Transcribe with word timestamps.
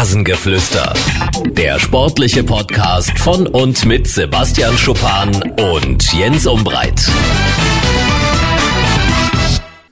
Rasengeflüster. 0.00 0.94
Der 1.50 1.78
sportliche 1.78 2.42
Podcast 2.42 3.18
von 3.18 3.46
und 3.46 3.84
mit 3.84 4.08
Sebastian 4.08 4.72
Schuppan 4.78 5.30
und 5.74 6.14
Jens 6.14 6.46
Umbreit. 6.46 7.06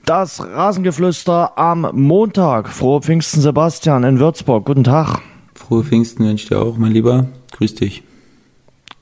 Das 0.07 0.41
Rasengeflüster 0.41 1.55
am 1.59 1.91
Montag. 1.93 2.69
Frohe 2.69 3.03
Pfingsten, 3.03 3.41
Sebastian 3.41 4.03
in 4.03 4.19
Würzburg. 4.19 4.65
Guten 4.65 4.83
Tag. 4.83 5.21
Frohe 5.53 5.83
Pfingsten 5.83 6.25
wünsche 6.25 6.45
ich 6.45 6.49
dir 6.49 6.59
auch, 6.59 6.75
mein 6.77 6.91
Lieber. 6.91 7.27
Grüß 7.51 7.75
dich. 7.75 8.01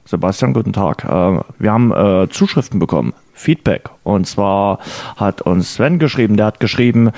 Sebastian, 0.04 0.52
guten 0.52 0.74
Tag. 0.74 1.05
Äh, 1.05 1.42
wir 1.58 1.71
haben 1.71 1.94
äh, 1.94 2.28
Zuschriften 2.30 2.80
bekommen. 2.80 3.14
Feedback. 3.38 3.90
Und 4.04 4.26
zwar 4.26 4.80
hat 5.16 5.42
uns 5.42 5.76
Sven 5.76 6.00
geschrieben, 6.00 6.38
der 6.38 6.48
hat 6.48 6.60
geschrieben, 6.60 7.12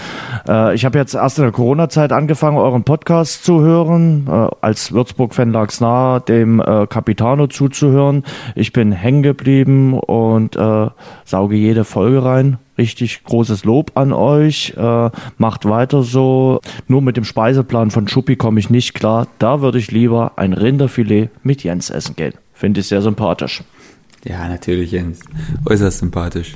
äh, 0.48 0.76
ich 0.76 0.86
habe 0.86 0.98
jetzt 0.98 1.14
erst 1.14 1.38
in 1.38 1.46
der 1.46 1.54
Corona-Zeit 1.54 2.12
angefangen, 2.12 2.58
euren 2.58 2.84
Podcast 2.84 3.46
zu 3.46 3.62
hören, 3.62 4.28
äh, 4.28 4.48
als 4.62 4.92
Würzburg-Fan 4.92 5.52
lag 5.52 5.70
es 5.70 5.82
nahe, 5.82 6.22
dem 6.22 6.60
äh, 6.60 6.88
Capitano 6.88 7.48
zuzuhören. 7.48 8.24
Ich 8.56 8.74
bin 8.74 8.92
hängen 8.92 9.24
geblieben 9.24 9.94
und 9.94 10.56
äh, 10.56 10.88
sauge 11.26 11.56
jede 11.56 11.84
Folge 11.84 12.24
rein. 12.24 12.58
Richtig 12.78 13.24
großes 13.24 13.66
Lob 13.66 13.92
an 13.96 14.14
euch. 14.14 14.74
Äh, 14.78 15.10
macht 15.38 15.68
weiter 15.68 16.02
so. 16.02 16.62
Nur 16.88 17.02
mit 17.02 17.18
dem 17.18 17.26
Speiseplan 17.26 17.92
von 17.92 18.08
Schuppi 18.08 18.36
komme 18.36 18.60
ich 18.60 18.70
nicht 18.70 18.94
klar. 18.94 19.28
Da 19.38 19.62
würde 19.62 19.80
ich 19.80 19.92
lieber 19.92 20.34
ein 20.38 20.54
Rinderfilet 20.54 21.30
mit 21.44 21.64
Jens 21.64 21.90
essen 21.90 22.16
gehen. 22.16 22.34
Finde 22.54 22.80
ich 22.80 22.88
sehr 22.88 23.02
sympathisch. 23.02 23.64
Ja, 24.26 24.48
natürlich, 24.48 24.92
Jens. 24.92 25.22
Äußerst 25.66 26.00
sympathisch. 26.00 26.56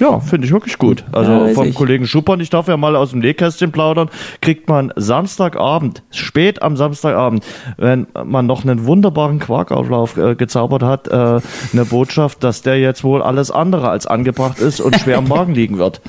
Ja, 0.00 0.18
finde 0.18 0.46
ich 0.46 0.52
wirklich 0.52 0.78
gut. 0.78 1.04
Also 1.12 1.30
Ja, 1.30 1.54
vom 1.54 1.68
ich. 1.68 1.74
Kollegen 1.76 2.06
Schuppern, 2.06 2.40
ich 2.40 2.50
darf 2.50 2.66
ja 2.66 2.76
mal 2.76 2.96
aus 2.96 3.10
dem 3.10 3.20
Nähkästchen 3.20 3.70
plaudern, 3.70 4.08
kriegt 4.40 4.68
man 4.68 4.92
Samstagabend, 4.96 6.02
spät 6.10 6.60
am 6.60 6.76
Samstagabend, 6.76 7.44
wenn 7.76 8.08
man 8.24 8.46
noch 8.46 8.64
einen 8.64 8.86
wunderbaren 8.86 9.38
Quarkauflauf 9.38 10.16
äh, 10.16 10.34
gezaubert 10.34 10.82
hat, 10.82 11.08
äh, 11.08 11.40
eine 11.72 11.84
Botschaft, 11.84 12.42
dass 12.42 12.62
der 12.62 12.80
jetzt 12.80 13.04
wohl 13.04 13.22
alles 13.22 13.52
andere 13.52 13.90
als 13.90 14.06
angebracht 14.06 14.58
ist 14.58 14.80
und 14.80 14.98
schwer 14.98 15.18
im 15.18 15.28
Magen 15.28 15.54
liegen 15.54 15.78
wird. 15.78 16.00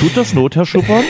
Tut 0.00 0.16
das 0.16 0.34
Not, 0.34 0.56
Herr 0.56 0.66
Schuppern? 0.66 1.04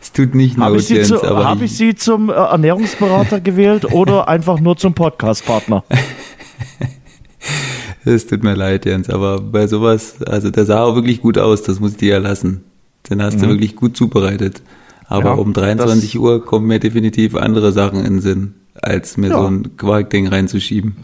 Es 0.00 0.12
tut 0.12 0.34
nicht 0.34 0.56
Habe 0.58 0.72
Not, 0.72 0.80
ich, 0.82 0.86
Sie 0.86 0.96
Jens, 0.96 1.08
zu, 1.08 1.22
hab 1.22 1.62
ich 1.62 1.76
Sie 1.76 1.94
zum 1.94 2.28
äh, 2.30 2.34
Ernährungsberater 2.34 3.40
gewählt 3.40 3.92
oder 3.92 4.28
einfach 4.28 4.60
nur 4.60 4.76
zum 4.76 4.94
Podcastpartner? 4.94 5.84
es 8.04 8.26
tut 8.26 8.42
mir 8.42 8.54
leid, 8.54 8.84
Jens, 8.86 9.08
aber 9.10 9.40
bei 9.40 9.66
sowas, 9.66 10.22
also 10.22 10.50
der 10.50 10.64
sah 10.64 10.82
auch 10.82 10.94
wirklich 10.94 11.20
gut 11.20 11.38
aus, 11.38 11.62
das 11.62 11.80
muss 11.80 11.92
ich 11.92 11.96
dir 11.98 12.10
ja 12.14 12.18
lassen. 12.18 12.62
Den 13.10 13.22
hast 13.22 13.40
du 13.42 13.48
wirklich 13.48 13.74
gut 13.76 13.96
zubereitet. 13.96 14.62
Aber 15.06 15.32
Mhm. 15.32 15.36
Ja, 15.36 15.42
um 15.42 15.52
23 15.52 16.18
Uhr 16.18 16.44
kommen 16.44 16.66
mir 16.68 16.78
definitiv 16.78 17.34
andere 17.34 17.72
Sachen 17.72 17.98
in 18.00 18.14
den 18.14 18.20
Sinn, 18.20 18.54
als 18.80 19.16
mir 19.16 19.28
Ja. 19.30 19.40
so 19.40 19.46
ein 19.46 19.76
Quarkding 19.76 20.28
reinzuschieben. 20.28 20.96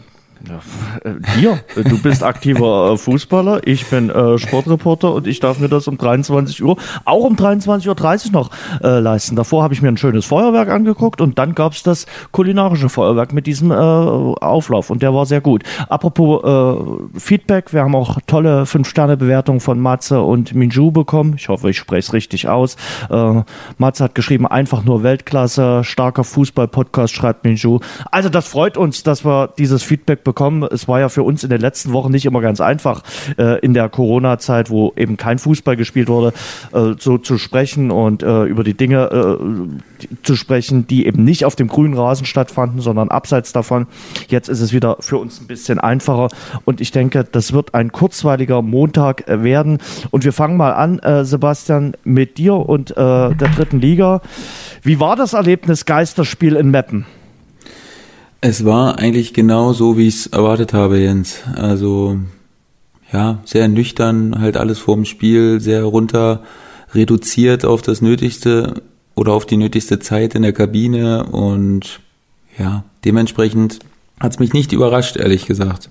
Äh, 1.03 1.39
Dir, 1.39 1.59
du 1.75 2.01
bist 2.01 2.23
aktiver 2.23 2.93
äh, 2.93 2.97
Fußballer, 2.97 3.61
ich 3.67 3.85
bin 3.87 4.09
äh, 4.09 4.37
Sportreporter 4.37 5.13
und 5.13 5.27
ich 5.27 5.39
darf 5.39 5.59
mir 5.59 5.67
das 5.67 5.87
um 5.87 5.97
23 5.97 6.63
Uhr, 6.63 6.77
auch 7.05 7.23
um 7.25 7.35
23.30 7.35 8.27
Uhr 8.27 8.31
noch 8.31 8.51
äh, 8.81 8.99
leisten. 8.99 9.35
Davor 9.35 9.63
habe 9.63 9.73
ich 9.73 9.81
mir 9.81 9.89
ein 9.89 9.97
schönes 9.97 10.25
Feuerwerk 10.25 10.69
angeguckt 10.69 11.19
und 11.19 11.37
dann 11.37 11.55
gab 11.55 11.73
es 11.73 11.83
das 11.83 12.05
kulinarische 12.31 12.89
Feuerwerk 12.89 13.33
mit 13.33 13.47
diesem 13.47 13.71
äh, 13.71 13.75
Auflauf 13.75 14.89
und 14.89 15.01
der 15.01 15.13
war 15.13 15.25
sehr 15.25 15.41
gut. 15.41 15.63
Apropos 15.89 16.43
äh, 16.43 17.19
Feedback, 17.19 17.73
wir 17.73 17.81
haben 17.81 17.95
auch 17.95 18.19
tolle 18.25 18.63
5-Sterne-Bewertungen 18.63 19.59
von 19.59 19.79
Matze 19.79 20.21
und 20.21 20.55
Minju 20.55 20.91
bekommen. 20.91 21.33
Ich 21.37 21.49
hoffe, 21.49 21.69
ich 21.69 21.77
spreche 21.77 21.99
es 22.07 22.13
richtig 22.13 22.47
aus. 22.47 22.77
Äh, 23.09 23.43
Matze 23.77 24.05
hat 24.05 24.15
geschrieben, 24.15 24.47
einfach 24.47 24.85
nur 24.85 25.03
Weltklasse, 25.03 25.83
starker 25.83 26.23
Fußball-Podcast, 26.23 27.13
schreibt 27.13 27.43
Minju. 27.43 27.79
Also 28.11 28.29
das 28.29 28.47
freut 28.47 28.77
uns, 28.77 29.03
dass 29.03 29.25
wir 29.25 29.49
dieses 29.57 29.83
Feedback 29.83 30.23
bekommen. 30.23 30.28
Es 30.71 30.87
war 30.87 30.99
ja 30.99 31.09
für 31.09 31.23
uns 31.23 31.43
in 31.43 31.49
den 31.49 31.61
letzten 31.61 31.93
Wochen 31.93 32.11
nicht 32.11 32.25
immer 32.25 32.41
ganz 32.41 32.61
einfach, 32.61 33.03
äh, 33.37 33.59
in 33.59 33.73
der 33.73 33.89
Corona-Zeit, 33.89 34.69
wo 34.69 34.93
eben 34.95 35.17
kein 35.17 35.39
Fußball 35.39 35.75
gespielt 35.75 36.07
wurde, 36.09 36.33
äh, 36.73 36.93
so 36.97 37.17
zu 37.17 37.37
sprechen 37.37 37.91
und 37.91 38.23
äh, 38.23 38.43
über 38.43 38.63
die 38.63 38.73
Dinge 38.73 39.09
äh, 39.11 39.77
die- 40.01 40.21
zu 40.23 40.35
sprechen, 40.35 40.87
die 40.87 41.05
eben 41.05 41.23
nicht 41.23 41.45
auf 41.45 41.55
dem 41.55 41.67
grünen 41.67 41.93
Rasen 41.93 42.25
stattfanden, 42.25 42.81
sondern 42.81 43.09
abseits 43.09 43.53
davon. 43.53 43.87
Jetzt 44.27 44.49
ist 44.49 44.61
es 44.61 44.73
wieder 44.73 44.97
für 44.99 45.17
uns 45.17 45.39
ein 45.41 45.47
bisschen 45.47 45.79
einfacher 45.79 46.29
und 46.65 46.81
ich 46.81 46.91
denke, 46.91 47.23
das 47.23 47.53
wird 47.53 47.73
ein 47.73 47.91
kurzweiliger 47.91 48.61
Montag 48.61 49.27
äh, 49.27 49.43
werden. 49.43 49.79
Und 50.11 50.25
wir 50.25 50.33
fangen 50.33 50.57
mal 50.57 50.71
an, 50.71 50.99
äh, 50.99 51.25
Sebastian, 51.25 51.93
mit 52.03 52.37
dir 52.37 52.55
und 52.55 52.89
der 52.89 53.31
dritten 53.33 53.79
Liga. 53.79 54.21
Wie 54.81 54.99
war 54.99 55.15
das 55.15 55.33
Erlebnis 55.33 55.85
Geisterspiel 55.85 56.55
in 56.55 56.71
Meppen? 56.71 57.05
Es 58.41 58.63
war 58.63 58.99
eigentlich 58.99 59.33
genau 59.33 59.73
so, 59.73 59.97
wie 59.97 60.07
ich 60.07 60.15
es 60.15 60.27
erwartet 60.27 60.73
habe, 60.73 60.99
Jens. 60.99 61.41
Also 61.55 62.17
ja, 63.11 63.39
sehr 63.43 63.67
nüchtern, 63.67 64.39
halt 64.39 64.55
alles 64.55 64.79
vorm 64.79 65.05
Spiel, 65.05 65.59
sehr 65.59 65.83
runter 65.83 66.43
reduziert 66.93 67.65
auf 67.65 67.81
das 67.81 68.01
Nötigste 68.01 68.81
oder 69.15 69.33
auf 69.33 69.45
die 69.45 69.57
nötigste 69.57 69.99
Zeit 69.99 70.35
in 70.35 70.43
der 70.43 70.53
Kabine 70.53 71.25
und 71.25 71.99
ja, 72.57 72.83
dementsprechend 73.03 73.79
hat 74.19 74.31
es 74.31 74.39
mich 74.39 74.53
nicht 74.53 74.71
überrascht, 74.71 75.17
ehrlich 75.17 75.45
gesagt. 75.45 75.89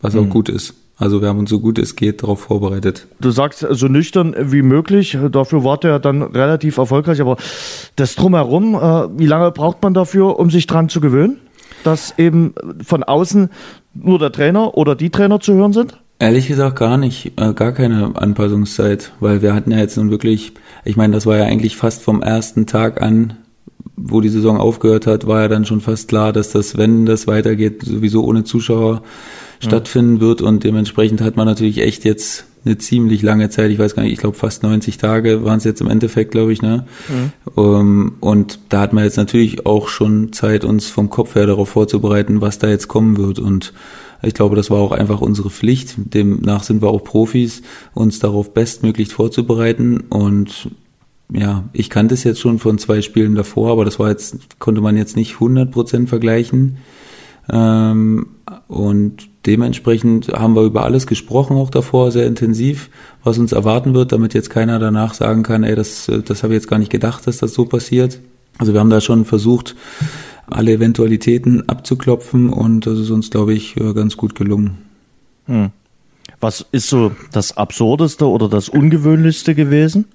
Was 0.00 0.16
auch 0.16 0.28
gut 0.28 0.48
ist. 0.48 0.74
Also 0.98 1.20
wir 1.20 1.28
haben 1.28 1.38
uns 1.38 1.50
so 1.50 1.60
gut 1.60 1.78
es 1.78 1.96
geht 1.96 2.22
darauf 2.22 2.40
vorbereitet. 2.40 3.06
Du 3.20 3.30
sagst 3.30 3.66
so 3.70 3.88
nüchtern 3.88 4.34
wie 4.38 4.62
möglich, 4.62 5.16
dafür 5.30 5.64
war 5.64 5.78
der 5.78 5.98
dann 5.98 6.22
relativ 6.22 6.76
erfolgreich, 6.76 7.20
aber 7.20 7.36
das 7.96 8.14
drumherum, 8.14 8.74
äh, 8.74 9.18
wie 9.18 9.26
lange 9.26 9.50
braucht 9.52 9.82
man 9.82 9.94
dafür, 9.94 10.38
um 10.38 10.50
sich 10.50 10.66
dran 10.66 10.88
zu 10.88 11.00
gewöhnen, 11.00 11.38
dass 11.84 12.18
eben 12.18 12.54
von 12.84 13.02
außen 13.02 13.50
nur 13.94 14.18
der 14.18 14.32
Trainer 14.32 14.76
oder 14.76 14.94
die 14.94 15.10
Trainer 15.10 15.40
zu 15.40 15.54
hören 15.54 15.72
sind? 15.72 15.98
Ehrlich 16.18 16.46
gesagt 16.46 16.78
gar 16.78 16.98
nicht, 16.98 17.32
äh, 17.36 17.52
gar 17.52 17.72
keine 17.72 18.12
Anpassungszeit, 18.14 19.12
weil 19.20 19.42
wir 19.42 19.54
hatten 19.54 19.72
ja 19.72 19.78
jetzt 19.78 19.96
nun 19.96 20.10
wirklich, 20.10 20.52
ich 20.84 20.96
meine, 20.96 21.14
das 21.14 21.26
war 21.26 21.36
ja 21.36 21.44
eigentlich 21.44 21.76
fast 21.76 22.02
vom 22.02 22.22
ersten 22.22 22.66
Tag 22.66 23.02
an, 23.02 23.34
wo 23.96 24.20
die 24.20 24.28
Saison 24.28 24.56
aufgehört 24.56 25.06
hat, 25.06 25.26
war 25.26 25.42
ja 25.42 25.48
dann 25.48 25.64
schon 25.64 25.80
fast 25.80 26.08
klar, 26.08 26.32
dass 26.32 26.50
das, 26.50 26.76
wenn 26.76 27.06
das 27.06 27.26
weitergeht, 27.26 27.82
sowieso 27.82 28.24
ohne 28.24 28.44
Zuschauer 28.44 29.02
stattfinden 29.60 30.20
wird 30.20 30.42
und 30.42 30.64
dementsprechend 30.64 31.20
hat 31.20 31.36
man 31.36 31.46
natürlich 31.46 31.78
echt 31.78 32.04
jetzt 32.04 32.46
eine 32.64 32.78
ziemlich 32.78 33.22
lange 33.22 33.50
Zeit, 33.50 33.70
ich 33.70 33.78
weiß 33.78 33.94
gar 33.94 34.02
nicht, 34.02 34.12
ich 34.12 34.18
glaube 34.18 34.36
fast 34.36 34.62
90 34.62 34.96
Tage 34.98 35.44
waren 35.44 35.58
es 35.58 35.64
jetzt 35.64 35.80
im 35.80 35.88
Endeffekt, 35.88 36.30
glaube 36.30 36.52
ich, 36.52 36.62
ne? 36.62 36.86
Ähm, 37.56 38.14
und 38.20 38.58
da 38.68 38.80
hat 38.80 38.92
man 38.92 39.04
jetzt 39.04 39.16
natürlich 39.16 39.66
auch 39.66 39.88
schon 39.88 40.32
Zeit, 40.32 40.64
uns 40.64 40.86
vom 40.86 41.10
Kopf 41.10 41.34
her 41.34 41.46
darauf 41.46 41.70
vorzubereiten, 41.70 42.40
was 42.40 42.58
da 42.58 42.68
jetzt 42.68 42.88
kommen 42.88 43.16
wird 43.16 43.38
und 43.38 43.72
ich 44.22 44.34
glaube, 44.34 44.54
das 44.54 44.70
war 44.70 44.78
auch 44.78 44.92
einfach 44.92 45.20
unsere 45.20 45.50
Pflicht. 45.50 45.94
Demnach 45.96 46.62
sind 46.62 46.80
wir 46.80 46.88
auch 46.88 47.02
Profis, 47.02 47.62
uns 47.92 48.20
darauf 48.20 48.54
bestmöglich 48.54 49.12
vorzubereiten. 49.12 50.04
Und 50.08 50.70
ja, 51.32 51.64
ich 51.72 51.90
kannte 51.90 52.14
es 52.14 52.22
jetzt 52.22 52.40
schon 52.40 52.58
von 52.58 52.78
zwei 52.78 53.02
Spielen 53.02 53.34
davor, 53.34 53.72
aber 53.72 53.84
das 53.84 53.98
war 53.98 54.10
jetzt, 54.10 54.60
konnte 54.60 54.80
man 54.80 54.96
jetzt 54.96 55.16
nicht 55.16 55.34
100% 55.36 56.06
vergleichen. 56.06 56.76
Ähm, 57.50 58.26
und 58.68 59.28
dementsprechend 59.46 60.28
haben 60.28 60.54
wir 60.54 60.62
über 60.62 60.84
alles 60.84 61.06
gesprochen, 61.06 61.56
auch 61.56 61.70
davor, 61.70 62.12
sehr 62.12 62.26
intensiv, 62.26 62.90
was 63.24 63.38
uns 63.38 63.52
erwarten 63.52 63.94
wird, 63.94 64.12
damit 64.12 64.34
jetzt 64.34 64.50
keiner 64.50 64.78
danach 64.78 65.14
sagen 65.14 65.42
kann, 65.42 65.64
ey, 65.64 65.74
das, 65.74 66.10
das 66.24 66.42
habe 66.42 66.54
ich 66.54 66.58
jetzt 66.58 66.68
gar 66.68 66.78
nicht 66.78 66.92
gedacht, 66.92 67.26
dass 67.26 67.38
das 67.38 67.54
so 67.54 67.64
passiert. 67.64 68.20
Also 68.58 68.72
wir 68.72 68.80
haben 68.80 68.90
da 68.90 69.00
schon 69.00 69.24
versucht, 69.24 69.74
alle 70.46 70.72
Eventualitäten 70.72 71.68
abzuklopfen 71.68 72.50
und 72.50 72.86
das 72.86 72.98
ist 72.98 73.10
uns, 73.10 73.30
glaube 73.30 73.54
ich, 73.54 73.76
äh, 73.76 73.92
ganz 73.94 74.16
gut 74.16 74.34
gelungen. 74.34 74.78
Was 76.40 76.64
ist 76.72 76.88
so 76.88 77.12
das 77.32 77.56
Absurdeste 77.56 78.28
oder 78.28 78.48
das 78.48 78.68
Ungewöhnlichste 78.68 79.54
gewesen? 79.54 80.06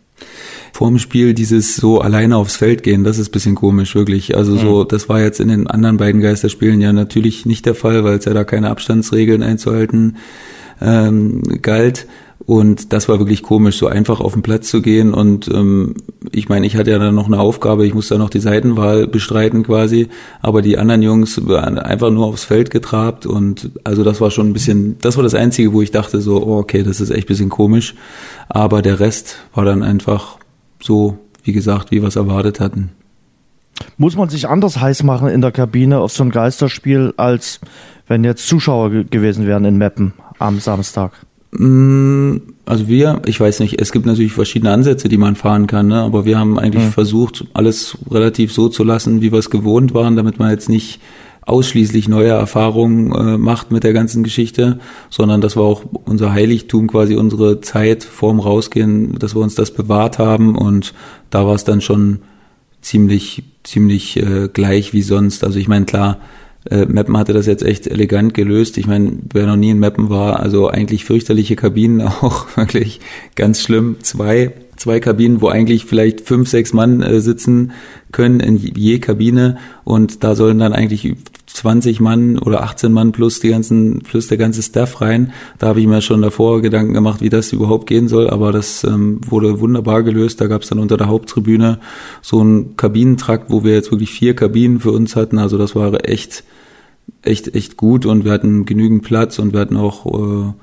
Vorm 0.73 0.99
Spiel 0.99 1.33
dieses 1.33 1.75
so 1.75 2.01
alleine 2.01 2.37
aufs 2.37 2.55
Feld 2.55 2.83
gehen, 2.83 3.03
das 3.03 3.17
ist 3.17 3.31
bisschen 3.31 3.55
komisch, 3.55 3.95
wirklich. 3.95 4.37
Also 4.37 4.57
so, 4.57 4.83
das 4.83 5.09
war 5.09 5.21
jetzt 5.21 5.39
in 5.39 5.47
den 5.47 5.67
anderen 5.67 5.97
beiden 5.97 6.21
Geisterspielen 6.21 6.81
ja 6.81 6.93
natürlich 6.93 7.45
nicht 7.45 7.65
der 7.65 7.75
Fall, 7.75 8.03
weil 8.03 8.17
es 8.17 8.25
ja 8.25 8.33
da 8.33 8.43
keine 8.43 8.69
Abstandsregeln 8.69 9.41
einzuhalten 9.41 10.17
ähm, 10.81 11.41
galt. 11.61 12.07
Und 12.45 12.93
das 12.93 13.09
war 13.09 13.19
wirklich 13.19 13.43
komisch, 13.43 13.77
so 13.77 13.87
einfach 13.87 14.19
auf 14.19 14.33
den 14.33 14.41
Platz 14.41 14.69
zu 14.69 14.81
gehen. 14.81 15.13
Und 15.13 15.47
ähm, 15.49 15.95
ich 16.31 16.49
meine, 16.49 16.65
ich 16.65 16.77
hatte 16.77 16.91
ja 16.91 16.99
dann 16.99 17.15
noch 17.15 17.25
eine 17.25 17.39
Aufgabe, 17.39 17.85
ich 17.85 17.93
musste 17.93 18.15
ja 18.15 18.19
noch 18.19 18.29
die 18.29 18.39
Seitenwahl 18.39 19.07
bestreiten 19.07 19.63
quasi. 19.63 20.07
Aber 20.41 20.61
die 20.61 20.77
anderen 20.77 21.01
Jungs 21.01 21.47
waren 21.47 21.77
einfach 21.79 22.11
nur 22.11 22.27
aufs 22.27 22.43
Feld 22.43 22.69
getrabt. 22.69 23.25
Und 23.25 23.71
also 23.83 24.03
das 24.03 24.21
war 24.21 24.31
schon 24.31 24.49
ein 24.49 24.53
bisschen, 24.53 24.97
das 25.01 25.17
war 25.17 25.23
das 25.23 25.35
Einzige, 25.35 25.73
wo 25.73 25.81
ich 25.81 25.91
dachte 25.91 26.21
so, 26.21 26.41
oh, 26.41 26.59
okay, 26.59 26.83
das 26.83 27.01
ist 27.01 27.09
echt 27.09 27.25
ein 27.25 27.27
bisschen 27.27 27.49
komisch. 27.49 27.95
Aber 28.49 28.81
der 28.81 28.99
Rest 28.99 29.37
war 29.53 29.65
dann 29.65 29.83
einfach 29.83 30.37
so, 30.81 31.17
wie 31.43 31.53
gesagt, 31.53 31.91
wie 31.91 32.01
wir 32.01 32.07
es 32.07 32.15
erwartet 32.15 32.59
hatten. 32.59 32.91
Muss 33.97 34.15
man 34.15 34.29
sich 34.29 34.47
anders 34.47 34.79
heiß 34.79 35.03
machen 35.03 35.27
in 35.27 35.41
der 35.41 35.51
Kabine 35.51 35.99
auf 35.99 36.11
so 36.11 36.23
ein 36.23 36.31
Geisterspiel, 36.31 37.13
als 37.17 37.59
wenn 38.07 38.23
jetzt 38.23 38.47
Zuschauer 38.47 38.91
ge 38.91 39.03
gewesen 39.03 39.47
wären 39.47 39.65
in 39.65 39.77
Meppen 39.77 40.13
am 40.39 40.59
Samstag? 40.59 41.11
Mm, 41.51 42.37
also 42.65 42.87
wir, 42.87 43.21
ich 43.25 43.39
weiß 43.39 43.61
nicht, 43.61 43.81
es 43.81 43.91
gibt 43.91 44.05
natürlich 44.05 44.33
verschiedene 44.33 44.71
Ansätze, 44.71 45.07
die 45.07 45.17
man 45.17 45.35
fahren 45.35 45.67
kann, 45.67 45.87
ne? 45.87 46.01
aber 46.01 46.25
wir 46.25 46.37
haben 46.37 46.59
eigentlich 46.59 46.85
mhm. 46.85 46.91
versucht, 46.91 47.45
alles 47.53 47.97
relativ 48.11 48.51
so 48.51 48.69
zu 48.69 48.83
lassen, 48.83 49.21
wie 49.21 49.31
wir 49.31 49.39
es 49.39 49.49
gewohnt 49.49 49.93
waren, 49.93 50.15
damit 50.15 50.39
man 50.39 50.51
jetzt 50.51 50.69
nicht 50.69 50.99
ausschließlich 51.47 52.09
neue 52.09 52.29
Erfahrungen 52.29 53.13
äh, 53.13 53.37
macht 53.37 53.71
mit 53.71 53.85
der 53.85 53.93
ganzen 53.93 54.21
Geschichte, 54.23 54.79
sondern 55.09 55.39
das 55.39 55.55
war 55.55 55.63
auch 55.63 55.83
unser 56.03 56.33
Heiligtum, 56.33 56.87
quasi 56.87 57.15
unsere 57.15 57.61
Zeit 57.61 58.03
vorm 58.03 58.41
Rausgehen, 58.41 59.17
dass 59.17 59.33
wir 59.33 59.41
uns 59.41 59.55
das 59.55 59.71
bewahrt 59.71 60.19
haben 60.19 60.57
und 60.57 60.93
da 61.29 61.45
war 61.45 61.55
es 61.55 61.63
dann 61.63 61.79
schon 61.79 62.19
ziemlich, 62.81 63.43
ziemlich 63.63 64.17
äh, 64.17 64.49
gleich 64.51 64.91
wie 64.91 65.01
sonst. 65.01 65.45
Also 65.45 65.57
ich 65.57 65.69
meine, 65.69 65.85
klar, 65.85 66.17
äh, 66.69 66.85
Mappen 66.85 67.17
hatte 67.17 67.33
das 67.33 67.45
jetzt 67.45 67.63
echt 67.63 67.87
elegant 67.87 68.33
gelöst. 68.33 68.77
Ich 68.77 68.87
meine, 68.87 69.13
wer 69.31 69.47
noch 69.47 69.55
nie 69.55 69.71
in 69.71 69.79
Mappen 69.79 70.09
war, 70.09 70.39
also 70.39 70.67
eigentlich 70.69 71.05
fürchterliche 71.05 71.55
Kabinen, 71.55 72.01
auch 72.07 72.57
wirklich 72.57 72.99
ganz 73.35 73.61
schlimm. 73.61 73.97
Zwei, 74.01 74.53
zwei 74.75 74.99
Kabinen, 74.99 75.41
wo 75.41 75.47
eigentlich 75.47 75.85
vielleicht 75.85 76.21
fünf, 76.21 76.49
sechs 76.49 76.73
Mann 76.73 77.01
äh, 77.01 77.19
sitzen 77.19 77.71
können 78.11 78.39
in 78.39 78.57
je 78.57 78.99
Kabine 78.99 79.57
und 79.83 80.23
da 80.23 80.35
sollen 80.35 80.59
dann 80.59 80.73
eigentlich 80.73 81.15
20 81.57 81.99
Mann 81.99 82.37
oder 82.37 82.61
18 82.63 82.91
Mann 82.91 83.11
plus 83.11 83.39
die 83.39 83.49
ganzen, 83.49 84.01
plus 84.01 84.27
der 84.27 84.37
ganze 84.37 84.61
Staff 84.61 85.01
rein. 85.01 85.33
Da 85.57 85.67
habe 85.67 85.81
ich 85.81 85.87
mir 85.87 86.01
schon 86.01 86.21
davor 86.21 86.61
Gedanken 86.61 86.93
gemacht, 86.93 87.21
wie 87.21 87.29
das 87.29 87.51
überhaupt 87.51 87.87
gehen 87.87 88.07
soll, 88.07 88.29
aber 88.29 88.51
das 88.51 88.83
ähm, 88.83 89.21
wurde 89.27 89.59
wunderbar 89.59 90.03
gelöst. 90.03 90.39
Da 90.39 90.45
gab 90.45 90.61
es 90.61 90.69
dann 90.69 90.77
unter 90.77 90.97
der 90.97 91.07
Haupttribüne 91.07 91.79
so 92.21 92.39
einen 92.39 92.77
Kabinentrakt, 92.77 93.49
wo 93.49 93.63
wir 93.63 93.73
jetzt 93.73 93.91
wirklich 93.91 94.11
vier 94.11 94.35
Kabinen 94.35 94.79
für 94.79 94.91
uns 94.91 95.15
hatten. 95.15 95.39
Also 95.39 95.57
das 95.57 95.75
war 95.75 96.07
echt, 96.07 96.43
echt, 97.23 97.55
echt 97.55 97.75
gut 97.75 98.05
und 98.05 98.23
wir 98.23 98.31
hatten 98.31 98.65
genügend 98.65 99.01
Platz 99.01 99.39
und 99.39 99.53
wir 99.53 99.59
hatten 99.59 99.77
auch 99.77 100.05
äh, 100.05 100.53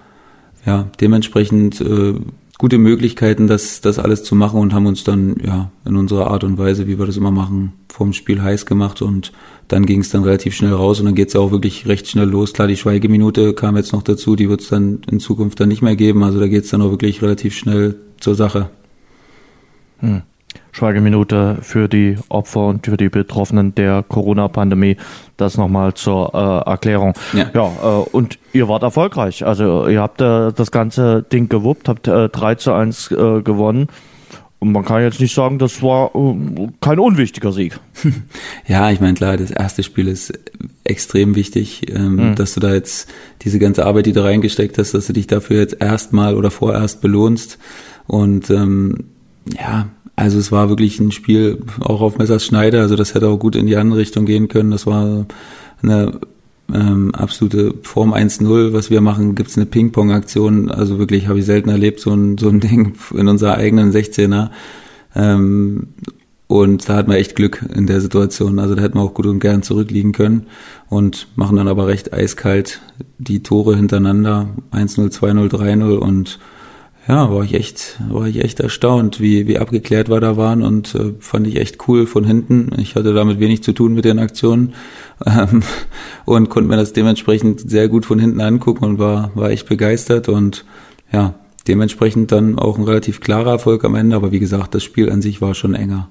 ja 0.64 0.86
dementsprechend 1.00 1.80
äh, 1.80 2.14
gute 2.56 2.78
Möglichkeiten, 2.78 3.48
das, 3.48 3.80
das 3.80 3.98
alles 3.98 4.22
zu 4.22 4.36
machen 4.36 4.60
und 4.60 4.72
haben 4.72 4.86
uns 4.86 5.02
dann 5.02 5.36
ja 5.44 5.72
in 5.84 5.96
unserer 5.96 6.28
Art 6.30 6.44
und 6.44 6.56
Weise, 6.56 6.86
wie 6.86 7.00
wir 7.00 7.06
das 7.06 7.16
immer 7.16 7.32
machen, 7.32 7.72
vorm 7.92 8.12
Spiel 8.12 8.40
heiß 8.40 8.64
gemacht 8.64 9.02
und 9.02 9.32
dann 9.68 9.86
ging 9.86 10.00
es 10.00 10.10
dann 10.10 10.24
relativ 10.24 10.54
schnell 10.54 10.72
raus 10.72 11.00
und 11.00 11.06
dann 11.06 11.14
geht 11.14 11.28
es 11.28 11.36
auch 11.36 11.50
wirklich 11.50 11.86
recht 11.86 12.08
schnell 12.08 12.28
los. 12.28 12.52
Klar, 12.52 12.68
die 12.68 12.76
Schweigeminute 12.76 13.54
kam 13.54 13.76
jetzt 13.76 13.92
noch 13.92 14.02
dazu, 14.02 14.36
die 14.36 14.48
wird 14.48 14.60
es 14.60 14.68
dann 14.68 15.02
in 15.10 15.20
Zukunft 15.20 15.60
dann 15.60 15.68
nicht 15.68 15.82
mehr 15.82 15.96
geben. 15.96 16.22
Also 16.22 16.40
da 16.40 16.48
geht 16.48 16.64
es 16.64 16.70
dann 16.70 16.82
auch 16.82 16.90
wirklich 16.90 17.22
relativ 17.22 17.56
schnell 17.56 17.96
zur 18.20 18.34
Sache. 18.34 18.70
Hm. 20.00 20.22
Schweigeminute 20.72 21.58
für 21.62 21.88
die 21.88 22.16
Opfer 22.28 22.66
und 22.66 22.86
für 22.86 22.96
die 22.96 23.08
Betroffenen 23.08 23.74
der 23.74 24.02
Corona-Pandemie. 24.02 24.96
Das 25.36 25.56
nochmal 25.56 25.94
zur 25.94 26.34
äh, 26.34 26.68
Erklärung. 26.68 27.14
Ja, 27.32 27.46
ja 27.54 28.00
äh, 28.00 28.08
und 28.10 28.38
ihr 28.52 28.68
wart 28.68 28.82
erfolgreich. 28.82 29.46
Also 29.46 29.86
ihr 29.86 30.00
habt 30.00 30.20
äh, 30.20 30.52
das 30.52 30.72
ganze 30.72 31.22
Ding 31.22 31.48
gewuppt, 31.48 31.88
habt 31.88 32.08
äh, 32.08 32.28
3 32.28 32.56
zu 32.56 32.72
1 32.72 33.12
äh, 33.12 33.42
gewonnen. 33.42 33.88
Und 34.64 34.72
man 34.72 34.82
kann 34.82 35.02
jetzt 35.02 35.20
nicht 35.20 35.34
sagen, 35.34 35.58
das 35.58 35.82
war 35.82 36.14
äh, 36.14 36.68
kein 36.80 36.98
unwichtiger 36.98 37.52
Sieg. 37.52 37.78
Ja, 38.66 38.90
ich 38.90 38.98
meine, 38.98 39.12
klar, 39.12 39.36
das 39.36 39.50
erste 39.50 39.82
Spiel 39.82 40.08
ist 40.08 40.32
extrem 40.84 41.34
wichtig, 41.34 41.82
ähm, 41.90 42.30
mhm. 42.30 42.34
dass 42.34 42.54
du 42.54 42.60
da 42.60 42.72
jetzt 42.72 43.10
diese 43.42 43.58
ganze 43.58 43.84
Arbeit, 43.84 44.06
die 44.06 44.14
du 44.14 44.24
reingesteckt 44.24 44.78
hast, 44.78 44.94
dass 44.94 45.06
du 45.06 45.12
dich 45.12 45.26
dafür 45.26 45.58
jetzt 45.60 45.76
erstmal 45.80 46.34
oder 46.34 46.50
vorerst 46.50 47.02
belohnst. 47.02 47.58
Und 48.06 48.48
ähm, 48.48 49.04
ja, 49.54 49.88
also 50.16 50.38
es 50.38 50.50
war 50.50 50.70
wirklich 50.70 50.98
ein 50.98 51.12
Spiel 51.12 51.58
auch 51.80 52.00
auf 52.00 52.16
Messers 52.16 52.46
Schneider, 52.46 52.80
also 52.80 52.96
das 52.96 53.14
hätte 53.14 53.28
auch 53.28 53.38
gut 53.38 53.54
in 53.54 53.66
die 53.66 53.76
andere 53.76 54.00
Richtung 54.00 54.24
gehen 54.24 54.48
können. 54.48 54.70
Das 54.70 54.86
war 54.86 55.26
eine 55.82 56.20
ähm, 56.72 57.14
absolute 57.14 57.74
Form 57.82 58.14
1-0, 58.14 58.72
was 58.72 58.90
wir 58.90 59.00
machen, 59.00 59.34
gibt's 59.34 59.56
eine 59.56 59.66
Ping-Pong-Aktion. 59.66 60.70
Also 60.70 60.98
wirklich 60.98 61.28
habe 61.28 61.38
ich 61.38 61.44
selten 61.44 61.68
erlebt, 61.68 62.00
so 62.00 62.12
ein, 62.12 62.38
so 62.38 62.48
ein 62.48 62.60
Ding 62.60 62.94
in 63.14 63.28
unserer 63.28 63.56
eigenen 63.56 63.92
16er. 63.92 64.50
Ähm, 65.14 65.88
und 66.46 66.88
da 66.88 66.96
hat 66.96 67.08
man 67.08 67.16
echt 67.16 67.36
Glück 67.36 67.64
in 67.74 67.86
der 67.86 68.00
Situation. 68.00 68.58
Also 68.58 68.74
da 68.74 68.82
hätten 68.82 68.98
wir 68.98 69.02
auch 69.02 69.14
gut 69.14 69.26
und 69.26 69.40
gern 69.40 69.62
zurückliegen 69.62 70.12
können 70.12 70.46
und 70.88 71.28
machen 71.36 71.56
dann 71.56 71.68
aber 71.68 71.86
recht 71.86 72.12
eiskalt 72.12 72.80
die 73.18 73.42
Tore 73.42 73.76
hintereinander. 73.76 74.48
1-0, 74.72 75.10
2-0, 75.10 75.50
3-0 75.50 75.96
und 75.96 76.38
ja, 77.06 77.30
war 77.30 77.44
ich 77.44 77.54
echt, 77.54 78.00
war 78.08 78.26
ich 78.26 78.42
echt 78.42 78.60
erstaunt, 78.60 79.20
wie, 79.20 79.46
wie 79.46 79.58
abgeklärt 79.58 80.08
wir 80.08 80.20
da 80.20 80.36
waren 80.36 80.62
und 80.62 80.94
äh, 80.94 81.12
fand 81.18 81.46
ich 81.46 81.56
echt 81.56 81.86
cool 81.86 82.06
von 82.06 82.24
hinten. 82.24 82.70
Ich 82.78 82.94
hatte 82.94 83.12
damit 83.12 83.40
wenig 83.40 83.62
zu 83.62 83.72
tun 83.72 83.94
mit 83.94 84.06
den 84.06 84.18
Aktionen 84.18 84.72
ähm, 85.26 85.62
und 86.24 86.48
konnte 86.48 86.68
mir 86.68 86.76
das 86.76 86.94
dementsprechend 86.94 87.68
sehr 87.68 87.88
gut 87.88 88.06
von 88.06 88.18
hinten 88.18 88.40
angucken 88.40 88.84
und 88.84 88.98
war, 88.98 89.30
war 89.34 89.50
echt 89.50 89.68
begeistert 89.68 90.28
und 90.28 90.64
ja, 91.12 91.34
dementsprechend 91.68 92.32
dann 92.32 92.58
auch 92.58 92.78
ein 92.78 92.84
relativ 92.84 93.20
klarer 93.20 93.52
Erfolg 93.52 93.84
am 93.84 93.94
Ende, 93.94 94.16
aber 94.16 94.32
wie 94.32 94.40
gesagt, 94.40 94.74
das 94.74 94.82
Spiel 94.82 95.10
an 95.10 95.20
sich 95.20 95.42
war 95.42 95.54
schon 95.54 95.74
enger. 95.74 96.08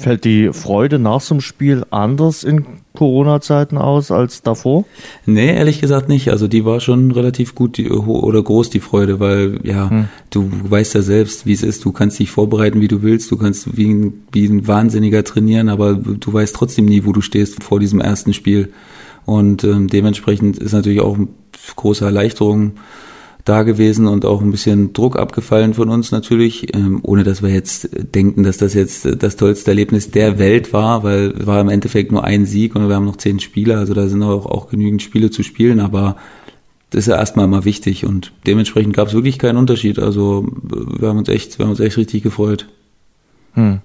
Fällt 0.00 0.24
die 0.24 0.50
Freude 0.54 0.98
nach 0.98 1.20
so 1.20 1.34
einem 1.34 1.42
Spiel 1.42 1.84
anders 1.90 2.42
in 2.42 2.64
Corona-Zeiten 2.94 3.76
aus 3.76 4.10
als 4.10 4.40
davor? 4.40 4.86
Nee, 5.26 5.54
ehrlich 5.54 5.82
gesagt 5.82 6.08
nicht. 6.08 6.30
Also 6.30 6.48
die 6.48 6.64
war 6.64 6.80
schon 6.80 7.10
relativ 7.10 7.54
gut 7.54 7.76
die, 7.76 7.90
oder 7.90 8.42
groß, 8.42 8.70
die 8.70 8.80
Freude, 8.80 9.20
weil 9.20 9.60
ja, 9.62 9.90
hm. 9.90 10.08
du 10.30 10.50
weißt 10.64 10.94
ja 10.94 11.02
selbst, 11.02 11.44
wie 11.44 11.52
es 11.52 11.62
ist. 11.62 11.84
Du 11.84 11.92
kannst 11.92 12.18
dich 12.18 12.30
vorbereiten, 12.30 12.80
wie 12.80 12.88
du 12.88 13.02
willst. 13.02 13.30
Du 13.30 13.36
kannst 13.36 13.76
wie 13.76 13.92
ein, 13.92 14.24
wie 14.32 14.46
ein 14.46 14.66
Wahnsinniger 14.66 15.22
trainieren, 15.22 15.68
aber 15.68 15.94
du 15.94 16.32
weißt 16.32 16.56
trotzdem 16.56 16.86
nie, 16.86 17.04
wo 17.04 17.12
du 17.12 17.20
stehst 17.20 17.62
vor 17.62 17.78
diesem 17.78 18.00
ersten 18.00 18.32
Spiel. 18.32 18.72
Und 19.26 19.64
ähm, 19.64 19.88
dementsprechend 19.88 20.58
ist 20.58 20.72
natürlich 20.72 21.00
auch 21.00 21.16
eine 21.16 21.28
große 21.76 22.06
Erleichterung 22.06 22.72
da 23.44 23.62
gewesen 23.62 24.06
und 24.06 24.24
auch 24.24 24.40
ein 24.40 24.50
bisschen 24.50 24.92
Druck 24.92 25.18
abgefallen 25.18 25.74
von 25.74 25.88
uns 25.88 26.12
natürlich, 26.12 26.74
ähm, 26.74 27.00
ohne 27.02 27.24
dass 27.24 27.42
wir 27.42 27.50
jetzt 27.50 27.88
denken, 28.14 28.42
dass 28.42 28.58
das 28.58 28.74
jetzt 28.74 29.22
das 29.22 29.36
tollste 29.36 29.70
Erlebnis 29.70 30.10
der 30.10 30.38
Welt 30.38 30.72
war, 30.72 31.02
weil 31.02 31.34
war 31.46 31.60
im 31.60 31.68
Endeffekt 31.68 32.12
nur 32.12 32.24
ein 32.24 32.46
Sieg 32.46 32.74
und 32.74 32.88
wir 32.88 32.94
haben 32.94 33.06
noch 33.06 33.16
zehn 33.16 33.40
Spieler, 33.40 33.78
also 33.78 33.94
da 33.94 34.08
sind 34.08 34.22
auch, 34.22 34.46
auch 34.46 34.68
genügend 34.68 35.02
Spiele 35.02 35.30
zu 35.30 35.42
spielen, 35.42 35.80
aber 35.80 36.16
das 36.90 37.00
ist 37.00 37.06
ja 37.06 37.16
erstmal 37.16 37.46
mal 37.46 37.64
wichtig 37.64 38.04
und 38.04 38.32
dementsprechend 38.46 38.94
gab 38.94 39.08
es 39.08 39.14
wirklich 39.14 39.38
keinen 39.38 39.56
Unterschied. 39.56 39.98
Also 39.98 40.48
wir 40.62 41.08
haben 41.08 41.18
uns 41.18 41.28
echt, 41.28 41.58
wir 41.58 41.64
haben 41.64 41.70
uns 41.70 41.80
echt 41.80 41.96
richtig 41.96 42.22
gefreut. 42.22 42.66
Hm. 43.54 43.80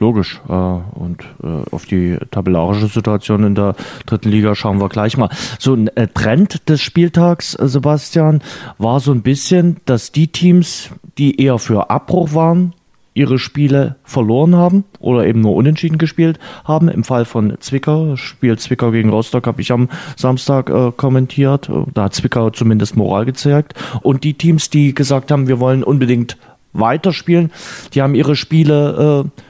Logisch. 0.00 0.40
Äh, 0.48 0.52
und 0.52 1.22
äh, 1.42 1.70
auf 1.70 1.84
die 1.84 2.16
tabellarische 2.30 2.86
Situation 2.86 3.44
in 3.44 3.54
der 3.54 3.76
dritten 4.06 4.30
Liga 4.30 4.54
schauen 4.54 4.80
wir 4.80 4.88
gleich 4.88 5.16
mal. 5.16 5.28
So 5.58 5.74
ein 5.74 5.88
äh, 5.88 6.08
Trend 6.08 6.68
des 6.68 6.80
Spieltags, 6.80 7.52
Sebastian, 7.52 8.40
war 8.78 9.00
so 9.00 9.12
ein 9.12 9.22
bisschen, 9.22 9.76
dass 9.84 10.10
die 10.10 10.28
Teams, 10.28 10.90
die 11.18 11.40
eher 11.40 11.58
für 11.58 11.90
Abbruch 11.90 12.34
waren, 12.34 12.74
ihre 13.12 13.38
Spiele 13.38 13.96
verloren 14.04 14.56
haben 14.56 14.84
oder 15.00 15.26
eben 15.26 15.40
nur 15.40 15.54
unentschieden 15.54 15.98
gespielt 15.98 16.38
haben. 16.64 16.88
Im 16.88 17.04
Fall 17.04 17.26
von 17.26 17.56
Zwickau, 17.60 18.16
Spiel 18.16 18.56
Zwickau 18.58 18.92
gegen 18.92 19.10
Rostock 19.10 19.46
habe 19.46 19.60
ich 19.60 19.72
am 19.72 19.88
Samstag 20.16 20.70
äh, 20.70 20.92
kommentiert. 20.96 21.70
Da 21.92 22.04
hat 22.04 22.14
Zwickau 22.14 22.48
zumindest 22.50 22.96
Moral 22.96 23.26
gezeigt. 23.26 23.74
Und 24.00 24.24
die 24.24 24.34
Teams, 24.34 24.70
die 24.70 24.94
gesagt 24.94 25.30
haben, 25.30 25.48
wir 25.48 25.60
wollen 25.60 25.82
unbedingt 25.82 26.38
weiterspielen, 26.72 27.50
die 27.94 28.00
haben 28.00 28.14
ihre 28.14 28.36
Spiele 28.36 29.24
äh, 29.26 29.40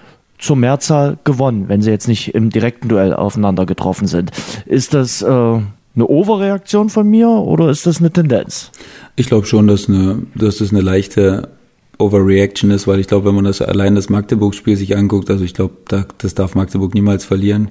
zur 0.40 0.56
Mehrzahl 0.56 1.18
gewonnen, 1.24 1.68
wenn 1.68 1.82
sie 1.82 1.90
jetzt 1.90 2.08
nicht 2.08 2.34
im 2.34 2.50
direkten 2.50 2.88
Duell 2.88 3.14
aufeinander 3.14 3.66
getroffen 3.66 4.06
sind. 4.06 4.30
Ist 4.66 4.94
das 4.94 5.22
äh, 5.22 5.26
eine 5.26 5.64
Overreaktion 5.96 6.88
von 6.88 7.08
mir 7.08 7.28
oder 7.28 7.68
ist 7.68 7.86
das 7.86 7.98
eine 7.98 8.10
Tendenz? 8.10 8.70
Ich 9.16 9.26
glaube 9.26 9.46
schon, 9.46 9.66
dass, 9.66 9.88
eine, 9.88 10.22
dass 10.34 10.58
das 10.58 10.70
eine 10.70 10.80
leichte 10.80 11.50
Overreaction 11.98 12.70
ist, 12.70 12.86
weil 12.86 12.98
ich 13.00 13.06
glaube, 13.06 13.26
wenn 13.26 13.34
man 13.34 13.44
das 13.44 13.60
allein 13.60 13.94
das 13.94 14.08
Magdeburg-Spiel 14.08 14.76
sich 14.76 14.96
anguckt, 14.96 15.30
also 15.30 15.44
ich 15.44 15.54
glaube, 15.54 15.74
da, 15.88 16.06
das 16.18 16.34
darf 16.34 16.54
Magdeburg 16.54 16.94
niemals 16.94 17.24
verlieren. 17.24 17.70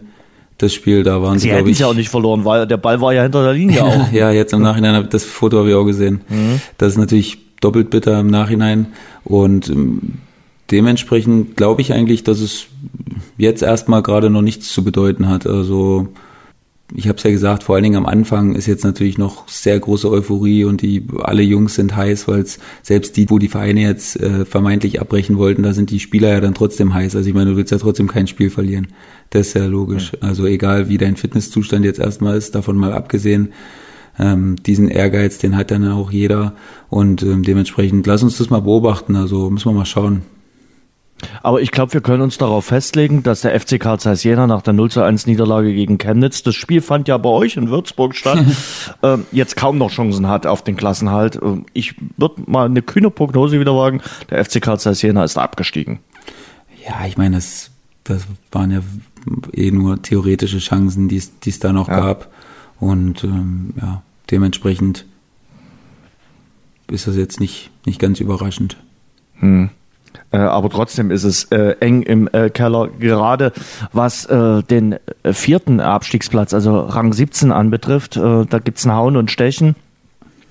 Das 0.59 0.73
Spiel, 0.73 1.03
da 1.03 1.21
waren 1.21 1.39
sie, 1.39 1.47
sie 1.47 1.55
glaube 1.55 1.71
ich. 1.71 1.79
ja 1.79 1.87
auch 1.87 1.93
nicht 1.93 2.09
verloren, 2.09 2.43
weil 2.43 2.67
der 2.67 2.77
Ball 2.77 2.99
war 2.99 3.13
ja 3.13 3.23
hinter 3.23 3.43
der 3.43 3.53
Linie 3.53 3.83
auch. 3.83 4.11
ja, 4.11 4.29
jetzt 4.31 4.53
im 4.53 4.61
Nachhinein, 4.61 5.07
das 5.09 5.23
Foto 5.23 5.57
habe 5.57 5.69
ich 5.69 5.75
auch 5.75 5.85
gesehen. 5.85 6.21
Mhm. 6.27 6.59
Das 6.77 6.93
ist 6.93 6.97
natürlich 6.97 7.39
doppelt 7.61 7.89
bitter 7.89 8.19
im 8.19 8.27
Nachhinein 8.27 8.87
und 9.23 9.69
ähm, 9.69 10.19
dementsprechend 10.71 11.57
glaube 11.57 11.81
ich 11.81 11.93
eigentlich, 11.93 12.23
dass 12.23 12.39
es 12.39 12.67
jetzt 13.37 13.63
erstmal 13.63 14.03
gerade 14.03 14.29
noch 14.29 14.41
nichts 14.41 14.71
zu 14.71 14.83
bedeuten 14.83 15.27
hat. 15.27 15.47
Also 15.47 16.09
ich 16.95 17.07
habe 17.07 17.17
es 17.17 17.23
ja 17.23 17.29
gesagt, 17.29 17.63
vor 17.63 17.75
allen 17.75 17.83
Dingen 17.83 17.97
am 17.97 18.05
Anfang 18.05 18.55
ist 18.55 18.65
jetzt 18.65 18.83
natürlich 18.83 19.17
noch 19.17 19.47
sehr 19.47 19.79
große 19.79 20.09
Euphorie 20.09 20.63
und 20.63 20.81
die 20.81 21.05
alle 21.19 21.43
Jungs 21.43 21.75
sind 21.75 21.95
heiß, 21.95 22.27
weil 22.27 22.45
selbst 22.81 23.15
die, 23.15 23.29
wo 23.29 23.37
die 23.37 23.47
Vereine 23.47 23.81
jetzt 23.81 24.19
äh, 24.19 24.45
vermeintlich 24.45 24.99
abbrechen 24.99 25.37
wollten, 25.37 25.63
da 25.63 25.73
sind 25.73 25.91
die 25.91 25.99
Spieler 25.99 26.29
ja 26.29 26.41
dann 26.41 26.55
trotzdem 26.55 26.93
heiß. 26.93 27.15
Also 27.15 27.29
ich 27.29 27.35
meine, 27.35 27.51
du 27.51 27.57
willst 27.57 27.71
ja 27.71 27.77
trotzdem 27.77 28.07
kein 28.07 28.27
Spiel 28.27 28.49
verlieren. 28.49 28.87
Das 29.29 29.47
ist 29.47 29.53
ja 29.53 29.65
logisch. 29.65 30.13
Ja. 30.13 30.27
Also 30.27 30.45
egal 30.47 30.89
wie 30.89 30.97
dein 30.97 31.15
Fitnesszustand 31.15 31.85
jetzt 31.85 31.99
erstmal 31.99 32.37
ist, 32.37 32.55
davon 32.55 32.77
mal 32.77 32.93
abgesehen, 32.93 33.49
ähm, 34.17 34.55
diesen 34.63 34.89
Ehrgeiz, 34.89 35.37
den 35.37 35.55
hat 35.55 35.71
dann 35.71 35.87
auch 35.87 36.11
jeder 36.11 36.55
und 36.89 37.21
ähm, 37.21 37.43
dementsprechend 37.43 38.07
lass 38.07 38.23
uns 38.23 38.37
das 38.37 38.49
mal 38.49 38.61
beobachten. 38.61 39.15
Also 39.15 39.49
müssen 39.51 39.69
wir 39.69 39.73
mal 39.73 39.85
schauen. 39.85 40.23
Aber 41.41 41.61
ich 41.61 41.71
glaube, 41.71 41.93
wir 41.93 42.01
können 42.01 42.21
uns 42.21 42.37
darauf 42.37 42.65
festlegen, 42.65 43.23
dass 43.23 43.41
der 43.41 43.59
FC 43.59 43.79
Karl 43.79 43.99
Zeiss 43.99 44.23
Jena 44.23 44.47
nach 44.47 44.61
der 44.61 44.73
0 44.73 44.91
zu 44.91 45.01
1 45.01 45.25
Niederlage 45.25 45.73
gegen 45.73 45.97
Chemnitz, 45.97 46.43
das 46.43 46.55
Spiel 46.55 46.81
fand 46.81 47.07
ja 47.07 47.17
bei 47.17 47.29
euch 47.29 47.57
in 47.57 47.69
Würzburg 47.69 48.15
statt, 48.15 48.39
äh, 49.01 49.17
jetzt 49.31 49.55
kaum 49.55 49.77
noch 49.77 49.91
Chancen 49.91 50.27
hat 50.27 50.45
auf 50.45 50.63
den 50.63 50.75
Klassenhalt. 50.75 51.39
Ähm, 51.41 51.65
ich 51.73 51.95
würde 52.17 52.41
mal 52.45 52.65
eine 52.65 52.81
kühne 52.81 53.09
Prognose 53.09 53.59
wieder 53.59 53.75
wagen, 53.75 54.01
der 54.29 54.43
FC 54.43 54.61
Karl 54.61 54.79
Zeiss 54.79 55.01
Jena 55.01 55.23
ist 55.23 55.37
abgestiegen. 55.37 55.99
Ja, 56.87 57.05
ich 57.05 57.17
meine, 57.17 57.35
das, 57.35 57.71
das 58.03 58.25
waren 58.51 58.71
ja 58.71 58.81
eh 59.53 59.71
nur 59.71 60.01
theoretische 60.01 60.59
Chancen, 60.59 61.07
die 61.07 61.17
es 61.17 61.59
da 61.59 61.73
noch 61.73 61.87
ja. 61.87 61.99
gab. 61.99 62.31
Und 62.79 63.23
ähm, 63.23 63.73
ja, 63.79 64.01
dementsprechend 64.31 65.05
ist 66.89 67.07
das 67.07 67.15
jetzt 67.15 67.39
nicht, 67.39 67.69
nicht 67.85 67.99
ganz 67.99 68.19
überraschend. 68.19 68.77
Hm. 69.35 69.69
Äh, 70.31 70.37
aber 70.37 70.69
trotzdem 70.69 71.11
ist 71.11 71.23
es 71.23 71.45
äh, 71.45 71.75
eng 71.79 72.03
im 72.03 72.29
äh, 72.31 72.49
Keller, 72.49 72.89
gerade 72.99 73.51
was 73.93 74.27
den 74.29 74.97
vierten 75.31 75.79
Abstiegsplatz, 75.79 76.53
also 76.53 76.79
Rang 76.79 77.13
17 77.13 77.51
anbetrifft. 77.51 78.15
Da 78.17 78.59
gibt's 78.59 78.85
ein 78.85 78.93
Hauen 78.93 79.17
und 79.17 79.31
Stechen. 79.31 79.75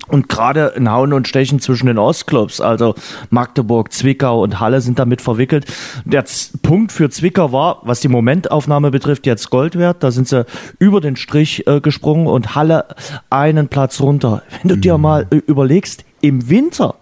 Und 0.09 0.27
gerade 0.27 0.75
ein 0.75 0.91
Hauen 0.91 1.13
und 1.13 1.27
Stechen 1.27 1.59
zwischen 1.59 1.85
den 1.85 1.99
Ostclubs, 1.99 2.61
also 2.61 2.95
Magdeburg, 3.29 3.93
Zwickau 3.93 4.41
und 4.41 4.59
Halle 4.59 4.81
sind 4.81 4.97
damit 4.97 5.21
verwickelt. 5.21 5.65
Der 6.03 6.25
Z 6.25 6.61
Punkt 6.63 6.91
für 6.91 7.09
Zwickau 7.09 7.51
war, 7.51 7.81
was 7.83 7.99
die 7.99 8.07
Momentaufnahme 8.07 8.91
betrifft, 8.91 9.27
jetzt 9.27 9.49
Gold 9.51 9.77
wert. 9.77 10.03
Da 10.03 10.11
sind 10.11 10.27
sie 10.27 10.45
über 10.79 10.99
den 10.99 11.15
Strich 11.15 11.67
äh, 11.67 11.79
gesprungen 11.79 12.27
und 12.27 12.55
Halle 12.55 12.85
einen 13.29 13.67
Platz 13.67 14.01
runter. 14.01 14.41
Wenn 14.61 14.69
du 14.69 14.75
mhm. 14.77 14.81
dir 14.81 14.97
mal 14.97 15.27
äh, 15.29 15.35
überlegst, 15.35 16.05
im 16.21 16.49
Winter 16.49 16.95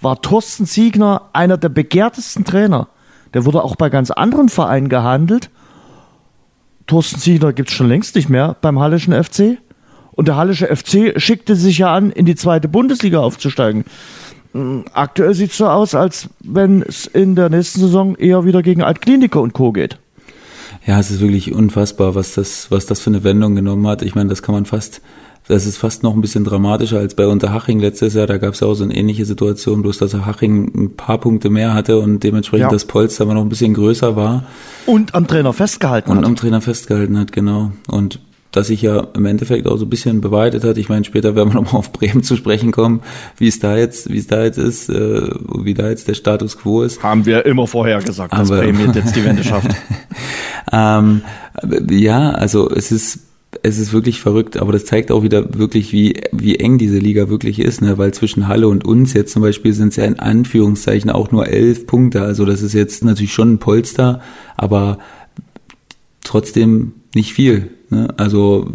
war 0.00 0.20
Thorsten 0.22 0.66
Siegner 0.66 1.28
einer 1.32 1.56
der 1.56 1.68
begehrtesten 1.68 2.44
Trainer. 2.44 2.88
Der 3.34 3.44
wurde 3.44 3.62
auch 3.62 3.76
bei 3.76 3.90
ganz 3.90 4.10
anderen 4.10 4.48
Vereinen 4.48 4.88
gehandelt. 4.88 5.50
Thorsten 6.86 7.20
Siegner 7.20 7.52
gibt 7.52 7.70
es 7.70 7.74
schon 7.74 7.88
längst 7.88 8.16
nicht 8.16 8.28
mehr 8.28 8.56
beim 8.60 8.78
Hallischen 8.78 9.12
FC. 9.12 9.58
Und 10.12 10.26
der 10.26 10.36
Hallische 10.36 10.74
FC 10.74 11.20
schickte 11.20 11.54
sich 11.54 11.78
ja 11.78 11.94
an, 11.94 12.10
in 12.10 12.26
die 12.26 12.34
zweite 12.34 12.66
Bundesliga 12.66 13.20
aufzusteigen. 13.20 13.84
Hm, 14.52 14.86
aktuell 14.92 15.34
sieht 15.34 15.52
es 15.52 15.58
so 15.58 15.68
aus, 15.68 15.94
als 15.94 16.28
wenn 16.40 16.82
es 16.82 17.06
in 17.06 17.36
der 17.36 17.50
nächsten 17.50 17.80
Saison 17.80 18.16
eher 18.16 18.44
wieder 18.44 18.62
gegen 18.62 18.82
Altkliniker 18.82 19.40
und 19.40 19.52
Co. 19.52 19.72
geht. 19.72 19.98
Ja, 20.86 20.98
es 20.98 21.10
ist 21.10 21.20
wirklich 21.20 21.52
unfassbar, 21.52 22.14
was 22.14 22.34
das, 22.34 22.70
was 22.70 22.86
das 22.86 23.00
für 23.00 23.10
eine 23.10 23.22
Wendung 23.22 23.54
genommen 23.54 23.86
hat. 23.86 24.02
Ich 24.02 24.14
meine, 24.14 24.30
das 24.30 24.42
kann 24.42 24.54
man 24.54 24.64
fast 24.64 25.02
das 25.48 25.64
ist 25.64 25.78
fast 25.78 26.02
noch 26.02 26.14
ein 26.14 26.20
bisschen 26.20 26.44
dramatischer 26.44 26.98
als 26.98 27.14
bei 27.14 27.26
Unterhaching 27.26 27.80
letztes 27.80 28.12
Jahr. 28.12 28.26
Da 28.26 28.36
gab 28.36 28.52
es 28.52 28.60
ja 28.60 28.66
auch 28.66 28.74
so 28.74 28.84
eine 28.84 28.94
ähnliche 28.94 29.24
Situation, 29.24 29.80
bloß 29.80 29.96
dass 29.96 30.14
Haching 30.14 30.70
ein 30.74 30.96
paar 30.96 31.18
Punkte 31.18 31.48
mehr 31.48 31.72
hatte 31.72 31.98
und 31.98 32.22
dementsprechend 32.22 32.66
ja. 32.66 32.70
das 32.70 32.84
Polster 32.84 33.24
aber 33.24 33.32
noch 33.32 33.42
ein 33.42 33.48
bisschen 33.48 33.72
größer 33.72 34.14
war. 34.14 34.44
Und 34.84 35.14
am 35.14 35.26
Trainer 35.26 35.54
festgehalten 35.54 36.10
und 36.10 36.18
hat. 36.18 36.24
Und 36.24 36.30
am 36.30 36.36
Trainer 36.36 36.60
festgehalten 36.60 37.18
hat, 37.18 37.32
genau. 37.32 37.72
Und 37.88 38.20
das 38.52 38.68
sich 38.68 38.82
ja 38.82 39.06
im 39.14 39.24
Endeffekt 39.24 39.66
auch 39.66 39.76
so 39.76 39.86
ein 39.86 39.90
bisschen 39.90 40.20
beweitet 40.20 40.64
hat. 40.64 40.76
Ich 40.76 40.88
meine, 40.88 41.04
später 41.04 41.34
werden 41.34 41.50
wir 41.50 41.60
nochmal 41.60 41.76
auf 41.76 41.92
Bremen 41.92 42.22
zu 42.22 42.36
sprechen 42.36 42.70
kommen, 42.70 43.00
wie 43.36 43.48
es 43.48 43.58
da 43.58 43.76
jetzt, 43.76 44.10
wie 44.10 44.18
es 44.18 44.26
da 44.26 44.42
jetzt 44.42 44.58
ist, 44.58 44.90
äh, 44.90 45.30
wie 45.62 45.74
da 45.74 45.88
jetzt 45.88 46.08
der 46.08 46.14
Status 46.14 46.58
quo 46.58 46.82
ist. 46.82 47.02
Haben 47.02 47.24
wir 47.24 47.46
immer 47.46 47.66
vorher 47.66 48.00
gesagt, 48.00 48.32
dass 48.32 48.48
Bremen 48.48 48.92
jetzt 48.94 49.16
die 49.16 49.24
Wende 49.24 49.44
schafft. 49.44 49.70
ähm, 50.72 51.22
ja, 51.90 52.30
also 52.30 52.70
es 52.70 52.90
ist 52.90 53.20
es 53.68 53.78
ist 53.78 53.92
wirklich 53.92 54.20
verrückt, 54.20 54.56
aber 54.56 54.72
das 54.72 54.86
zeigt 54.86 55.12
auch 55.12 55.22
wieder 55.22 55.58
wirklich, 55.58 55.92
wie, 55.92 56.20
wie 56.32 56.56
eng 56.56 56.78
diese 56.78 56.98
Liga 56.98 57.28
wirklich 57.28 57.60
ist, 57.60 57.82
ne? 57.82 57.98
weil 57.98 58.12
zwischen 58.12 58.48
Halle 58.48 58.68
und 58.68 58.84
uns 58.84 59.12
jetzt 59.12 59.32
zum 59.32 59.42
Beispiel 59.42 59.72
sind 59.72 59.88
es 59.88 59.96
ja 59.96 60.04
in 60.04 60.18
Anführungszeichen 60.18 61.10
auch 61.10 61.30
nur 61.30 61.46
elf 61.46 61.86
Punkte. 61.86 62.22
Also 62.22 62.44
das 62.44 62.62
ist 62.62 62.72
jetzt 62.72 63.04
natürlich 63.04 63.32
schon 63.32 63.54
ein 63.54 63.58
Polster, 63.58 64.20
aber 64.56 64.98
trotzdem 66.24 66.92
nicht 67.14 67.32
viel. 67.32 67.70
Ne? 67.90 68.08
Also 68.16 68.66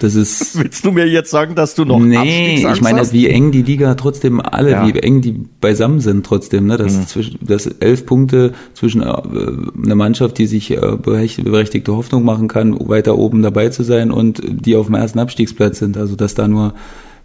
das 0.00 0.14
ist. 0.14 0.58
Willst 0.62 0.84
du 0.84 0.92
mir 0.92 1.08
jetzt 1.08 1.30
sagen, 1.30 1.54
dass 1.54 1.74
du 1.74 1.84
noch 1.84 1.98
Nee, 1.98 2.66
ich 2.72 2.80
meine, 2.80 3.00
hast? 3.00 3.12
wie 3.12 3.26
eng 3.26 3.50
die 3.50 3.62
Liga 3.62 3.94
trotzdem 3.96 4.40
alle, 4.40 4.70
ja. 4.70 4.86
wie 4.86 4.98
eng 4.98 5.20
die 5.20 5.32
beisammen 5.60 6.00
sind 6.00 6.24
trotzdem. 6.24 6.66
Ne? 6.66 6.76
Das, 6.76 6.94
mhm. 6.94 7.06
zwischen, 7.06 7.38
das 7.40 7.66
elf 7.66 8.06
Punkte 8.06 8.52
zwischen 8.74 9.02
äh, 9.02 9.12
einer 9.84 9.96
Mannschaft, 9.96 10.38
die 10.38 10.46
sich 10.46 10.70
äh, 10.70 10.96
berechtigte 10.96 11.96
Hoffnung 11.96 12.24
machen 12.24 12.46
kann, 12.46 12.76
weiter 12.88 13.18
oben 13.18 13.42
dabei 13.42 13.70
zu 13.70 13.82
sein 13.82 14.12
und 14.12 14.40
die 14.44 14.76
auf 14.76 14.86
dem 14.86 14.94
ersten 14.94 15.18
Abstiegsplatz 15.18 15.80
sind. 15.80 15.96
Also 15.96 16.14
dass 16.14 16.34
da 16.34 16.46
nur, 16.46 16.74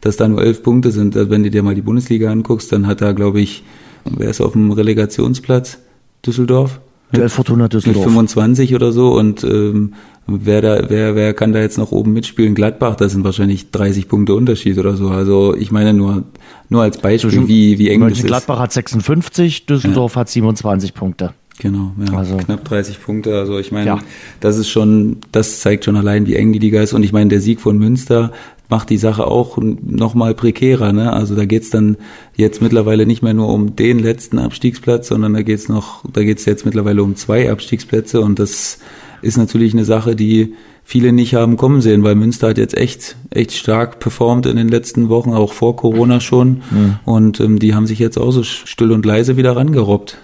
dass 0.01 0.17
da 0.17 0.27
nur 0.27 0.41
elf 0.41 0.63
Punkte 0.63 0.91
sind. 0.91 1.15
Also, 1.15 1.29
wenn 1.29 1.43
du 1.43 1.51
dir 1.51 1.61
mal 1.61 1.75
die 1.75 1.81
Bundesliga 1.81 2.31
anguckst, 2.31 2.71
dann 2.71 2.87
hat 2.87 3.01
da, 3.01 3.11
glaube 3.11 3.39
ich, 3.39 3.63
wer 4.05 4.29
ist 4.29 4.41
auf 4.41 4.53
dem 4.53 4.71
Relegationsplatz? 4.71 5.79
Düsseldorf? 6.25 6.79
Mit, 7.11 7.31
Fortuna 7.31 7.67
Düsseldorf. 7.67 8.05
Mit 8.05 8.13
25 8.13 8.75
oder 8.75 8.91
so 8.91 9.13
und 9.13 9.43
ähm, 9.43 9.93
wer 10.27 10.61
da, 10.61 10.89
wer, 10.89 11.15
wer 11.15 11.33
kann 11.33 11.53
da 11.53 11.59
jetzt 11.59 11.77
noch 11.77 11.91
oben 11.91 12.13
mitspielen? 12.13 12.55
Gladbach, 12.55 12.95
das 12.95 13.13
sind 13.13 13.23
wahrscheinlich 13.23 13.71
30 13.71 14.07
Punkte 14.07 14.35
Unterschied 14.35 14.77
oder 14.77 14.95
so. 14.95 15.09
Also 15.09 15.55
ich 15.55 15.71
meine 15.71 15.93
nur, 15.93 16.23
nur 16.69 16.83
als 16.83 16.99
Beispiel, 16.99 17.47
wie, 17.47 17.79
wie 17.79 17.89
eng 17.89 18.01
das 18.01 18.19
ist. 18.19 18.25
Gladbach 18.25 18.59
hat 18.59 18.71
56, 18.71 19.65
Düsseldorf 19.65 20.15
ja. 20.15 20.21
hat 20.21 20.29
27 20.29 20.93
Punkte. 20.93 21.33
Genau, 21.59 21.91
ja, 21.99 22.17
also, 22.17 22.37
knapp 22.37 22.63
30 22.63 23.03
Punkte. 23.03 23.37
Also 23.37 23.59
ich 23.59 23.73
meine, 23.73 23.85
ja. 23.85 23.99
das 24.39 24.57
ist 24.57 24.69
schon, 24.69 25.17
das 25.33 25.59
zeigt 25.59 25.83
schon 25.83 25.97
allein, 25.97 26.25
wie 26.25 26.35
eng 26.35 26.53
die 26.53 26.59
Liga 26.59 26.81
ist. 26.81 26.93
Und 26.93 27.03
ich 27.03 27.11
meine, 27.11 27.29
der 27.29 27.41
Sieg 27.41 27.59
von 27.59 27.77
Münster 27.77 28.31
macht 28.69 28.91
die 28.91 28.97
Sache 28.97 29.25
auch 29.25 29.57
nochmal 29.59 30.35
prekärer. 30.35 30.93
Ne? 30.93 31.11
Also 31.11 31.35
da 31.35 31.45
geht's 31.45 31.71
dann 31.71 31.97
jetzt 32.35 32.61
mittlerweile 32.61 33.05
nicht 33.05 33.23
mehr 33.23 33.33
nur 33.33 33.49
um 33.49 33.75
den 33.75 33.99
letzten 33.99 34.37
Abstiegsplatz, 34.37 35.07
sondern 35.07 35.33
da 35.33 35.41
geht's 35.41 35.67
noch, 35.67 36.03
da 36.11 36.23
geht's 36.23 36.45
jetzt 36.45 36.65
mittlerweile 36.65 37.03
um 37.03 37.15
zwei 37.15 37.51
Abstiegsplätze 37.51 38.21
und 38.21 38.37
das 38.37 38.79
ist 39.21 39.37
natürlich 39.37 39.73
eine 39.73 39.85
Sache, 39.85 40.15
die 40.15 40.53
viele 40.83 41.11
nicht 41.11 41.35
haben 41.35 41.57
kommen 41.57 41.81
sehen, 41.81 42.03
weil 42.03 42.15
Münster 42.15 42.49
hat 42.49 42.57
jetzt 42.57 42.77
echt, 42.77 43.15
echt 43.31 43.51
stark 43.51 43.99
performt 43.99 44.45
in 44.45 44.55
den 44.55 44.69
letzten 44.69 45.09
Wochen, 45.09 45.33
auch 45.33 45.53
vor 45.53 45.75
Corona 45.75 46.19
schon. 46.19 46.63
Mhm. 46.71 46.95
Und 47.05 47.39
ähm, 47.39 47.59
die 47.59 47.75
haben 47.75 47.85
sich 47.85 47.99
jetzt 47.99 48.17
auch 48.17 48.31
so 48.31 48.43
still 48.43 48.91
und 48.91 49.05
leise 49.05 49.35
wieder 49.35 49.55
rangerobbt. 49.55 50.17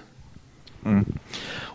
Mhm. 0.84 1.04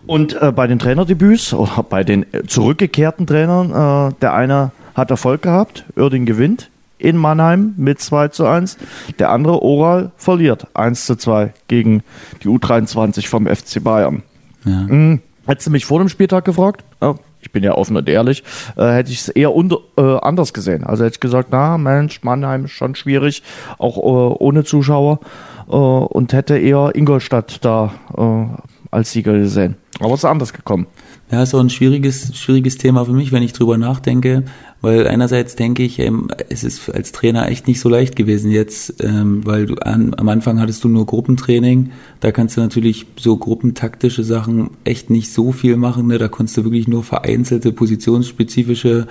Und 0.08 0.42
äh, 0.42 0.52
bei 0.52 0.68
den 0.68 0.80
Trainerdebüts 0.80 1.54
oder 1.54 1.84
bei 1.88 2.04
den 2.04 2.26
äh, 2.34 2.44
zurückgekehrten 2.48 3.28
Trainern, 3.28 3.70
äh, 3.70 4.14
der 4.20 4.34
eine 4.34 4.72
hat 4.96 5.12
Erfolg 5.12 5.42
gehabt, 5.42 5.86
Oerding 5.96 6.26
gewinnt 6.26 6.70
in 6.98 7.18
Mannheim 7.18 7.74
mit 7.78 8.00
2 8.00 8.30
zu 8.30 8.46
1. 8.46 8.78
Der 9.20 9.32
andere, 9.32 9.62
Oral, 9.62 10.12
verliert 10.18 10.68
1 10.74 11.06
zu 11.06 11.16
2 11.16 11.54
gegen 11.68 12.04
die 12.44 12.48
U23 12.48 13.28
vom 13.28 13.48
FC 13.48 13.84
Bayern. 13.84 14.24
Ja. 14.66 14.72
Mhm. 14.72 15.22
Hättest 15.48 15.68
du 15.68 15.72
mich 15.72 15.86
vor 15.86 16.00
dem 16.00 16.10
Spieltag 16.10 16.46
gefragt, 16.46 16.84
ja, 17.02 17.16
ich 17.42 17.52
bin 17.52 17.64
ja 17.64 17.74
offen 17.74 17.98
und 17.98 18.08
ehrlich, 18.08 18.44
äh, 18.78 18.92
hätte 18.92 19.12
ich 19.12 19.22
es 19.22 19.30
eher 19.30 19.56
unter, 19.56 19.80
äh, 19.98 20.20
anders 20.22 20.54
gesehen. 20.54 20.84
Also 20.84 21.04
hätte 21.04 21.16
ich 21.16 21.20
gesagt, 21.20 21.50
na 21.52 21.80
Mensch, 21.80 22.22
Mannheim 22.24 22.66
ist 22.66 22.72
schon 22.72 22.94
schwierig, 22.94 23.42
auch 23.80 23.98
äh, 23.98 24.36
ohne 24.40 24.64
Zuschauer 24.64 25.20
äh, 25.68 25.72
und 25.72 26.34
hätte 26.34 26.58
eher 26.58 26.92
Ingolstadt 26.94 27.66
da 27.66 27.94
äh, 28.16 28.46
als 28.92 29.12
Sieger 29.12 29.34
gesehen. 29.34 29.76
Aber 30.00 30.14
es 30.14 30.20
ist 30.20 30.26
anders 30.26 30.54
gekommen. 30.54 30.86
Ja, 31.32 31.42
ist 31.42 31.56
auch 31.56 31.60
ein 31.60 31.70
schwieriges, 31.70 32.38
schwieriges 32.38 32.78
Thema 32.78 33.06
für 33.06 33.14
mich, 33.14 33.32
wenn 33.32 33.42
ich 33.42 33.54
drüber 33.54 33.78
nachdenke, 33.78 34.44
weil 34.82 35.08
einerseits 35.08 35.56
denke 35.56 35.84
ich, 35.84 36.00
ähm, 36.00 36.30
es 36.50 36.64
ist 36.64 36.90
als 36.90 37.12
Trainer 37.12 37.48
echt 37.50 37.68
nicht 37.68 37.80
so 37.80 37.88
leicht 37.88 38.16
gewesen 38.16 38.52
jetzt, 38.52 39.02
ähm, 39.04 39.46
weil 39.46 39.68
du 39.68 39.76
an, 39.76 40.14
am 40.18 40.28
Anfang 40.28 40.60
hattest 40.60 40.84
du 40.84 40.90
nur 40.90 41.06
Gruppentraining, 41.06 41.92
da 42.20 42.32
kannst 42.32 42.58
du 42.58 42.62
natürlich 42.62 43.06
so 43.18 43.38
gruppentaktische 43.38 44.24
Sachen 44.24 44.72
echt 44.84 45.10
nicht 45.10 45.32
so 45.32 45.52
viel 45.52 45.78
machen, 45.78 46.08
ne? 46.08 46.18
da 46.18 46.28
konntest 46.28 46.58
du 46.58 46.64
wirklich 46.64 46.88
nur 46.88 47.04
vereinzelte 47.04 47.72
positionsspezifische 47.72 49.08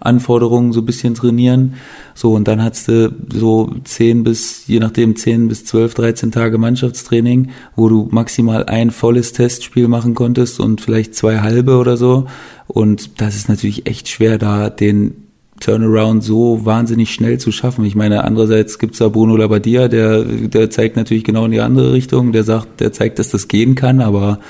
Anforderungen 0.00 0.72
so 0.72 0.80
ein 0.80 0.86
bisschen 0.86 1.14
trainieren. 1.14 1.74
So, 2.14 2.32
und 2.32 2.48
dann 2.48 2.62
hattest 2.62 2.88
du 2.88 3.14
so 3.32 3.74
zehn 3.84 4.24
bis, 4.24 4.66
je 4.66 4.80
nachdem, 4.80 5.16
zehn 5.16 5.48
bis 5.48 5.64
zwölf, 5.64 5.94
dreizehn 5.94 6.32
Tage 6.32 6.58
Mannschaftstraining, 6.58 7.50
wo 7.76 7.88
du 7.88 8.08
maximal 8.10 8.64
ein 8.64 8.90
volles 8.90 9.32
Testspiel 9.32 9.88
machen 9.88 10.14
konntest 10.14 10.60
und 10.60 10.80
vielleicht 10.80 11.14
zwei 11.14 11.40
halbe 11.40 11.76
oder 11.76 11.96
so. 11.96 12.26
Und 12.66 13.20
das 13.20 13.36
ist 13.36 13.48
natürlich 13.48 13.86
echt 13.86 14.08
schwer, 14.08 14.38
da 14.38 14.70
den 14.70 15.14
Turnaround 15.60 16.22
so 16.22 16.64
wahnsinnig 16.64 17.14
schnell 17.14 17.38
zu 17.38 17.52
schaffen. 17.52 17.84
Ich 17.84 17.94
meine, 17.94 18.24
andererseits 18.24 18.78
gibt's 18.78 18.98
da 18.98 19.08
Bruno 19.08 19.36
Labbadia, 19.36 19.88
der, 19.88 20.24
der 20.24 20.68
zeigt 20.68 20.96
natürlich 20.96 21.24
genau 21.24 21.44
in 21.44 21.52
die 21.52 21.60
andere 21.60 21.92
Richtung, 21.92 22.32
der 22.32 22.44
sagt, 22.44 22.80
der 22.80 22.92
zeigt, 22.92 23.18
dass 23.18 23.30
das 23.30 23.48
gehen 23.48 23.74
kann, 23.74 24.00
aber 24.00 24.40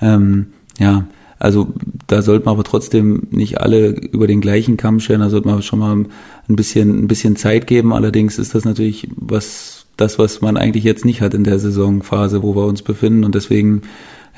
ähm, 0.00 0.46
ja, 0.78 1.06
also 1.38 1.68
da 2.06 2.22
sollte 2.22 2.46
man 2.46 2.54
aber 2.54 2.64
trotzdem 2.64 3.28
nicht 3.30 3.60
alle 3.60 3.90
über 3.90 4.26
den 4.26 4.40
gleichen 4.40 4.76
Kamm 4.76 5.00
scheren, 5.00 5.20
da 5.20 5.30
sollte 5.30 5.48
man 5.48 5.62
schon 5.62 5.78
mal 5.78 5.94
ein 5.96 6.56
bisschen, 6.56 7.04
ein 7.04 7.08
bisschen 7.08 7.36
Zeit 7.36 7.66
geben. 7.66 7.92
Allerdings 7.92 8.38
ist 8.38 8.54
das 8.54 8.64
natürlich 8.64 9.08
was, 9.14 9.86
das, 9.96 10.18
was 10.18 10.40
man 10.40 10.56
eigentlich 10.56 10.84
jetzt 10.84 11.04
nicht 11.04 11.20
hat 11.20 11.34
in 11.34 11.44
der 11.44 11.58
Saisonphase, 11.58 12.42
wo 12.42 12.56
wir 12.56 12.66
uns 12.66 12.82
befinden. 12.82 13.24
Und 13.24 13.34
deswegen, 13.34 13.82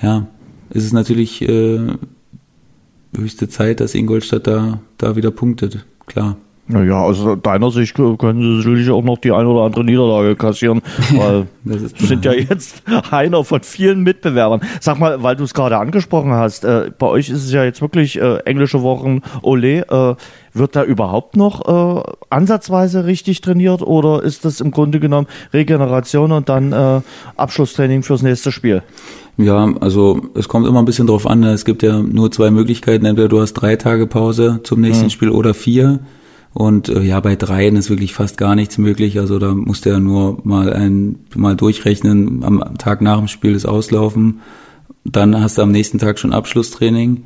ja, 0.03 0.27
ist 0.71 0.85
es 0.85 0.93
natürlich 0.93 1.43
äh, 1.43 1.81
höchste 3.17 3.49
Zeit, 3.49 3.81
dass 3.81 3.95
Ingolstadt 3.95 4.47
da, 4.47 4.81
da 4.99 5.17
wieder 5.17 5.31
punktet, 5.31 5.85
klar. 6.07 6.37
Naja, 6.71 7.01
aus 7.01 7.19
deiner 7.43 7.71
Sicht 7.71 7.95
können 7.95 8.41
sie 8.41 8.57
sicherlich 8.59 8.91
auch 8.91 9.03
noch 9.03 9.19
die 9.19 9.33
eine 9.33 9.49
oder 9.49 9.63
andere 9.63 9.85
Niederlage 9.85 10.37
kassieren, 10.37 10.83
weil 11.15 11.47
du 11.65 12.07
sind 12.07 12.25
ja 12.25 12.33
jetzt 12.51 12.83
einer 13.11 13.45
von 13.45 13.63
vielen 13.63 14.03
Mitbewerbern. 14.03 14.61
Sag 14.81 14.99
mal, 15.01 15.23
weil 15.23 15.35
du 15.35 15.45
es 15.45 15.55
gerade 15.55 15.79
angesprochen 15.79 16.33
hast, 16.33 16.65
äh, 16.65 16.91
bei 16.97 17.07
euch 17.07 17.29
ist 17.29 17.45
es 17.45 17.53
ja 17.53 17.65
jetzt 17.65 17.81
wirklich 17.81 18.21
äh, 18.21 18.39
englische 18.45 18.83
Wochen 18.83 19.23
Ole. 19.43 19.81
Äh, 19.89 20.15
wird 20.53 20.75
da 20.75 20.83
überhaupt 20.83 21.37
noch 21.37 21.67
äh, 21.69 22.03
ansatzweise 22.29 23.07
richtig 23.07 23.41
trainiert 23.41 23.83
oder 23.83 24.23
ist 24.23 24.45
das 24.45 24.61
im 24.61 24.73
Grunde 24.73 24.99
genommen 24.99 25.29
Regeneration 25.53 26.33
und 26.33 26.49
dann 26.49 26.73
äh, 26.73 27.01
Abschlusstraining 27.37 28.03
fürs 28.03 28.23
nächste 28.23 28.51
Spiel? 28.51 28.83
Ja, 29.37 29.73
also 29.81 30.21
es 30.35 30.49
kommt 30.49 30.67
immer 30.67 30.81
ein 30.81 30.85
bisschen 30.85 31.07
drauf 31.07 31.27
an. 31.27 31.45
Es 31.45 31.65
gibt 31.65 31.83
ja 31.83 32.01
nur 32.01 32.31
zwei 32.31 32.51
Möglichkeiten. 32.51 33.07
Entweder 33.07 33.29
du 33.29 33.41
hast 33.41 33.55
drei 33.55 33.77
Tage 33.77 34.07
Pause 34.07 34.61
zum 34.65 34.81
nächsten 34.81 35.05
mhm. 35.05 35.11
Spiel 35.11 35.31
oder 35.31 35.55
vier. 35.55 36.01
Und 36.53 36.89
äh, 36.89 37.03
ja, 37.03 37.21
bei 37.21 37.37
dreien 37.37 37.77
ist 37.77 37.91
wirklich 37.91 38.13
fast 38.13 38.37
gar 38.37 38.55
nichts 38.55 38.77
möglich. 38.79 39.19
Also 39.19 39.39
da 39.39 39.55
musst 39.55 39.85
du 39.85 39.91
ja 39.91 40.01
nur 40.01 40.39
mal 40.45 40.73
ein 40.73 41.21
mal 41.35 41.55
durchrechnen, 41.55 42.43
am 42.43 42.77
Tag 42.79 43.03
nach 43.03 43.19
dem 43.19 43.29
Spiel 43.29 43.55
das 43.55 43.67
auslaufen. 43.67 44.41
Dann 45.05 45.41
hast 45.41 45.59
du 45.59 45.63
am 45.63 45.71
nächsten 45.71 45.99
Tag 45.99 46.19
schon 46.19 46.33
Abschlusstraining 46.33 47.25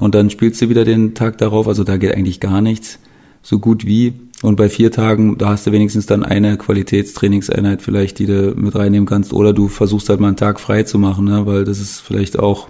und 0.00 0.14
dann 0.14 0.30
spielst 0.30 0.60
du 0.62 0.68
wieder 0.68 0.84
den 0.84 1.14
Tag 1.14 1.38
darauf. 1.38 1.68
Also 1.68 1.84
da 1.84 1.98
geht 1.98 2.14
eigentlich 2.14 2.40
gar 2.40 2.60
nichts, 2.60 2.98
so 3.42 3.58
gut 3.58 3.86
wie. 3.86 4.14
Und 4.42 4.56
bei 4.56 4.68
vier 4.68 4.90
Tagen, 4.90 5.38
da 5.38 5.50
hast 5.50 5.66
du 5.66 5.72
wenigstens 5.72 6.06
dann 6.06 6.24
eine 6.24 6.56
Qualitätstrainingseinheit 6.56 7.80
vielleicht, 7.80 8.18
die 8.18 8.26
du 8.26 8.54
mit 8.56 8.74
reinnehmen 8.74 9.06
kannst. 9.06 9.32
Oder 9.32 9.52
du 9.52 9.68
versuchst 9.68 10.08
halt 10.08 10.18
mal 10.18 10.28
einen 10.28 10.36
Tag 10.36 10.58
frei 10.58 10.82
zu 10.82 10.98
machen, 10.98 11.26
ne? 11.26 11.46
weil 11.46 11.64
das 11.64 11.78
ist 11.78 12.00
vielleicht 12.00 12.38
auch, 12.40 12.68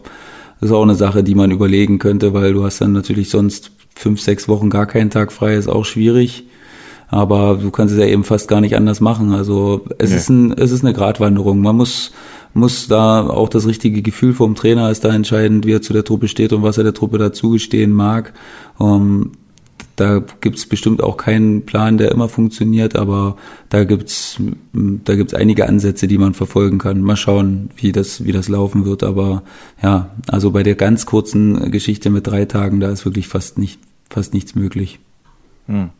das 0.60 0.68
ist 0.68 0.76
auch 0.76 0.82
eine 0.82 0.96
Sache, 0.96 1.22
die 1.22 1.34
man 1.34 1.50
überlegen 1.50 1.98
könnte, 1.98 2.34
weil 2.34 2.52
du 2.52 2.64
hast 2.64 2.82
dann 2.82 2.92
natürlich 2.92 3.30
sonst 3.30 3.70
fünf, 4.02 4.20
sechs 4.20 4.48
Wochen 4.48 4.68
gar 4.68 4.86
keinen 4.86 5.10
Tag 5.10 5.32
frei, 5.32 5.54
ist 5.54 5.68
auch 5.68 5.84
schwierig. 5.84 6.44
Aber 7.08 7.58
du 7.60 7.70
kannst 7.70 7.92
es 7.92 8.00
ja 8.00 8.06
eben 8.06 8.24
fast 8.24 8.48
gar 8.48 8.62
nicht 8.62 8.74
anders 8.74 9.00
machen. 9.00 9.34
Also 9.34 9.84
es 9.98 10.10
nee. 10.10 10.16
ist 10.16 10.28
ein, 10.30 10.52
es 10.52 10.70
ist 10.70 10.82
eine 10.82 10.94
Gratwanderung. 10.94 11.60
Man 11.60 11.76
muss, 11.76 12.10
muss 12.54 12.88
da 12.88 13.26
auch 13.26 13.50
das 13.50 13.66
richtige 13.66 14.00
Gefühl 14.00 14.32
vom 14.32 14.54
Trainer 14.54 14.90
ist 14.90 15.04
da 15.04 15.14
entscheidend, 15.14 15.66
wie 15.66 15.72
er 15.72 15.82
zu 15.82 15.92
der 15.92 16.04
Truppe 16.04 16.28
steht 16.28 16.54
und 16.54 16.62
was 16.62 16.78
er 16.78 16.84
der 16.84 16.94
Truppe 16.94 17.18
dazugestehen 17.18 17.92
mag. 17.92 18.32
Um, 18.78 18.88
ähm, 18.88 19.32
da 19.96 20.24
gibt's 20.40 20.66
bestimmt 20.66 21.02
auch 21.02 21.18
keinen 21.18 21.66
Plan, 21.66 21.98
der 21.98 22.12
immer 22.12 22.28
funktioniert, 22.28 22.96
aber 22.96 23.36
da 23.68 23.84
gibt's 23.84 24.38
da 24.72 25.14
gibt's 25.14 25.34
einige 25.34 25.68
Ansätze, 25.68 26.08
die 26.08 26.18
man 26.18 26.32
verfolgen 26.32 26.78
kann. 26.78 27.02
Mal 27.02 27.16
schauen, 27.16 27.70
wie 27.76 27.92
das, 27.92 28.24
wie 28.24 28.32
das 28.32 28.48
laufen 28.48 28.86
wird. 28.86 29.02
Aber 29.02 29.42
ja, 29.82 30.10
also 30.28 30.50
bei 30.50 30.62
der 30.62 30.76
ganz 30.76 31.04
kurzen 31.04 31.70
Geschichte 31.70 32.08
mit 32.08 32.26
drei 32.26 32.46
Tagen, 32.46 32.80
da 32.80 32.90
ist 32.90 33.04
wirklich 33.04 33.28
fast 33.28 33.58
nicht, 33.58 33.78
fast 34.12 34.34
nichts 34.34 34.54
möglich. 34.54 35.00
Hm. 35.66 35.90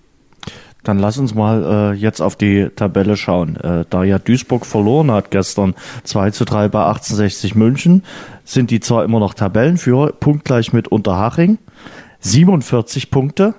Dann 0.83 0.99
lass 0.99 1.17
uns 1.17 1.35
mal 1.35 1.93
äh, 1.93 1.97
jetzt 1.97 2.21
auf 2.21 2.35
die 2.35 2.69
Tabelle 2.75 3.17
schauen. 3.17 3.57
Äh, 3.57 3.85
da 3.89 4.03
ja 4.03 4.19
Duisburg 4.19 4.67
verloren 4.67 5.13
hat 5.13 5.31
gestern 5.31 5.75
2 6.03 6.33
zu 6.33 6.45
3 6.45 6.69
bei 6.69 6.81
1860 6.81 7.55
München, 7.55 8.03
sind 8.45 8.71
die 8.71 8.81
zwar 8.81 9.05
immer 9.05 9.21
noch 9.21 9.35
Tabellenführer, 9.35 10.13
punktgleich 10.13 10.73
mit 10.73 10.89
Unterhaching, 10.89 11.59
47 12.21 13.11
Punkte. 13.11 13.55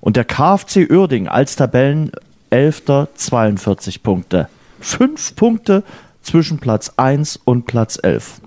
Und 0.00 0.16
der 0.16 0.24
KfC 0.24 0.90
Uerding 0.90 1.28
als 1.28 1.56
Tabellenelfter 1.56 3.08
42 3.14 4.02
Punkte. 4.02 4.48
Fünf 4.80 5.36
Punkte 5.36 5.84
zwischen 6.22 6.58
Platz 6.58 6.92
1 6.96 7.40
und 7.44 7.66
Platz 7.66 7.98
11. 8.02 8.40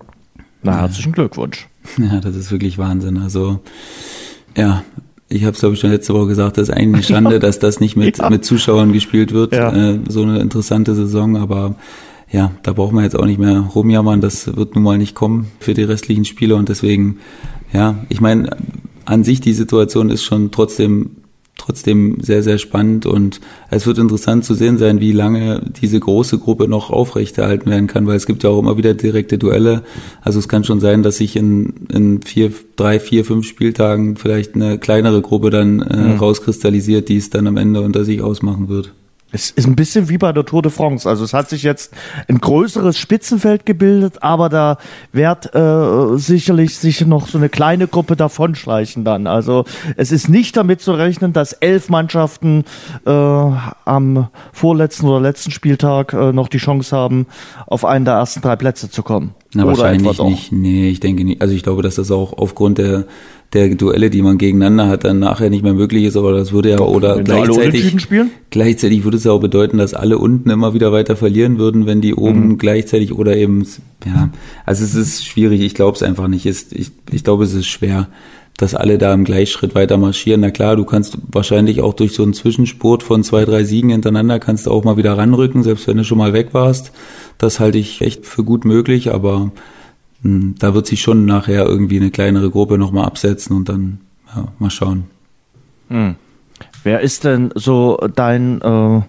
Na, 0.62 0.82
herzlichen 0.82 1.12
Glückwunsch. 1.12 1.68
Ja, 1.98 2.20
das 2.20 2.36
ist 2.36 2.52
wirklich 2.52 2.80
Wahnsinn. 2.80 3.20
Also, 3.20 3.62
ja, 4.58 4.84
ich 5.30 5.44
habe 5.44 5.54
es 5.54 5.60
glaube 5.60 5.76
ich 5.76 5.80
schon 5.80 5.92
letzte 5.92 6.14
Woche 6.14 6.28
gesagt, 6.28 6.58
das 6.58 6.70
ist 6.70 6.76
eigentlich 6.76 6.94
eine 6.94 7.04
Schande, 7.16 7.40
dass 7.40 7.60
das 7.60 7.80
nicht 7.80 7.96
mit, 7.96 8.20
ja. 8.20 8.30
mit 8.30 8.46
Zuschauern 8.46 8.94
gespielt 8.94 9.34
wird. 9.34 9.54
Ja. 9.54 9.74
Äh, 9.74 10.00
so 10.08 10.24
eine 10.24 10.40
interessante 10.40 10.96
Saison, 10.96 11.38
aber 11.38 11.76
ja, 12.32 12.52
da 12.64 12.74
braucht 12.74 12.94
man 12.94 13.04
jetzt 13.04 13.16
auch 13.16 13.26
nicht 13.26 13.40
mehr 13.40 13.60
rumjammern. 13.60 14.22
Das 14.22 14.56
wird 14.56 14.76
nun 14.76 14.84
mal 14.84 14.98
nicht 14.98 15.16
kommen 15.16 15.48
für 15.60 15.74
die 15.74 15.84
restlichen 15.84 16.26
Spiele 16.26 16.56
und 16.56 16.70
deswegen, 16.70 17.20
ja, 17.74 17.96
ich 18.10 18.22
meine, 18.22 18.58
an 19.06 19.24
sich 19.24 19.42
die 19.42 19.54
Situation 19.54 20.10
ist 20.10 20.24
schon 20.24 20.52
trotzdem 20.52 21.12
trotzdem 21.58 22.18
sehr, 22.22 22.44
sehr 22.44 22.58
spannend 22.58 23.06
und 23.06 23.40
es 23.70 23.88
wird 23.88 23.98
interessant 23.98 24.44
zu 24.44 24.54
sehen 24.54 24.78
sein, 24.78 25.00
wie 25.00 25.14
lange 25.14 25.62
diese 25.82 26.00
große 26.00 26.38
Gruppe 26.38 26.68
noch 26.68 26.90
aufrechterhalten 26.90 27.70
werden 27.70 27.88
kann, 27.88 28.08
weil 28.08 28.18
es 28.18 28.26
gibt 28.26 28.44
ja 28.44 28.50
auch 28.50 28.60
immer 28.60 28.78
wieder 28.78 28.94
direkte 28.94 29.38
Duelle. 29.38 29.84
Also 30.22 30.40
es 30.40 30.50
kann 30.50 30.64
schon 30.64 30.80
sein, 30.80 31.02
dass 31.02 31.18
sich 31.18 31.36
in, 31.36 31.88
in 31.90 32.22
vier, 32.22 32.52
drei, 32.76 33.00
vier, 33.00 33.24
fünf 33.24 33.48
Spieltagen 33.48 34.18
vielleicht 34.18 34.56
eine 34.56 34.78
kleinere 34.78 35.22
Gruppe 35.22 35.50
dann 35.50 35.82
äh, 35.82 35.96
mhm. 35.96 36.20
rauskristallisiert, 36.20 37.10
die 37.10 37.18
es 37.18 37.30
dann 37.30 37.48
am 37.48 37.58
Ende 37.58 37.82
unter 37.82 38.04
sich 38.04 38.22
ausmachen 38.22 38.68
wird. 38.68 38.94
Es 39.36 39.52
ist 39.52 39.68
ein 39.68 39.76
bisschen 39.76 40.08
wie 40.08 40.18
bei 40.18 40.32
der 40.32 40.46
Tour 40.46 40.62
de 40.62 40.72
France. 40.72 41.08
Also 41.08 41.26
es 41.26 41.34
hat 41.34 41.50
sich 41.50 41.62
jetzt 41.62 41.94
ein 42.30 42.40
größeres 42.40 42.98
Spitzenfeld 42.98 43.66
gebildet, 43.66 44.24
aber 44.24 44.48
da 44.48 44.78
wird 45.12 45.54
äh, 45.54 46.18
sicherlich 46.18 46.78
sich 46.78 47.06
noch 47.06 47.28
so 47.28 47.38
eine 47.38 47.50
kleine 47.50 47.88
Gruppe 47.88 48.16
davonschleichen 48.16 49.04
dann. 49.04 49.28
Also 49.28 49.66
es 49.98 50.14
ist 50.14 50.30
nicht 50.30 50.56
damit 50.56 50.80
zu 50.80 50.94
rechnen, 50.94 51.34
dass 51.34 51.52
elf 51.52 51.90
Mannschaften 51.90 52.64
äh, 53.06 53.12
am 53.12 54.30
vorletzten 54.54 55.08
oder 55.08 55.20
letzten 55.20 55.52
Spieltag 55.52 56.14
äh, 56.14 56.32
noch 56.32 56.48
die 56.48 56.58
Chance 56.58 56.96
haben, 56.96 57.28
auf 57.68 57.84
einen 57.84 58.06
der 58.06 58.14
ersten 58.14 58.42
drei 58.42 58.56
Plätze 58.56 58.90
zu 58.90 59.04
kommen. 59.04 59.36
Na, 59.54 59.68
wahrscheinlich 59.68 60.20
nicht. 60.22 60.52
Nee, 60.52 60.90
ich 60.90 61.02
denke 61.02 61.26
nicht. 61.26 61.42
Also 61.42 61.54
ich 61.54 61.64
glaube, 61.64 61.82
dass 61.82 61.96
das 61.96 62.10
auch 62.10 62.38
aufgrund 62.38 62.78
der 62.78 63.06
der 63.56 63.70
Duelle, 63.76 64.10
die 64.10 64.22
man 64.22 64.38
gegeneinander 64.38 64.88
hat, 64.88 65.04
dann 65.04 65.20
nachher 65.20 65.50
nicht 65.50 65.64
mehr 65.64 65.74
möglich 65.74 66.04
ist, 66.04 66.16
aber 66.18 66.34
das 66.34 66.52
würde 66.52 66.70
ja 66.70 66.76
Doch, 66.78 66.88
oder 66.88 67.22
gleichzeitig, 67.24 67.96
gleichzeitig 68.52 69.04
würde 69.04 69.18
es 69.18 69.24
ja 69.24 69.32
auch 69.32 69.40
bedeuten, 69.40 69.78
dass 69.78 69.94
alle 69.94 70.18
unten 70.18 70.50
immer 70.50 70.74
wieder 70.74 70.92
weiter 70.92 71.16
verlieren 71.16 71.58
würden, 71.58 71.86
wenn 71.86 72.02
die 72.02 72.14
oben 72.14 72.50
mhm. 72.50 72.58
gleichzeitig 72.58 73.14
oder 73.14 73.36
eben, 73.36 73.66
ja, 74.06 74.30
also 74.66 74.84
es 74.84 74.94
ist 74.94 75.26
schwierig, 75.26 75.62
ich 75.62 75.74
glaube 75.74 75.96
es 75.96 76.04
einfach 76.04 76.28
nicht, 76.28 76.46
ich, 76.46 76.92
ich 77.12 77.24
glaube 77.24 77.46
es 77.46 77.54
ist 77.54 77.68
schwer, 77.68 78.10
dass 78.58 78.74
alle 78.74 78.98
da 78.98 79.14
im 79.14 79.26
Gleichschritt 79.26 79.76
weiter 79.76 79.98
marschieren. 79.98 80.42
Na 80.42 80.52
klar, 80.52 80.76
du 80.76 80.86
kannst 80.86 81.18
wahrscheinlich 81.28 81.82
auch 81.82 81.94
durch 81.94 82.14
so 82.14 82.24
einen 82.24 82.34
Zwischensport 82.34 83.04
von 83.04 83.24
zwei, 83.24 83.44
drei 83.44 83.64
Siegen 83.64 83.90
hintereinander 83.90 84.40
kannst 84.40 84.66
du 84.66 84.72
auch 84.72 84.84
mal 84.84 84.98
wieder 84.98 85.18
ranrücken, 85.18 85.64
selbst 85.64 85.88
wenn 85.88 85.98
du 85.98 86.06
schon 86.06 86.18
mal 86.18 86.34
weg 86.34 86.50
warst. 86.54 86.92
Das 87.38 87.60
halte 87.60 87.78
ich 87.78 88.02
echt 88.02 88.26
für 88.26 88.44
gut 88.44 88.64
möglich, 88.64 89.12
aber 89.14 89.52
da 90.60 90.74
wird 90.74 90.88
sich 90.88 91.02
schon 91.02 91.26
nachher 91.26 91.66
irgendwie 91.66 91.98
eine 91.98 92.12
kleinere 92.12 92.50
Gruppe 92.50 92.78
nochmal 92.78 93.06
absetzen 93.06 93.56
und 93.56 93.70
dann 93.70 94.00
ja, 94.36 94.48
mal 94.60 94.70
schauen. 94.70 95.06
Hm. 95.90 96.16
Wer 96.84 97.02
ist 97.02 97.24
denn 97.24 97.52
so 97.56 97.98
dein 98.16 98.62
äh, 98.62 99.02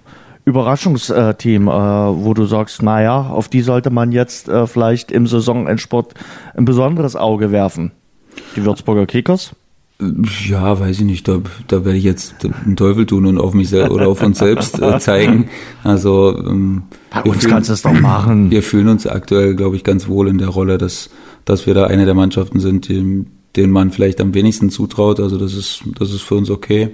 Überraschungsteam, 0.45 1.69
äh, 1.69 1.71
wo 1.71 2.35
du 2.35 2.45
sagst, 2.45 2.83
naja, 2.83 3.29
auf 3.29 3.49
die 3.49 3.63
sollte 3.63 3.91
man 3.91 4.13
jetzt 4.13 4.49
äh, 4.49 4.67
vielleicht 4.67 5.11
im 5.11 5.27
Saisonendsport 5.27 6.15
ein 6.55 6.65
besonderes 6.65 7.17
Auge 7.17 7.51
werfen? 7.51 7.93
Die 8.55 8.65
Würzburger 8.65 9.07
Kickers? 9.07 9.55
Ja, 9.99 10.79
weiß 10.79 10.99
ich 10.99 11.05
nicht. 11.07 11.27
Da, 11.27 11.41
da 11.69 11.85
werde 11.85 11.97
ich 11.97 12.05
jetzt 12.05 12.35
den 12.43 12.77
Teufel 12.77 13.07
tun 13.07 13.25
und 13.25 13.39
auf 13.39 13.55
mich 13.55 13.71
selbst 13.71 13.91
oder 13.91 14.09
auf 14.09 14.23
uns 14.23 14.39
selbst 14.39 14.81
äh, 14.81 14.99
zeigen. 14.99 15.49
Also 15.85 16.37
ähm, 16.39 16.83
bei 17.11 17.23
uns 17.23 17.39
fühlen, 17.39 17.53
kannst 17.53 17.71
du 17.71 17.73
es 17.73 17.83
doch 17.83 17.99
machen. 17.99 18.51
Wir 18.51 18.63
fühlen 18.63 18.89
uns 18.89 19.07
aktuell, 19.07 19.55
glaube 19.55 19.77
ich, 19.77 19.85
ganz 19.85 20.07
wohl 20.07 20.29
in 20.29 20.39
der 20.39 20.49
Rolle, 20.49 20.77
dass 20.77 21.11
dass 21.47 21.67
wir 21.67 21.75
da 21.75 21.87
eine 21.87 22.05
der 22.05 22.15
Mannschaften 22.15 22.61
sind, 22.61 22.89
die, 22.89 23.25
denen 23.55 23.73
man 23.73 23.91
vielleicht 23.91 24.21
am 24.21 24.35
wenigsten 24.35 24.69
zutraut. 24.69 25.19
Also 25.19 25.39
das 25.39 25.55
ist 25.55 25.83
das 25.99 26.11
ist 26.11 26.23
für 26.23 26.35
uns 26.35 26.51
okay. 26.51 26.91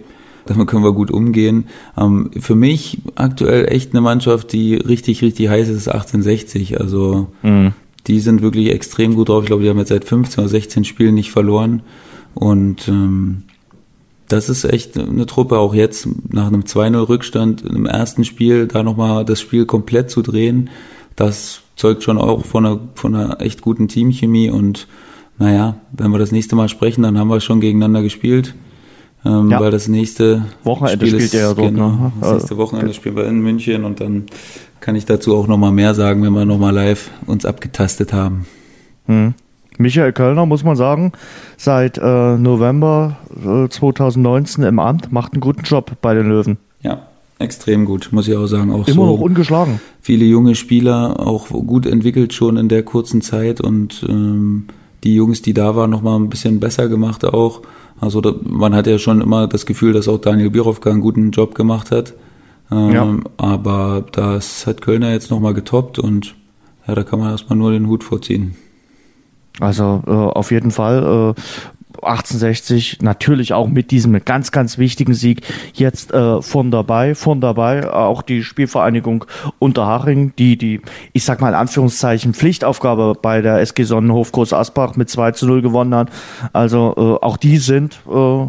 Damit 0.46 0.68
können 0.68 0.84
wir 0.84 0.92
gut 0.92 1.10
umgehen. 1.10 1.64
Ähm, 1.98 2.30
für 2.38 2.54
mich 2.54 2.98
aktuell 3.16 3.66
echt 3.72 3.92
eine 3.92 4.00
Mannschaft, 4.00 4.52
die 4.52 4.76
richtig 4.76 5.22
richtig 5.22 5.48
heiß 5.48 5.68
ist, 5.68 5.76
ist 5.76 5.88
1860. 5.88 6.80
Also 6.80 7.32
mhm. 7.42 7.72
die 8.06 8.20
sind 8.20 8.42
wirklich 8.42 8.70
extrem 8.70 9.16
gut 9.16 9.28
drauf. 9.28 9.42
Ich 9.42 9.48
glaube, 9.48 9.64
die 9.64 9.70
haben 9.70 9.78
jetzt 9.78 9.88
seit 9.88 10.04
15 10.04 10.44
oder 10.44 10.48
16 10.48 10.84
Spielen 10.84 11.16
nicht 11.16 11.32
verloren. 11.32 11.82
Und 12.34 12.88
ähm, 12.88 13.44
das 14.28 14.48
ist 14.48 14.64
echt 14.64 14.98
eine 14.98 15.26
Truppe, 15.26 15.58
auch 15.58 15.74
jetzt 15.74 16.08
nach 16.30 16.46
einem 16.46 16.62
2-0-Rückstand 16.62 17.62
im 17.62 17.86
ersten 17.86 18.24
Spiel, 18.24 18.66
da 18.66 18.82
nochmal 18.82 19.24
das 19.24 19.40
Spiel 19.40 19.66
komplett 19.66 20.10
zu 20.10 20.22
drehen, 20.22 20.70
das 21.16 21.60
zeugt 21.76 22.02
schon 22.02 22.18
auch 22.18 22.44
von 22.44 22.64
einer, 22.64 22.80
von 22.94 23.14
einer 23.14 23.40
echt 23.40 23.60
guten 23.60 23.88
Teamchemie 23.88 24.50
und 24.50 24.88
naja, 25.38 25.76
wenn 25.92 26.10
wir 26.10 26.18
das 26.18 26.32
nächste 26.32 26.56
Mal 26.56 26.68
sprechen, 26.68 27.02
dann 27.02 27.18
haben 27.18 27.28
wir 27.28 27.40
schon 27.40 27.60
gegeneinander 27.60 28.02
gespielt. 28.02 28.54
Ähm, 29.24 29.50
ja. 29.50 29.60
Weil 29.60 29.70
das 29.70 29.86
nächste 29.88 30.46
Wochenende 30.64 31.06
Spiel 31.06 31.20
spielt 31.20 31.24
ist, 31.24 31.34
ja 31.34 31.54
dort, 31.54 31.70
genau, 31.70 31.90
ne? 31.90 32.12
Das 32.20 32.32
nächste 32.32 32.56
Wochenende 32.56 32.92
spielen 32.92 33.16
wir 33.16 33.26
in 33.26 33.40
München 33.40 33.84
und 33.84 34.00
dann 34.00 34.26
kann 34.80 34.96
ich 34.96 35.04
dazu 35.04 35.36
auch 35.36 35.46
nochmal 35.46 35.70
mehr 35.70 35.94
sagen, 35.94 36.22
wenn 36.24 36.32
wir 36.32 36.44
nochmal 36.44 36.74
live 36.74 37.10
uns 37.26 37.44
abgetastet 37.44 38.12
haben. 38.12 38.46
Hm. 39.06 39.34
Michael 39.78 40.12
Kölner, 40.12 40.46
muss 40.46 40.64
man 40.64 40.76
sagen, 40.76 41.12
seit 41.56 41.98
äh, 41.98 42.36
November 42.36 43.16
äh, 43.44 43.68
2019 43.68 44.64
im 44.64 44.78
Amt, 44.78 45.12
macht 45.12 45.32
einen 45.32 45.40
guten 45.40 45.62
Job 45.62 45.92
bei 46.00 46.14
den 46.14 46.28
Löwen. 46.28 46.58
Ja, 46.82 47.06
extrem 47.38 47.84
gut, 47.84 48.08
muss 48.12 48.28
ich 48.28 48.36
auch 48.36 48.46
sagen. 48.46 48.72
Auch 48.72 48.86
Immer 48.86 49.06
so 49.06 49.06
noch 49.06 49.20
ungeschlagen. 49.20 49.80
Viele 50.00 50.24
junge 50.24 50.54
Spieler, 50.54 51.20
auch 51.20 51.48
gut 51.48 51.86
entwickelt 51.86 52.32
schon 52.32 52.56
in 52.56 52.68
der 52.68 52.82
kurzen 52.82 53.22
Zeit 53.22 53.60
und 53.60 54.04
ähm, 54.08 54.66
die 55.04 55.14
Jungs, 55.14 55.42
die 55.42 55.54
da 55.54 55.74
waren, 55.74 55.90
nochmal 55.90 56.18
ein 56.18 56.28
bisschen 56.28 56.60
besser 56.60 56.88
gemacht 56.88 57.24
auch. 57.24 57.62
Also 58.00 58.20
da, 58.20 58.34
man 58.42 58.74
hat 58.74 58.86
ja 58.86 58.98
schon 58.98 59.20
immer 59.20 59.46
das 59.46 59.66
Gefühl, 59.66 59.92
dass 59.92 60.08
auch 60.08 60.18
Daniel 60.18 60.50
Birovka 60.50 60.90
einen 60.90 61.00
guten 61.00 61.30
Job 61.30 61.54
gemacht 61.54 61.90
hat. 61.90 62.14
Ähm, 62.70 62.92
ja. 62.92 63.16
Aber 63.36 64.04
das 64.12 64.66
hat 64.66 64.80
Kölner 64.80 65.12
jetzt 65.12 65.30
nochmal 65.30 65.54
getoppt 65.54 65.98
und 65.98 66.34
ja, 66.86 66.94
da 66.94 67.04
kann 67.04 67.20
man 67.20 67.30
erstmal 67.30 67.58
nur 67.58 67.70
den 67.70 67.86
Hut 67.86 68.02
vorziehen. 68.02 68.56
Also 69.60 70.02
äh, 70.06 70.10
auf 70.10 70.50
jeden 70.50 70.70
Fall. 70.70 71.34
Äh, 71.36 71.40
1860 72.02 73.00
natürlich 73.02 73.52
auch 73.52 73.68
mit 73.68 73.90
diesem 73.90 74.24
ganz, 74.24 74.50
ganz 74.50 74.78
wichtigen 74.78 75.14
Sieg 75.14 75.42
jetzt 75.74 76.12
äh, 76.12 76.42
von 76.42 76.70
dabei, 76.70 77.14
von 77.14 77.40
dabei 77.40 77.90
auch 77.92 78.22
die 78.22 78.42
Spielvereinigung 78.42 79.24
Unterhaching, 79.58 80.34
die 80.36 80.56
die, 80.56 80.80
ich 81.12 81.24
sag 81.24 81.40
mal 81.40 81.50
in 81.50 81.54
Anführungszeichen, 81.54 82.34
Pflichtaufgabe 82.34 83.14
bei 83.20 83.40
der 83.40 83.60
SG 83.60 83.84
Sonnenhof 83.84 84.32
Groß 84.32 84.52
Asbach 84.52 84.96
mit 84.96 85.10
2 85.10 85.32
zu 85.32 85.46
0 85.46 85.62
gewonnen 85.62 85.94
hat. 85.94 86.10
Also 86.52 86.94
äh, 86.96 87.24
auch 87.24 87.36
die 87.36 87.58
sind 87.58 88.00
äh, 88.10 88.46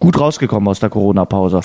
gut 0.00 0.20
rausgekommen 0.20 0.68
aus 0.68 0.80
der 0.80 0.90
Corona-Pause. 0.90 1.60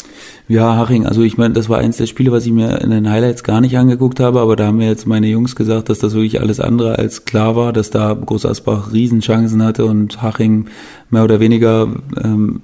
Ja, 0.48 0.76
Haching, 0.76 1.06
also 1.06 1.22
ich 1.22 1.38
meine, 1.38 1.54
das 1.54 1.70
war 1.70 1.78
eins 1.80 1.98
der 1.98 2.08
Spiele, 2.08 2.32
was 2.32 2.46
ich 2.46 2.52
mir 2.52 2.82
in 2.82 2.90
den 2.90 3.10
Highlights 3.10 3.44
gar 3.44 3.62
nicht 3.62 3.78
angeguckt 3.78 4.20
habe, 4.20 4.40
aber 4.40 4.56
da 4.56 4.68
haben 4.68 4.78
mir 4.78 4.88
jetzt 4.88 5.06
meine 5.06 5.28
Jungs 5.28 5.56
gesagt, 5.56 5.90
dass 5.90 6.00
das 6.00 6.14
wirklich 6.14 6.42
alles 6.42 6.60
andere 6.60 6.98
als 6.98 7.26
klar 7.26 7.56
war, 7.56 7.74
dass 7.74 7.92
da 7.92 8.14
Groß 8.14 8.46
Asbach 8.46 8.92
Riesenchancen 8.92 9.64
hatte 9.64 9.86
und 9.86 10.22
Haching 10.22 10.66
mehr 11.10 11.24
oder 11.24 11.40
weniger 11.40 11.88
ähm, 12.24 12.62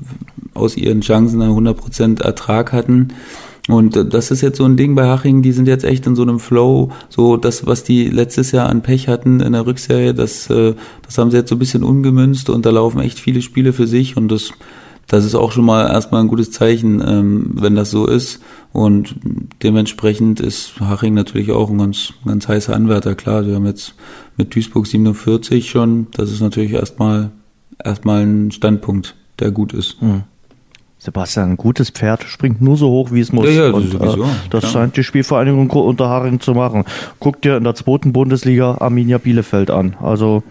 aus 0.53 0.75
ihren 0.75 1.01
Chancen 1.01 1.41
einen 1.41 1.53
100% 1.53 2.23
Ertrag 2.23 2.73
hatten. 2.73 3.09
Und 3.67 4.13
das 4.13 4.31
ist 4.31 4.41
jetzt 4.41 4.57
so 4.57 4.65
ein 4.65 4.77
Ding 4.77 4.95
bei 4.95 5.07
Haching, 5.07 5.43
die 5.43 5.51
sind 5.51 5.67
jetzt 5.67 5.83
echt 5.85 6.07
in 6.07 6.15
so 6.15 6.23
einem 6.23 6.39
Flow, 6.39 6.91
so 7.09 7.37
das, 7.37 7.67
was 7.67 7.83
die 7.83 8.09
letztes 8.09 8.51
Jahr 8.51 8.67
an 8.67 8.81
Pech 8.81 9.07
hatten 9.07 9.41
in 9.41 9.53
der 9.53 9.67
Rückserie, 9.67 10.15
das, 10.15 10.49
äh, 10.49 10.73
das 11.03 11.19
haben 11.19 11.29
sie 11.29 11.37
jetzt 11.37 11.49
so 11.49 11.55
ein 11.55 11.59
bisschen 11.59 11.83
umgemünzt 11.83 12.49
und 12.49 12.65
da 12.65 12.71
laufen 12.71 12.99
echt 12.99 13.19
viele 13.19 13.43
Spiele 13.43 13.71
für 13.71 13.85
sich 13.85 14.17
und 14.17 14.29
das 14.29 14.51
das 15.09 15.25
ist 15.25 15.35
auch 15.35 15.51
schon 15.51 15.65
mal 15.65 15.89
erstmal 15.89 16.21
ein 16.21 16.27
gutes 16.27 16.51
Zeichen, 16.51 17.01
ähm, 17.05 17.51
wenn 17.55 17.75
das 17.75 17.89
so 17.89 18.05
ist. 18.05 18.41
Und 18.71 19.15
dementsprechend 19.63 20.39
ist 20.39 20.79
Haching 20.79 21.15
natürlich 21.15 21.51
auch 21.51 21.71
ein 21.71 21.79
ganz, 21.79 22.13
ganz 22.25 22.47
heißer 22.47 22.75
Anwärter. 22.75 23.15
Klar, 23.15 23.45
wir 23.47 23.55
haben 23.55 23.65
jetzt 23.65 23.95
mit 24.37 24.55
Duisburg 24.55 24.85
47 24.85 25.67
schon. 25.67 26.07
Das 26.11 26.31
ist 26.31 26.41
natürlich 26.41 26.73
erstmal, 26.73 27.31
erstmal 27.83 28.21
ein 28.21 28.51
Standpunkt, 28.51 29.15
der 29.39 29.49
gut 29.49 29.73
ist. 29.73 29.99
Mhm. 29.99 30.23
Sebastian, 30.99 31.51
ein 31.51 31.57
gutes 31.57 31.89
Pferd 31.89 32.23
springt 32.23 32.61
nur 32.61 32.75
so 32.75 32.89
hoch, 32.89 33.11
wie 33.11 33.21
es 33.21 33.31
muss. 33.31 33.45
Ja, 33.45 33.67
ja, 33.67 33.71
und, 33.71 33.89
sowieso, 33.89 34.23
äh, 34.25 34.27
das 34.49 34.59
klar. 34.59 34.73
scheint 34.73 34.97
die 34.97 35.03
Spielvereinigung 35.03 35.69
Unterharing 35.71 36.41
zu 36.41 36.53
machen. 36.53 36.83
Guck 37.19 37.41
dir 37.41 37.57
in 37.57 37.63
der 37.63 37.73
zweiten 37.73 38.11
Bundesliga 38.13 38.77
Arminia 38.79 39.17
Bielefeld 39.17 39.71
an. 39.71 39.95
Also 40.03 40.43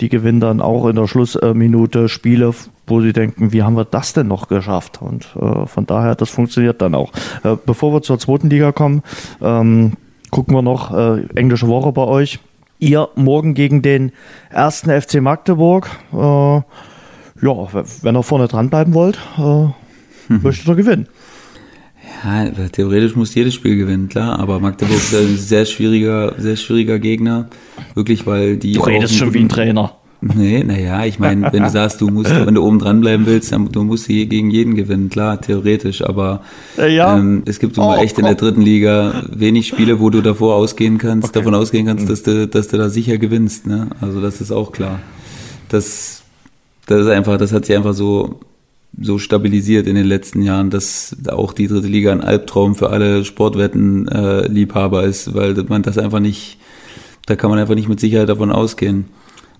die 0.00 0.08
gewinnen 0.08 0.40
dann 0.40 0.62
auch 0.62 0.88
in 0.88 0.96
der 0.96 1.06
Schlussminute 1.06 2.08
Spiele, 2.08 2.54
wo 2.86 3.00
sie 3.00 3.12
denken, 3.12 3.52
wie 3.52 3.62
haben 3.62 3.76
wir 3.76 3.84
das 3.84 4.12
denn 4.12 4.28
noch 4.28 4.48
geschafft? 4.48 5.00
Und 5.00 5.28
äh, 5.40 5.66
von 5.66 5.86
daher, 5.86 6.14
das 6.14 6.30
funktioniert 6.30 6.82
dann 6.82 6.94
auch. 6.94 7.12
Äh, 7.44 7.56
bevor 7.64 7.92
wir 7.92 8.02
zur 8.02 8.18
zweiten 8.18 8.50
Liga 8.50 8.72
kommen, 8.72 9.02
ähm, 9.40 9.92
gucken 10.30 10.54
wir 10.54 10.62
noch 10.62 10.92
äh, 10.92 11.24
englische 11.34 11.68
Woche 11.68 11.92
bei 11.92 12.04
euch. 12.04 12.40
Ihr 12.78 13.08
morgen 13.14 13.54
gegen 13.54 13.82
den 13.82 14.12
ersten 14.50 14.90
FC 14.90 15.20
Magdeburg. 15.20 15.88
Äh, 16.12 16.16
ja, 16.16 17.68
wenn 18.02 18.16
ihr 18.16 18.22
vorne 18.22 18.48
dranbleiben 18.48 18.94
wollt, 18.94 19.18
äh, 19.38 19.40
mhm. 19.40 19.74
möchte 20.42 20.70
er 20.70 20.76
gewinnen. 20.76 21.08
Ja, 22.24 22.48
theoretisch 22.68 23.16
muss 23.16 23.34
jedes 23.34 23.54
Spiel 23.54 23.76
gewinnen, 23.76 24.08
klar, 24.08 24.38
aber 24.38 24.60
Magdeburg 24.60 24.96
ist 24.96 25.14
ein 25.14 25.36
sehr 25.36 25.64
schwieriger, 25.64 26.34
sehr 26.38 26.56
schwieriger 26.56 26.98
Gegner. 26.98 27.48
Wirklich, 27.94 28.26
weil 28.26 28.56
die. 28.56 28.72
Du 28.72 28.82
redest 28.82 29.16
schon 29.16 29.34
wie 29.34 29.40
ein 29.40 29.48
Trainer. 29.48 29.96
Nee, 30.22 30.62
naja, 30.62 31.04
ich 31.04 31.18
meine, 31.18 31.52
wenn 31.52 31.64
du 31.64 31.70
sagst, 31.70 32.00
du 32.00 32.08
musst, 32.08 32.30
wenn 32.30 32.54
du 32.54 32.62
oben 32.62 32.78
dran 32.78 33.00
bleiben 33.00 33.26
willst, 33.26 33.50
dann 33.50 33.72
du 33.72 33.82
musst 33.82 34.06
hier 34.06 34.26
gegen 34.26 34.50
jeden 34.50 34.76
gewinnen, 34.76 35.10
klar, 35.10 35.40
theoretisch, 35.40 36.04
aber 36.04 36.42
ja. 36.78 37.18
ähm, 37.18 37.42
es 37.44 37.58
gibt 37.58 37.76
immer 37.76 37.96
oh, 37.98 38.02
echt 38.02 38.18
in 38.18 38.24
der 38.24 38.36
dritten 38.36 38.62
Liga 38.62 39.24
wenig 39.32 39.66
Spiele, 39.66 39.98
wo 39.98 40.10
du 40.10 40.20
davor 40.20 40.54
ausgehen 40.54 40.98
kannst, 40.98 41.30
okay. 41.30 41.40
davon 41.40 41.54
ausgehen 41.56 41.86
kannst, 41.86 42.08
dass 42.08 42.22
du, 42.22 42.46
dass 42.46 42.68
du 42.68 42.78
da 42.78 42.88
sicher 42.88 43.18
gewinnst, 43.18 43.66
ne? 43.66 43.88
Also 44.00 44.20
das 44.20 44.40
ist 44.40 44.52
auch 44.52 44.70
klar. 44.70 45.00
Das, 45.68 46.22
das 46.86 47.00
ist 47.00 47.08
einfach, 47.08 47.36
das 47.36 47.52
hat 47.52 47.66
sich 47.66 47.76
einfach 47.76 47.94
so 47.94 48.38
so 49.00 49.18
stabilisiert 49.18 49.86
in 49.86 49.94
den 49.94 50.06
letzten 50.06 50.42
Jahren, 50.42 50.70
dass 50.70 51.16
auch 51.28 51.52
die 51.52 51.66
dritte 51.66 51.86
Liga 51.86 52.12
ein 52.12 52.20
Albtraum 52.20 52.74
für 52.74 52.90
alle 52.90 53.24
Sportwetten-Liebhaber 53.24 55.04
äh, 55.04 55.08
ist, 55.08 55.34
weil 55.34 55.54
man 55.68 55.82
das 55.82 55.96
einfach 55.96 56.20
nicht, 56.20 56.58
da 57.26 57.36
kann 57.36 57.50
man 57.50 57.58
einfach 57.58 57.74
nicht 57.74 57.88
mit 57.88 58.00
Sicherheit 58.00 58.28
davon 58.28 58.52
ausgehen. 58.52 59.06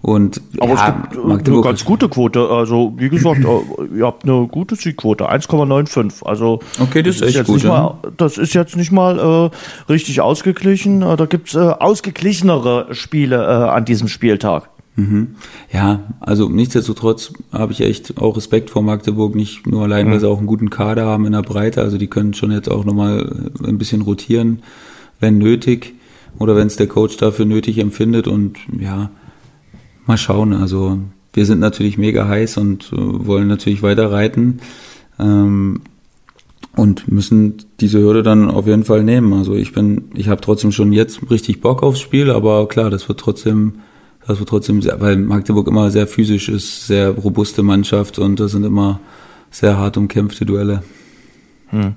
Und 0.02 0.40
aber 0.58 0.74
ja, 0.74 1.06
es 1.10 1.38
gibt 1.38 1.48
eine 1.48 1.60
ganz 1.60 1.84
gute 1.84 2.08
Quote. 2.08 2.48
Also 2.50 2.92
wie 2.96 3.08
gesagt, 3.08 3.44
äh, 3.44 3.98
ihr 3.98 4.06
habt 4.06 4.24
eine 4.24 4.48
gute 4.48 4.74
Siegquote, 4.74 5.30
1,95. 5.30 6.24
Also 6.24 6.58
okay, 6.80 7.04
das, 7.04 7.18
das 7.18 7.28
ist, 7.28 7.36
echt 7.36 7.46
gut. 7.46 7.62
Mal, 7.62 7.98
das 8.16 8.36
ist 8.36 8.52
jetzt 8.52 8.76
nicht 8.76 8.90
mal 8.90 9.18
äh, 9.20 9.90
richtig 9.90 10.20
ausgeglichen. 10.20 11.02
Äh, 11.02 11.16
da 11.16 11.26
gibt's 11.26 11.54
äh, 11.54 11.60
ausgeglichenere 11.60 12.88
Spiele 12.90 13.36
äh, 13.36 13.70
an 13.70 13.84
diesem 13.84 14.08
Spieltag. 14.08 14.70
Mhm. 14.96 15.36
Ja, 15.72 16.00
also 16.18 16.48
nichtsdestotrotz 16.48 17.32
habe 17.52 17.72
ich 17.72 17.80
echt 17.80 18.18
auch 18.20 18.36
Respekt 18.36 18.70
vor 18.70 18.82
Magdeburg, 18.82 19.36
nicht 19.36 19.66
nur 19.66 19.84
allein, 19.84 20.10
weil 20.10 20.20
sie 20.20 20.28
auch 20.28 20.38
einen 20.38 20.46
guten 20.46 20.68
Kader 20.68 21.06
haben 21.06 21.24
in 21.24 21.32
der 21.32 21.42
Breite, 21.42 21.80
also 21.80 21.96
die 21.96 22.08
können 22.08 22.34
schon 22.34 22.50
jetzt 22.50 22.70
auch 22.70 22.84
nochmal 22.84 23.50
ein 23.64 23.78
bisschen 23.78 24.02
rotieren, 24.02 24.62
wenn 25.18 25.38
nötig 25.38 25.94
oder 26.38 26.56
wenn 26.56 26.66
es 26.66 26.76
der 26.76 26.88
Coach 26.88 27.16
dafür 27.16 27.46
nötig 27.46 27.78
empfindet 27.78 28.28
und 28.28 28.58
ja, 28.78 29.10
mal 30.06 30.16
schauen, 30.16 30.52
also 30.52 30.98
wir 31.32 31.46
sind 31.46 31.60
natürlich 31.60 31.98
mega 31.98 32.28
heiß 32.28 32.58
und 32.58 32.92
äh, 32.92 32.96
wollen 32.98 33.48
natürlich 33.48 33.82
weiter 33.82 34.12
reiten 34.12 34.60
ähm, 35.18 35.80
und 36.76 37.10
müssen 37.10 37.56
diese 37.80 38.00
Hürde 38.00 38.22
dann 38.22 38.50
auf 38.50 38.66
jeden 38.66 38.84
Fall 38.84 39.02
nehmen. 39.02 39.32
Also 39.32 39.54
ich 39.54 39.72
bin, 39.72 40.10
ich 40.14 40.28
habe 40.28 40.40
trotzdem 40.40 40.72
schon 40.72 40.92
jetzt 40.92 41.30
richtig 41.30 41.60
Bock 41.60 41.82
aufs 41.82 42.00
Spiel, 42.00 42.30
aber 42.30 42.68
klar, 42.68 42.90
das 42.90 43.08
wird 43.08 43.20
trotzdem 43.20 43.74
das 44.26 44.38
wird 44.38 44.48
trotzdem 44.48 44.82
sehr, 44.82 45.00
weil 45.00 45.16
Magdeburg 45.16 45.66
immer 45.66 45.90
sehr 45.90 46.06
physisch 46.06 46.48
ist, 46.48 46.86
sehr 46.86 47.10
robuste 47.10 47.62
Mannschaft 47.62 48.18
und 48.18 48.38
das 48.38 48.52
sind 48.52 48.64
immer 48.64 49.00
sehr 49.50 49.76
hart 49.76 49.96
umkämpfte 49.96 50.46
Duelle. 50.46 50.82
Hm. 51.68 51.94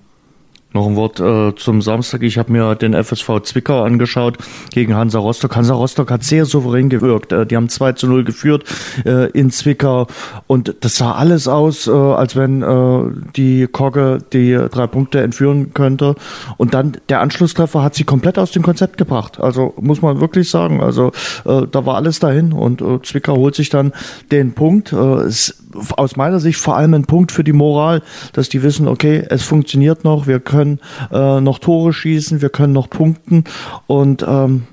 Noch 0.76 0.88
ein 0.88 0.98
Wort 0.98 1.22
äh, 1.22 1.56
zum 1.56 1.82
Samstag. 1.82 2.22
Ich 2.22 2.38
habe 2.38 2.52
mir 2.52 2.76
den 2.76 2.94
FSV 2.94 3.40
Zwickau 3.44 3.84
angeschaut 3.84 4.38
gegen 4.72 4.94
Hansa 4.94 5.20
Rostock. 5.20 5.56
Hansa 5.56 5.74
Rostock 5.74 6.12
hat 6.12 6.26
sehr 6.26 6.44
souverän 6.44 6.90
gewirkt. 6.90 7.32
Äh, 7.32 7.46
die 7.46 7.56
haben 7.56 7.70
2 7.70 7.94
zu 7.94 8.08
0 8.08 8.26
geführt 8.26 8.66
äh, 9.06 9.30
in 9.30 9.52
Zwickau. 9.52 10.08
Und 10.48 10.76
das 10.82 10.98
sah 10.98 11.14
alles 11.14 11.48
aus, 11.48 11.88
äh, 11.88 11.92
als 11.92 12.36
wenn 12.36 12.62
äh, 12.62 13.04
die 13.38 13.68
Kogge 13.72 14.18
die 14.34 14.60
drei 14.70 14.86
Punkte 14.88 15.22
entführen 15.22 15.74
könnte. 15.74 16.16
Und 16.58 16.74
dann 16.74 16.98
der 17.08 17.22
Anschlusstreffer 17.22 17.82
hat 17.82 17.96
sie 17.96 18.04
komplett 18.04 18.38
aus 18.38 18.52
dem 18.52 18.62
Konzept 18.62 18.98
gebracht. 18.98 19.40
Also 19.40 19.74
muss 19.80 20.02
man 20.02 20.20
wirklich 20.20 20.50
sagen. 20.50 20.84
Also 20.84 21.14
äh, 21.46 21.68
da 21.72 21.86
war 21.86 21.96
alles 21.96 22.20
dahin. 22.20 22.52
Und 22.52 22.82
äh, 22.82 23.02
Zwickau 23.02 23.38
holt 23.38 23.56
sich 23.56 23.70
dann 23.70 23.94
den 24.30 24.52
Punkt. 24.52 24.92
Äh, 24.92 24.98
es, 25.22 25.56
aus 25.98 26.16
meiner 26.16 26.40
Sicht 26.40 26.60
vor 26.60 26.76
allem 26.76 26.94
ein 26.94 27.06
Punkt 27.06 27.32
für 27.32 27.44
die 27.44 27.54
Moral, 27.54 28.02
dass 28.34 28.50
die 28.50 28.64
wissen, 28.64 28.88
okay, 28.88 29.26
es 29.30 29.44
funktioniert 29.44 30.04
noch, 30.04 30.28
wir 30.28 30.40
können 30.40 30.80
äh, 31.12 31.42
noch 31.42 31.60
Tore 31.60 31.94
schießen, 31.94 32.42
wir 32.42 32.50
können 32.50 32.74
noch 32.74 32.90
punkten 32.90 33.44
und 33.88 34.26
ähm, 34.28 34.64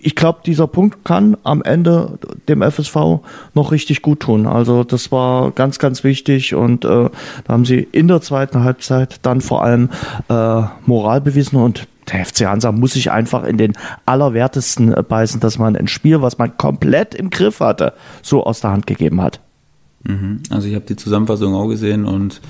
ich 0.00 0.14
glaube, 0.14 0.40
dieser 0.44 0.66
Punkt 0.66 1.04
kann 1.04 1.36
am 1.42 1.62
Ende 1.62 2.18
dem 2.48 2.62
FSV 2.62 3.20
noch 3.54 3.72
richtig 3.72 4.02
gut 4.02 4.20
tun. 4.20 4.46
Also 4.46 4.84
das 4.84 5.10
war 5.10 5.50
ganz, 5.50 5.78
ganz 5.78 6.04
wichtig 6.04 6.54
und 6.54 6.84
äh, 6.84 6.88
da 6.88 7.52
haben 7.52 7.64
sie 7.64 7.88
in 7.90 8.08
der 8.08 8.20
zweiten 8.20 8.62
Halbzeit 8.62 9.18
dann 9.22 9.40
vor 9.40 9.64
allem 9.64 9.90
äh, 10.28 10.62
Moral 10.86 11.20
bewiesen 11.20 11.56
und 11.56 11.88
der 12.12 12.24
FC 12.24 12.46
Hansa 12.46 12.70
muss 12.72 12.92
sich 12.92 13.10
einfach 13.10 13.44
in 13.44 13.58
den 13.58 13.72
Allerwertesten 14.04 14.94
beißen, 15.08 15.40
dass 15.40 15.58
man 15.58 15.76
ein 15.76 15.88
Spiel, 15.88 16.22
was 16.22 16.38
man 16.38 16.56
komplett 16.56 17.14
im 17.14 17.30
Griff 17.30 17.60
hatte, 17.60 17.94
so 18.22 18.44
aus 18.44 18.60
der 18.60 18.70
Hand 18.70 18.86
gegeben 18.86 19.20
hat. 19.20 19.40
Mhm. 20.06 20.40
Also 20.50 20.68
ich 20.68 20.74
habe 20.74 20.84
die 20.86 20.96
Zusammenfassung 20.96 21.54
auch 21.54 21.68
gesehen 21.68 22.04
und 22.04 22.40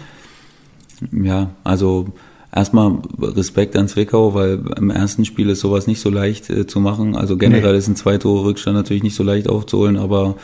ja, 1.12 1.51
also 1.64 2.07
erstmal 2.55 2.99
Respekt 3.21 3.77
an 3.77 3.88
Zwickau, 3.88 4.35
weil 4.35 4.61
im 4.77 4.90
ersten 4.90 5.25
Spiel 5.25 5.51
ist 5.51 5.61
sowas 5.61 5.87
nicht 5.87 6.01
so 6.01 6.11
leicht 6.11 6.49
äh, 6.51 6.66
zu 6.66 6.81
machen. 6.81 7.16
Also 7.16 7.37
generell 7.37 7.73
nee. 7.73 7.79
ist 7.79 7.88
ein 7.88 7.97
zwei 7.97 8.19
Tore 8.19 8.45
Rückstand 8.45 8.77
natürlich 8.77 9.03
nicht 9.03 9.14
so 9.14 9.23
leicht 9.23 9.49
aufzuholen, 9.49 9.97
aber 9.97 10.37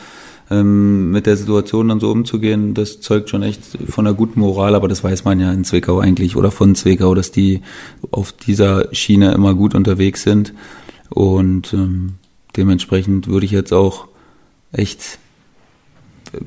ähm, 0.51 1.11
mit 1.11 1.25
der 1.25 1.37
Situation 1.37 1.87
dann 1.87 1.99
so 1.99 2.11
umzugehen, 2.11 2.73
das 2.73 3.01
zeugt 3.01 3.29
schon 3.29 3.43
echt 3.43 3.61
von 3.89 4.05
einer 4.05 4.15
guten 4.15 4.39
Moral, 4.39 4.75
aber 4.75 4.87
das 4.87 5.03
weiß 5.03 5.23
man 5.23 5.39
ja 5.39 5.51
in 5.51 5.63
Zwickau 5.63 5.99
eigentlich 5.99 6.35
oder 6.35 6.51
von 6.51 6.75
Zwickau, 6.75 7.15
dass 7.15 7.31
die 7.31 7.61
auf 8.11 8.31
dieser 8.31 8.93
Schiene 8.93 9.33
immer 9.33 9.55
gut 9.55 9.73
unterwegs 9.73 10.23
sind 10.23 10.53
und 11.09 11.73
ähm, 11.73 12.15
dementsprechend 12.57 13.27
würde 13.27 13.45
ich 13.45 13.51
jetzt 13.51 13.73
auch 13.73 14.07
echt 14.71 15.19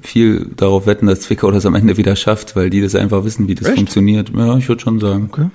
viel 0.02 0.46
darauf 0.56 0.86
wetten, 0.86 1.06
dass 1.06 1.20
Zwickau 1.20 1.50
das 1.50 1.66
am 1.66 1.74
Ende 1.74 1.96
wieder 1.96 2.16
schafft, 2.16 2.56
weil 2.56 2.70
die 2.70 2.80
das 2.80 2.94
einfach 2.94 3.24
wissen, 3.24 3.48
wie 3.48 3.54
das 3.54 3.68
Echt? 3.68 3.76
funktioniert. 3.76 4.30
Ja, 4.36 4.56
ich 4.56 4.68
würde 4.68 4.82
schon 4.82 5.00
sagen. 5.00 5.28
Okay. 5.32 5.46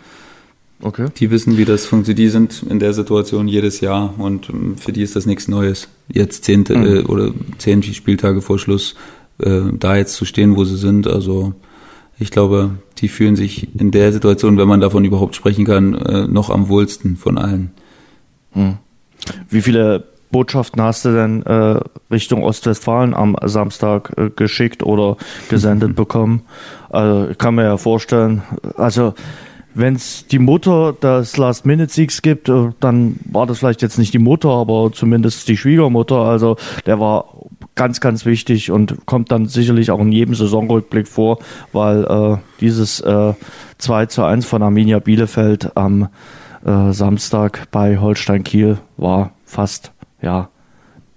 Okay. 0.84 1.08
Die 1.18 1.30
wissen, 1.30 1.58
wie 1.58 1.66
das 1.66 1.86
funktioniert. 1.86 2.20
Die 2.20 2.30
sind 2.30 2.64
in 2.68 2.80
der 2.80 2.94
Situation 2.94 3.48
jedes 3.48 3.82
Jahr 3.82 4.16
und 4.18 4.50
ähm, 4.50 4.78
für 4.78 4.92
die 4.92 5.04
ist 5.04 5.16
das 5.16 5.26
nichts 5.26 5.48
Neues. 5.48 5.90
Jetzt 6.12 6.44
zehn 6.44 6.66
mhm. 6.68 6.86
äh, 6.86 7.00
oder 7.02 7.32
zehn 7.60 7.84
Spieltage 7.84 8.42
vor 8.42 8.58
Schluss 8.58 8.96
äh, 9.40 9.62
da 9.74 9.96
jetzt 9.96 10.16
zu 10.16 10.26
stehen, 10.26 10.56
wo 10.56 10.64
sie 10.66 10.78
sind. 10.78 11.08
Also 11.08 11.54
ich 12.20 12.32
glaube, 12.32 12.72
die 12.98 13.08
fühlen 13.08 13.36
sich 13.36 13.68
in 13.76 13.92
der 13.92 14.12
Situation, 14.12 14.58
wenn 14.58 14.68
man 14.68 14.82
davon 14.82 15.06
überhaupt 15.06 15.36
sprechen 15.36 15.66
kann, 15.66 15.94
äh, 15.94 16.28
noch 16.28 16.50
am 16.50 16.68
wohlsten 16.68 17.16
von 17.16 17.38
allen. 17.38 17.72
Hm. 18.54 18.78
Wie 19.50 19.62
viele 19.62 20.04
Botschaften 20.32 20.82
hast 20.82 21.06
du 21.06 21.14
denn 21.14 21.44
äh, 21.44 21.80
Richtung 22.10 22.44
Ostwestfalen 22.44 23.14
am 23.14 23.36
Samstag 23.44 24.14
äh, 24.18 24.30
geschickt 24.30 24.84
oder 24.84 25.18
gesendet 25.50 25.96
bekommen? 25.96 26.44
Also 26.90 27.30
ich 27.30 27.38
kann 27.38 27.56
mir 27.56 27.64
ja 27.64 27.78
vorstellen, 27.78 28.42
also 28.76 29.14
wenn 29.74 29.96
es 29.96 30.28
die 30.28 30.40
Mutter 30.40 30.94
des 30.94 31.38
Last-Minute-Siegs 31.38 32.22
gibt, 32.22 32.50
äh, 32.50 32.70
dann 32.80 33.20
war 33.26 33.46
das 33.46 33.60
vielleicht 33.60 33.82
jetzt 33.82 33.98
nicht 33.98 34.14
die 34.14 34.20
Mutter, 34.20 34.50
aber 34.50 34.92
zumindest 34.94 35.48
die 35.48 35.58
Schwiegermutter. 35.58 36.18
Also 36.18 36.58
der 36.86 37.00
war 37.00 37.26
ganz, 37.76 38.02
ganz 38.02 38.26
wichtig 38.26 38.72
und 38.72 39.06
kommt 39.06 39.32
dann 39.32 39.48
sicherlich 39.48 39.92
auch 39.92 40.00
in 40.00 40.12
jedem 40.12 40.36
Saisonrückblick 40.36 41.08
vor, 41.08 41.40
weil 41.72 42.04
äh, 42.04 42.38
dieses 42.60 43.00
äh, 43.00 43.34
2 43.78 44.06
zu 44.08 44.24
1 44.24 44.46
von 44.46 44.62
Arminia 44.62 45.00
Bielefeld 45.00 45.76
am 45.78 46.10
äh, 46.66 46.92
Samstag 46.92 47.68
bei 47.72 47.98
Holstein 47.98 48.44
Kiel 48.44 48.78
war 48.98 49.32
fast 49.46 49.94
ja 50.22 50.50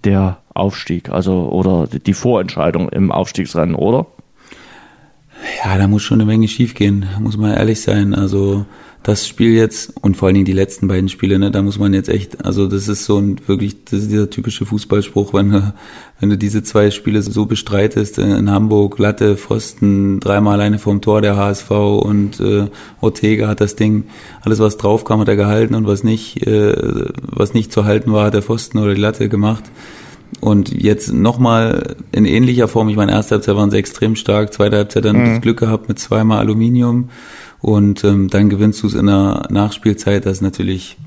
der 0.03 0.37
Aufstieg, 0.53 1.09
also 1.09 1.49
oder 1.49 1.87
die 1.87 2.13
Vorentscheidung 2.13 2.89
im 2.89 3.11
Aufstiegsrennen, 3.11 3.75
oder? 3.75 4.07
Ja, 5.63 5.77
da 5.77 5.87
muss 5.87 6.03
schon 6.03 6.21
eine 6.21 6.25
Menge 6.25 6.47
schiefgehen, 6.47 7.05
muss 7.19 7.37
man 7.37 7.53
ehrlich 7.53 7.81
sein. 7.81 8.13
Also 8.15 8.65
das 9.05 9.27
Spiel 9.27 9.53
jetzt 9.53 9.93
und 10.01 10.17
vor 10.17 10.27
allen 10.27 10.33
Dingen 10.33 10.45
die 10.45 10.51
letzten 10.51 10.87
beiden 10.87 11.09
Spiele, 11.09 11.37
ne, 11.37 11.51
da 11.51 11.61
muss 11.61 11.77
man 11.77 11.93
jetzt 11.93 12.09
echt, 12.09 12.43
also 12.43 12.65
das 12.65 12.87
ist 12.87 13.05
so 13.05 13.19
ein 13.19 13.39
wirklich, 13.45 13.85
das 13.85 14.01
ist 14.01 14.09
dieser 14.09 14.31
typische 14.31 14.65
Fußballspruch, 14.65 15.31
wenn 15.31 15.51
du, 15.51 15.73
wenn 16.19 16.31
du 16.31 16.39
diese 16.39 16.63
zwei 16.63 16.89
Spiele 16.89 17.21
so 17.21 17.45
bestreitest, 17.45 18.17
in 18.17 18.49
Hamburg, 18.49 18.97
Latte, 18.97 19.37
Pfosten, 19.37 20.19
dreimal 20.19 20.55
alleine 20.55 20.79
vorm 20.79 21.01
Tor 21.01 21.21
der 21.21 21.37
HSV 21.37 21.69
und 21.69 22.39
äh, 22.39 22.65
Ortega 22.99 23.47
hat 23.47 23.61
das 23.61 23.75
Ding, 23.75 24.05
alles 24.41 24.57
was 24.57 24.77
drauf 24.77 25.03
kam, 25.05 25.19
hat 25.19 25.27
er 25.27 25.35
gehalten 25.35 25.75
und 25.75 25.85
was 25.85 26.03
nicht, 26.03 26.45
äh, 26.47 26.73
was 27.21 27.53
nicht 27.53 27.71
zu 27.71 27.85
halten 27.85 28.11
war, 28.11 28.25
hat 28.25 28.33
der 28.33 28.41
Pfosten 28.41 28.79
oder 28.79 28.95
die 28.95 29.01
Latte 29.01 29.29
gemacht. 29.29 29.65
Und 30.41 30.73
jetzt 30.73 31.13
nochmal 31.13 31.95
in 32.11 32.25
ähnlicher 32.25 32.67
Form, 32.67 32.89
ich 32.89 32.95
meine, 32.95 33.11
erste 33.11 33.35
Halbzeit 33.35 33.55
waren 33.55 33.69
sie 33.69 33.77
extrem 33.77 34.15
stark, 34.15 34.51
zweite 34.51 34.77
Halbzeit 34.77 35.05
dann 35.05 35.17
mhm. 35.17 35.25
das 35.25 35.41
Glück 35.41 35.59
gehabt 35.59 35.89
mit 35.89 35.99
zweimal 35.99 36.39
Aluminium 36.39 37.09
und 37.61 38.03
ähm, 38.03 38.29
dann 38.29 38.49
gewinnst 38.49 38.83
du 38.83 38.87
es 38.87 38.93
in 38.93 39.07
der 39.07 39.47
Nachspielzeit, 39.49 40.25
das 40.25 40.37
ist 40.37 40.41
natürlich 40.41 40.97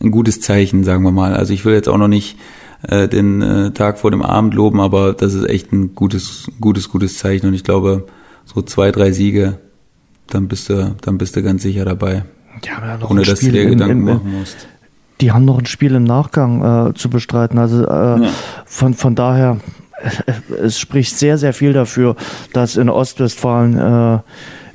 ein 0.00 0.10
gutes 0.10 0.40
Zeichen, 0.40 0.84
sagen 0.84 1.02
wir 1.04 1.10
mal. 1.10 1.34
Also 1.34 1.52
ich 1.52 1.64
will 1.64 1.74
jetzt 1.74 1.88
auch 1.88 1.98
noch 1.98 2.08
nicht 2.08 2.36
äh, 2.82 3.08
den 3.08 3.42
äh, 3.42 3.70
Tag 3.72 3.98
vor 3.98 4.10
dem 4.10 4.22
Abend 4.22 4.54
loben, 4.54 4.80
aber 4.80 5.12
das 5.12 5.34
ist 5.34 5.48
echt 5.48 5.72
ein 5.72 5.94
gutes, 5.94 6.50
gutes, 6.60 6.88
gutes 6.88 7.18
Zeichen 7.18 7.46
und 7.46 7.54
ich 7.54 7.64
glaube, 7.64 8.06
so 8.44 8.62
zwei, 8.62 8.92
drei 8.92 9.12
Siege, 9.12 9.58
dann 10.28 10.48
bist 10.48 10.68
du, 10.68 10.94
dann 11.02 11.18
bist 11.18 11.36
du 11.36 11.42
ganz 11.42 11.62
sicher 11.62 11.84
dabei. 11.84 12.24
Ja, 12.64 12.98
ohne 13.08 13.22
dass 13.22 13.40
du 13.40 13.50
dir 13.50 13.66
Gedanken 13.66 13.90
im, 13.90 14.08
im, 14.08 14.14
machen 14.14 14.38
musst 14.38 14.66
die 15.20 15.32
haben 15.32 15.44
noch 15.44 15.58
ein 15.58 15.66
Spiel 15.66 15.94
im 15.94 16.04
Nachgang 16.04 16.90
äh, 16.90 16.94
zu 16.94 17.08
bestreiten. 17.08 17.58
Also 17.58 17.84
äh, 17.84 18.22
ja. 18.22 18.30
von, 18.64 18.94
von 18.94 19.14
daher, 19.14 19.58
es 20.62 20.78
spricht 20.78 21.16
sehr, 21.16 21.38
sehr 21.38 21.52
viel 21.52 21.72
dafür, 21.72 22.16
dass 22.52 22.76
in 22.76 22.88
Ostwestfalen 22.88 23.78
äh, 23.78 24.18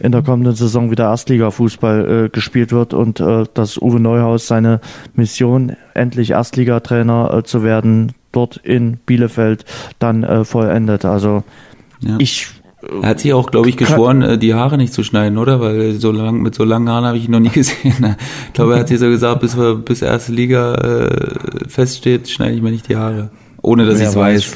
in 0.01 0.11
der 0.11 0.23
kommenden 0.23 0.55
Saison 0.55 0.89
wieder 0.89 1.05
Erstliga-Fußball 1.05 2.25
äh, 2.25 2.29
gespielt 2.29 2.71
wird 2.71 2.93
und 2.93 3.19
äh, 3.19 3.45
dass 3.53 3.77
Uwe 3.77 3.99
Neuhaus 3.99 4.47
seine 4.47 4.81
Mission, 5.13 5.73
endlich 5.93 6.31
Erstligatrainer 6.31 7.33
äh, 7.33 7.43
zu 7.43 7.63
werden, 7.63 8.13
dort 8.31 8.57
in 8.57 8.97
Bielefeld 9.05 9.65
dann 9.99 10.23
äh, 10.23 10.43
vollendet. 10.43 11.05
Also 11.05 11.43
ja. 11.99 12.15
ich 12.17 12.47
er 13.03 13.09
hat 13.09 13.19
sich 13.19 13.31
auch, 13.31 13.51
glaube 13.51 13.69
ich, 13.69 13.77
geschworen, 13.77 14.23
äh, 14.23 14.37
die 14.39 14.55
Haare 14.55 14.75
nicht 14.75 14.91
zu 14.91 15.03
schneiden, 15.03 15.37
oder? 15.37 15.61
Weil 15.61 15.93
so 15.93 16.11
lang, 16.11 16.41
mit 16.41 16.55
so 16.55 16.63
langen 16.63 16.89
Haaren 16.89 17.05
habe 17.05 17.17
ich 17.17 17.25
ihn 17.25 17.31
noch 17.31 17.39
nie 17.39 17.49
gesehen. 17.53 18.15
Ich 18.47 18.53
glaube, 18.53 18.73
er 18.73 18.79
hat 18.79 18.87
sich 18.87 18.97
so 18.97 19.07
gesagt, 19.07 19.41
bis, 19.41 19.55
wir, 19.55 19.75
bis 19.75 20.01
erste 20.01 20.31
Liga 20.31 20.73
äh, 20.75 21.67
feststeht, 21.67 22.27
schneide 22.27 22.55
ich 22.55 22.61
mir 22.63 22.71
nicht 22.71 22.89
die 22.89 22.97
Haare. 22.97 23.29
Ohne 23.61 23.85
dass 23.85 23.99
ich 23.99 24.07
es 24.07 24.15
weiß 24.15 24.55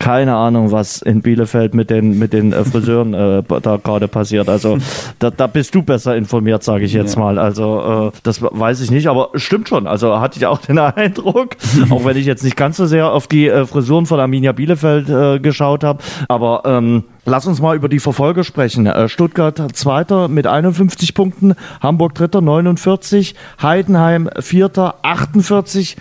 keine 0.00 0.34
Ahnung, 0.34 0.72
was 0.72 1.02
in 1.02 1.20
Bielefeld 1.20 1.74
mit 1.74 1.90
den, 1.90 2.18
mit 2.18 2.32
den 2.32 2.52
äh, 2.52 2.64
Friseuren 2.64 3.14
äh, 3.14 3.42
da 3.62 3.76
gerade 3.76 4.08
passiert. 4.08 4.48
Also 4.48 4.78
da, 5.18 5.30
da 5.30 5.46
bist 5.46 5.74
du 5.74 5.82
besser 5.82 6.16
informiert, 6.16 6.64
sage 6.64 6.84
ich 6.86 6.94
jetzt 6.94 7.14
ja. 7.14 7.20
mal. 7.20 7.38
Also 7.38 8.10
äh, 8.14 8.18
das 8.22 8.42
weiß 8.42 8.80
ich 8.80 8.90
nicht, 8.90 9.08
aber 9.08 9.28
stimmt 9.34 9.68
schon. 9.68 9.86
Also 9.86 10.18
hatte 10.18 10.38
ich 10.38 10.46
auch 10.46 10.58
den 10.66 10.78
Eindruck, 10.78 11.50
auch 11.90 12.04
wenn 12.04 12.16
ich 12.16 12.24
jetzt 12.26 12.42
nicht 12.42 12.56
ganz 12.56 12.78
so 12.78 12.86
sehr 12.86 13.12
auf 13.12 13.28
die 13.28 13.48
äh, 13.48 13.66
Frisuren 13.66 14.06
von 14.06 14.18
Arminia 14.18 14.52
Bielefeld 14.52 15.08
äh, 15.10 15.38
geschaut 15.38 15.84
habe. 15.84 16.02
Aber 16.28 16.62
ähm, 16.64 17.04
Lass 17.26 17.46
uns 17.46 17.60
mal 17.60 17.76
über 17.76 17.88
die 17.88 18.00
Verfolger 18.00 18.44
sprechen. 18.44 18.86
Äh, 18.86 19.08
Stuttgart 19.08 19.76
Zweiter 19.76 20.28
mit 20.28 20.46
51 20.46 21.14
Punkten, 21.14 21.54
Hamburg 21.82 22.14
Dritter 22.14 22.40
49, 22.40 23.34
Heidenheim 23.62 24.30
Vierter 24.40 24.96
48. 25.02 25.96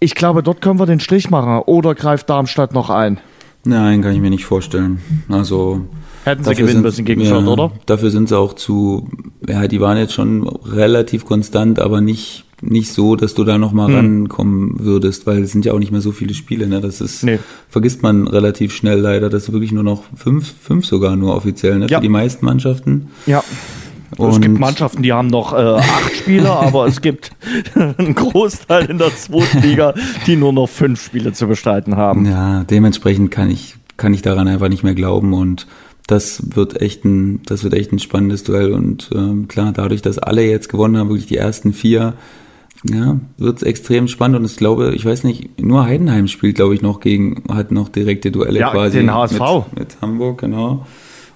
Ich 0.00 0.14
glaube, 0.14 0.42
dort 0.42 0.60
können 0.60 0.78
wir 0.78 0.86
den 0.86 1.00
Strich 1.00 1.30
machen. 1.30 1.62
Oder 1.66 1.94
greift 1.94 2.30
Darmstadt 2.30 2.72
noch 2.72 2.90
ein? 2.90 3.18
Nein, 3.64 4.02
kann 4.02 4.14
ich 4.14 4.20
mir 4.20 4.30
nicht 4.30 4.44
vorstellen. 4.44 5.00
Also 5.28 5.80
hätten 6.24 6.44
sie 6.44 6.54
gewinnen 6.54 6.82
müssen 6.82 7.04
gegen 7.04 7.20
ja, 7.20 7.28
Fürth, 7.28 7.48
oder? 7.48 7.72
Dafür 7.86 8.10
sind 8.10 8.28
sie 8.28 8.38
auch 8.38 8.54
zu. 8.54 9.08
Ja, 9.46 9.66
die 9.66 9.80
waren 9.80 9.98
jetzt 9.98 10.12
schon 10.12 10.46
relativ 10.46 11.24
konstant, 11.24 11.80
aber 11.80 12.00
nicht 12.00 12.44
nicht 12.60 12.92
so, 12.92 13.14
dass 13.14 13.34
du 13.34 13.44
da 13.44 13.56
noch 13.56 13.72
mal 13.72 13.86
hm. 13.86 13.94
rankommen 13.94 14.80
würdest, 14.80 15.26
weil 15.26 15.42
es 15.42 15.52
sind 15.52 15.64
ja 15.64 15.72
auch 15.72 15.78
nicht 15.78 15.92
mehr 15.92 16.00
so 16.00 16.12
viele 16.12 16.34
Spiele. 16.34 16.66
Ne? 16.66 16.80
Das 16.80 17.00
ist 17.00 17.22
nee. 17.22 17.38
vergisst 17.68 18.02
man 18.02 18.26
relativ 18.26 18.74
schnell 18.74 18.98
leider. 18.98 19.30
Das 19.30 19.44
ist 19.44 19.52
wirklich 19.52 19.72
nur 19.72 19.84
noch 19.84 20.02
fünf, 20.16 20.52
fünf 20.60 20.84
sogar 20.84 21.14
nur 21.16 21.36
offiziell 21.36 21.78
ne? 21.78 21.86
Ja. 21.88 21.98
für 21.98 22.02
die 22.02 22.08
meisten 22.08 22.44
Mannschaften. 22.44 23.10
Ja. 23.26 23.44
Und 24.16 24.30
es 24.30 24.40
gibt 24.40 24.58
Mannschaften, 24.58 25.02
die 25.02 25.12
haben 25.12 25.28
noch 25.28 25.52
äh, 25.52 25.56
acht 25.56 26.16
Spieler, 26.16 26.60
aber 26.60 26.86
es 26.86 27.00
gibt 27.00 27.30
einen 27.74 28.14
Großteil 28.14 28.86
in 28.86 28.98
der 28.98 29.14
zweiten 29.14 29.60
Liga, 29.60 29.94
die 30.26 30.36
nur 30.36 30.52
noch 30.52 30.68
fünf 30.68 31.02
Spiele 31.02 31.32
zu 31.32 31.46
bestreiten 31.46 31.96
haben. 31.96 32.26
Ja, 32.26 32.64
dementsprechend 32.64 33.30
kann 33.30 33.50
ich, 33.50 33.76
kann 33.96 34.14
ich 34.14 34.22
daran 34.22 34.48
einfach 34.48 34.68
nicht 34.68 34.82
mehr 34.82 34.94
glauben 34.94 35.34
und 35.34 35.66
das 36.06 36.56
wird 36.56 36.80
echt 36.80 37.04
ein, 37.04 37.42
das 37.44 37.64
wird 37.64 37.74
echt 37.74 37.92
ein 37.92 37.98
spannendes 37.98 38.42
Duell 38.42 38.72
und 38.72 39.10
ähm, 39.14 39.46
klar, 39.46 39.72
dadurch, 39.72 40.00
dass 40.00 40.18
alle 40.18 40.42
jetzt 40.42 40.70
gewonnen 40.70 40.96
haben, 40.96 41.10
wirklich 41.10 41.26
die 41.26 41.36
ersten 41.36 41.74
vier, 41.74 42.14
ja, 42.88 43.18
wird 43.36 43.58
es 43.58 43.62
extrem 43.62 44.08
spannend 44.08 44.38
und 44.38 44.44
ich 44.46 44.56
glaube, 44.56 44.94
ich 44.94 45.04
weiß 45.04 45.24
nicht, 45.24 45.60
nur 45.60 45.84
Heidenheim 45.84 46.28
spielt, 46.28 46.54
glaube 46.54 46.74
ich, 46.74 46.80
noch 46.80 47.00
gegen, 47.00 47.42
hat 47.48 47.72
noch 47.72 47.90
direkte 47.90 48.30
Duelle 48.30 48.60
ja, 48.60 48.70
quasi. 48.70 48.98
Den 48.98 49.12
HSV. 49.12 49.40
Mit, 49.70 49.78
mit 49.78 49.96
Hamburg, 50.00 50.40
genau. 50.40 50.86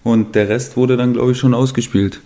Und 0.04 0.34
der 0.34 0.48
Rest 0.48 0.76
wurde 0.76 0.96
dann, 0.96 1.12
glaube 1.12 1.32
ich, 1.32 1.38
schon 1.38 1.52
ausgespielt. 1.52 2.20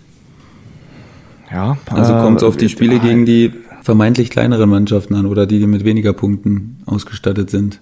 Ja, 1.51 1.77
also 1.89 2.13
äh, 2.13 2.21
kommt 2.21 2.37
es 2.37 2.43
auf 2.43 2.57
die 2.57 2.69
Spiele 2.69 2.99
gegen 2.99 3.25
die 3.25 3.53
vermeintlich 3.81 4.29
kleineren 4.29 4.69
Mannschaften 4.69 5.15
an 5.15 5.25
oder 5.25 5.45
die, 5.45 5.59
die 5.59 5.67
mit 5.67 5.85
weniger 5.85 6.13
Punkten 6.13 6.81
ausgestattet 6.85 7.49
sind. 7.49 7.81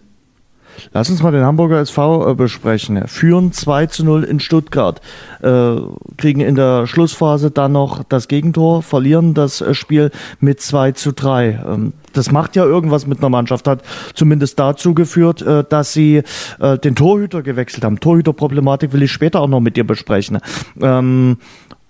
Lass 0.93 1.10
uns 1.10 1.21
mal 1.21 1.32
den 1.32 1.43
Hamburger 1.43 1.80
SV 1.80 2.32
äh, 2.32 2.36
besprechen. 2.36 3.08
Führen 3.08 3.51
2 3.51 3.88
zu 3.88 4.06
0 4.06 4.23
in 4.23 4.39
Stuttgart, 4.39 5.01
äh, 5.41 5.75
kriegen 6.17 6.41
in 6.41 6.56
der 6.56 6.88
Schlussphase 6.88 7.51
dann 7.51 7.71
noch 7.71 8.04
das 8.04 8.28
Gegentor, 8.28 8.82
verlieren 8.84 9.34
das 9.34 9.62
äh, 9.62 9.73
Spiel 9.73 10.12
mit 10.39 10.62
2 10.62 10.91
zu 10.93 11.12
3. 11.12 11.63
Ähm, 11.67 11.93
das 12.13 12.32
macht 12.32 12.56
ja 12.56 12.65
irgendwas 12.65 13.08
mit 13.08 13.19
einer 13.19 13.30
Mannschaft, 13.30 13.67
hat 13.67 13.84
zumindest 14.13 14.60
dazu 14.60 14.93
geführt, 14.93 15.41
äh, 15.41 15.63
dass 15.67 15.93
sie 15.93 16.23
äh, 16.60 16.78
den 16.78 16.95
Torhüter 16.95 17.41
gewechselt 17.41 17.84
haben. 17.84 17.99
Torhüterproblematik 17.99 18.93
will 18.93 19.04
ich 19.04 19.12
später 19.12 19.41
auch 19.41 19.47
noch 19.47 19.62
mit 19.62 19.78
dir 19.78 19.86
besprechen. 19.86 20.39
Ähm, 20.82 21.38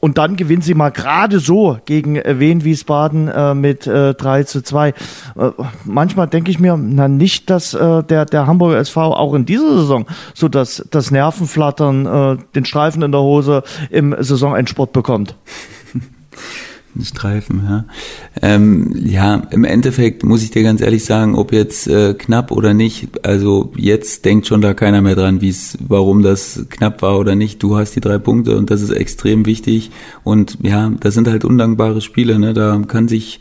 und 0.06 0.20
dann 0.20 0.36
gewinnen 0.36 0.62
sie 0.62 0.76
mal 0.76 0.91
gerade 0.91 1.39
so 1.39 1.80
gegen 1.86 2.15
äh, 2.15 2.39
Wien 2.39 2.63
Wiesbaden 2.63 3.28
äh, 3.28 3.56
mit 3.56 3.88
äh, 3.88 4.13
3 4.13 4.44
zu 4.44 4.62
2. 4.62 4.89
Äh, 4.89 4.94
manchmal 5.84 6.28
denke 6.28 6.52
ich 6.52 6.60
mir, 6.60 6.78
na 6.78 7.08
nicht, 7.08 7.50
dass 7.50 7.74
äh, 7.74 8.04
der, 8.04 8.26
der 8.26 8.46
Hamburger 8.46 8.78
SV 8.78 9.02
auch 9.15 9.34
in 9.34 9.48
dieser 9.48 9.80
Saison 9.80 10.06
so 10.36 10.48
das, 10.48 10.86
das 10.91 11.10
Nervenflattern, 11.10 12.06
äh, 12.06 12.38
den 12.54 12.65
Streifen 12.65 13.02
in 13.02 13.12
der 13.12 13.22
Hose 13.22 13.63
im 13.89 14.15
Saisonendsport 14.15 14.94
bekommt. 14.94 15.36
Streifen, 17.03 17.63
ja. 17.67 17.86
Ähm, 18.41 18.93
ja, 18.95 19.36
im 19.51 19.63
Endeffekt 19.63 20.23
muss 20.23 20.43
ich 20.43 20.51
dir 20.51 20.63
ganz 20.63 20.81
ehrlich 20.81 21.03
sagen, 21.05 21.36
ob 21.36 21.51
jetzt 21.51 21.88
äh, 21.88 22.13
knapp 22.13 22.51
oder 22.51 22.73
nicht, 22.73 23.25
also 23.25 23.71
jetzt 23.75 24.25
denkt 24.25 24.47
schon 24.47 24.62
da 24.62 24.73
keiner 24.73 25.01
mehr 25.01 25.15
dran, 25.15 25.41
wie 25.41 25.49
es, 25.49 25.77
warum 25.86 26.23
das 26.23 26.65
knapp 26.69 27.01
war 27.01 27.19
oder 27.19 27.36
nicht. 27.36 27.62
Du 27.62 27.77
hast 27.77 27.95
die 27.95 28.01
drei 28.01 28.17
Punkte 28.17 28.58
und 28.58 28.71
das 28.71 28.81
ist 28.81 28.91
extrem 28.91 29.45
wichtig. 29.45 29.91
Und 30.23 30.58
ja, 30.62 30.91
das 30.99 31.13
sind 31.13 31.27
halt 31.27 31.45
undankbare 31.45 32.01
Spiele, 32.01 32.39
ne? 32.39 32.53
Da 32.53 32.81
kann 32.88 33.08
sich, 33.08 33.39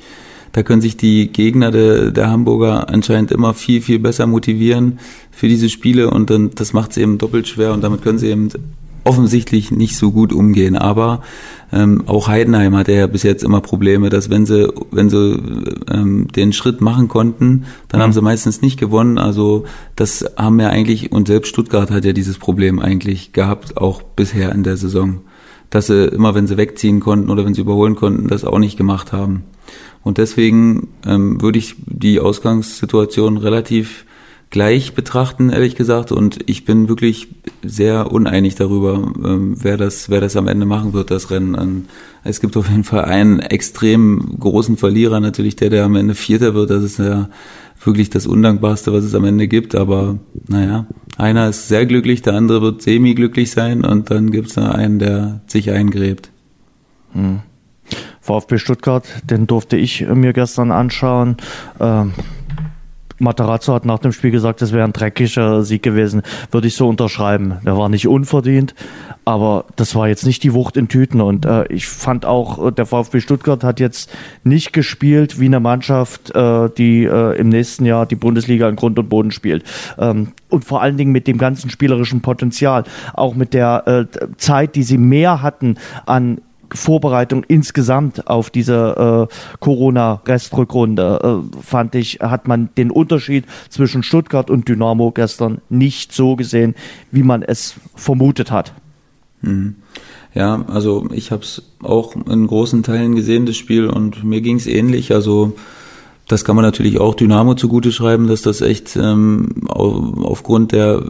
da 0.53 0.63
können 0.63 0.83
sich 0.83 0.97
die 0.97 1.29
Gegner 1.29 1.71
de, 1.71 2.11
der 2.11 2.31
Hamburger 2.31 2.89
anscheinend 2.89 3.31
immer 3.31 3.55
viel, 3.55 3.81
viel 3.81 3.99
besser 3.99 4.27
motivieren 4.27 4.99
für 5.31 5.49
diese 5.49 5.69
Spiele 5.69 6.11
und 6.11 6.31
dann 6.31 6.51
das 6.55 6.73
macht 6.73 6.93
es 6.93 6.97
eben 6.97 7.19
doppelt 7.19 7.49
schwer 7.49 7.73
und 7.73 7.83
damit 7.83 8.03
können 8.03 8.19
sie 8.19 8.29
eben 8.29 8.49
offensichtlich 9.05 9.71
nicht 9.71 9.97
so 9.97 10.11
gut 10.11 10.33
umgehen. 10.33 10.77
Aber 10.77 11.23
ähm, 11.73 12.05
auch 12.07 12.29
Heidenheim 12.29 12.77
hatte 12.77 12.93
ja 12.93 13.07
bis 13.07 13.23
jetzt 13.23 13.45
immer 13.45 13.61
Probleme, 13.61 14.11
dass 14.11 14.31
wenn 14.31 14.47
sie, 14.47 14.73
wenn 14.91 15.11
sie 15.11 15.41
ähm, 15.91 16.29
den 16.29 16.53
Schritt 16.53 16.81
machen 16.81 17.09
konnten, 17.09 17.65
dann 17.89 18.01
mhm. 18.01 18.03
haben 18.05 18.13
sie 18.13 18.23
meistens 18.23 18.63
nicht 18.63 18.79
gewonnen. 18.79 19.19
Also 19.19 19.65
das 19.97 20.25
haben 20.37 20.59
wir 20.59 20.71
eigentlich, 20.71 21.13
und 21.13 21.29
selbst 21.29 21.49
Stuttgart 21.51 21.91
hat 21.91 22.05
ja 22.05 22.13
dieses 22.13 22.39
Problem 22.39 22.79
eigentlich 22.79 23.33
gehabt, 23.33 23.77
auch 23.77 24.03
bisher 24.03 24.53
in 24.53 24.63
der 24.63 24.77
Saison. 24.77 25.21
Dass 25.71 25.89
sie 25.89 26.07
immer, 26.07 26.35
wenn 26.35 26.47
sie 26.47 26.57
wegziehen 26.57 27.01
konnten 27.01 27.31
oder 27.31 27.45
wenn 27.45 27.55
sie 27.55 27.63
überholen 27.63 27.97
konnten, 27.97 28.29
das 28.29 28.45
auch 28.45 28.59
nicht 28.59 28.77
gemacht 28.77 29.13
haben. 29.13 29.45
Und 30.03 30.19
deswegen 30.19 30.89
ähm, 31.07 31.41
würde 31.41 31.59
ich 31.59 31.77
die 31.87 32.21
Ausgangssituation 32.21 33.39
relativ 33.39 34.05
gleich 34.55 34.95
betrachten, 34.95 35.51
ehrlich 35.51 35.75
gesagt. 35.75 36.13
Und 36.13 36.39
ich 36.47 36.65
bin 36.65 36.89
wirklich 36.89 37.27
sehr 37.65 38.13
uneinig 38.13 38.55
darüber, 38.55 39.13
ähm, 39.25 39.57
wer 39.59 39.77
das, 39.77 40.11
wer 40.11 40.21
das 40.21 40.37
am 40.37 40.47
Ende 40.47 40.65
machen 40.65 40.93
wird, 40.93 41.11
das 41.11 41.33
Rennen. 41.33 41.89
Es 42.23 42.41
gibt 42.41 42.57
auf 42.57 42.69
jeden 42.69 42.85
Fall 42.85 43.05
einen 43.05 43.41
extrem 43.41 44.37
großen 44.39 44.77
Verlierer, 44.77 45.19
natürlich 45.19 45.57
der, 45.57 45.71
der 45.71 45.85
am 45.85 45.97
Ende 45.97 46.15
Vierter 46.15 46.55
wird. 46.55 46.71
Das 46.71 46.85
ist 46.85 47.01
ja 47.01 47.29
wirklich 47.83 48.11
das 48.11 48.29
Undankbarste, 48.29 48.93
was 48.93 49.03
es 49.03 49.17
am 49.17 49.25
Ende 49.25 49.49
gibt. 49.49 49.75
Aber 49.75 50.21
naja, 50.47 50.87
einer 51.17 51.49
ist 51.49 51.67
sehr 51.67 51.85
glücklich, 51.85 52.23
der 52.23 52.35
andere 52.35 52.63
wird 52.63 52.81
semi-glücklich 52.81 53.51
sein 53.51 53.85
und 53.85 54.13
dann 54.13 54.31
gibt 54.31 54.51
es 54.51 54.57
einen, 54.57 55.01
der 55.01 55.41
sich 55.49 55.73
eingräbt. 55.73 56.31
Hm. 57.13 57.41
VfB 58.21 58.59
Stuttgart, 58.59 59.05
den 59.29 59.49
durfte 59.49 59.77
ich 59.77 60.07
mir 60.07 60.33
gestern 60.33 60.71
anschauen. 60.71 61.39
Ähm, 61.81 62.13
Materazzo 63.19 63.75
hat 63.75 63.85
nach 63.85 63.99
dem 63.99 64.13
Spiel 64.13 64.31
gesagt, 64.31 64.63
es 64.63 64.73
wäre 64.73 64.85
ein 64.85 64.93
dreckiger 64.93 65.63
Sieg 65.63 65.83
gewesen. 65.83 66.23
Würde 66.51 66.67
ich 66.67 66.75
so 66.75 66.89
unterschreiben. 66.89 67.57
Der 67.65 67.77
war 67.77 67.89
nicht 67.89 68.09
unverdient, 68.09 68.75
aber 69.25 69.67
das 69.77 69.95
war 69.95 70.09
jetzt 70.09 70.27
nicht 70.27 70.43
die 70.43 70.53
Wucht 70.55 70.77
in 70.77 70.89
Tüten. 70.89 71.21
Und 71.21 71.47
äh, 71.47 71.67
ich 71.69 71.87
fand 71.87 72.27
auch, 72.27 72.67
äh, 72.67 72.73
der 72.73 72.87
VfB 72.87 73.21
Stuttgart 73.21 73.63
hat 73.65 73.81
jetzt 73.81 74.11
nicht 74.43 74.73
gespielt 74.73 75.39
wie 75.41 75.47
eine 75.47 75.61
Mannschaft, 75.61 76.35
äh, 76.35 76.69
die 76.77 77.05
äh, 77.05 77.39
im 77.39 77.49
nächsten 77.49 77.87
Jahr 77.87 78.07
die 78.07 78.17
Bundesliga 78.17 78.69
in 78.69 78.77
Grund 78.77 78.99
und 78.99 79.09
Boden 79.09 79.31
spielt. 79.31 79.65
Ähm, 79.99 80.33
und 80.49 80.65
vor 80.65 80.83
allen 80.83 80.97
Dingen 80.97 81.13
mit 81.13 81.27
dem 81.27 81.39
ganzen 81.39 81.71
spielerischen 81.71 82.21
Potenzial, 82.21 82.85
auch 83.13 83.35
mit 83.35 83.55
der 83.55 83.87
äh, 83.87 84.35
Zeit, 84.37 84.75
die 84.75 84.83
sie 84.83 84.99
mehr 84.99 85.43
hatten 85.43 85.77
an 86.07 86.41
Vorbereitung 86.75 87.45
insgesamt 87.47 88.27
auf 88.27 88.51
diese 88.51 89.29
äh, 89.31 89.57
Corona-Restrückrunde, 89.61 91.43
äh, 91.55 91.63
fand 91.63 91.95
ich, 91.95 92.19
hat 92.21 92.49
man 92.49 92.69
den 92.77 92.91
Unterschied 92.91 93.45
zwischen 93.71 94.03
Stuttgart 94.03 94.51
und 94.51 94.69
Dynamo 94.69 95.13
gestern 95.13 95.59
nicht 95.69 96.13
so 96.13 96.37
gesehen, 96.37 96.75
wie 97.11 97.23
man 97.23 97.43
es 97.43 97.75
vermutet 97.95 98.51
hat. 98.51 98.73
Mhm. 99.41 99.77
Ja, 100.35 100.65
also 100.67 101.07
ich 101.13 101.31
habe 101.31 101.43
es 101.43 101.63
auch 101.81 102.17
in 102.17 102.47
großen 102.49 102.83
Teilen 102.83 103.15
gesehen, 103.15 103.47
das 103.47 103.57
Spiel, 103.57 103.87
und 103.87 104.25
mir 104.25 104.41
ging 104.41 104.57
es 104.57 104.67
ähnlich. 104.67 105.13
Also 105.15 105.53
das 106.27 106.45
kann 106.45 106.57
man 106.57 106.65
natürlich 106.65 106.99
auch 106.99 107.15
Dynamo 107.15 107.55
zugute 107.55 107.93
schreiben, 107.93 108.27
dass 108.27 108.43
das 108.43 108.61
echt 108.61 108.97
ähm, 108.97 109.69
aufgrund 109.69 110.73
der 110.73 111.05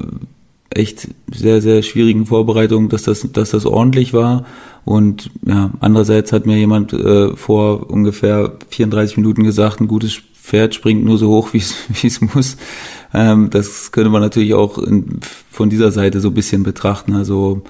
echt 0.71 1.09
sehr, 1.33 1.63
sehr 1.63 1.83
schwierigen 1.83 2.27
Vorbereitung, 2.27 2.89
dass 2.89 3.05
das, 3.05 3.29
dass 3.33 3.51
das 3.51 3.65
ordentlich 3.65 4.13
war. 4.13 4.45
Und 4.85 5.31
ja, 5.47 5.71
andererseits 5.81 6.33
hat 6.33 6.47
mir 6.47 6.57
jemand 6.57 6.93
äh, 6.93 7.35
vor 7.37 7.91
ungefähr 7.91 8.53
34 8.69 9.17
Minuten 9.17 9.45
gesagt, 9.45 9.81
ein 9.81 9.89
gutes 9.89 10.21
Pferd 10.35 10.75
springt 10.75 11.05
nur 11.05 11.17
so 11.17 11.29
hoch, 11.31 11.49
wie 11.53 12.07
es 12.07 12.21
muss. 12.21 12.57
Ähm, 13.15 13.51
das 13.51 13.93
könnte 13.93 14.11
man 14.11 14.21
natürlich 14.21 14.55
auch 14.55 14.79
in, 14.79 15.21
von 15.51 15.71
dieser 15.71 15.91
Seite 15.91 16.21
so 16.21 16.29
ein 16.29 16.35
bisschen 16.35 16.63
betrachten. 16.65 17.15
Also 17.15 17.63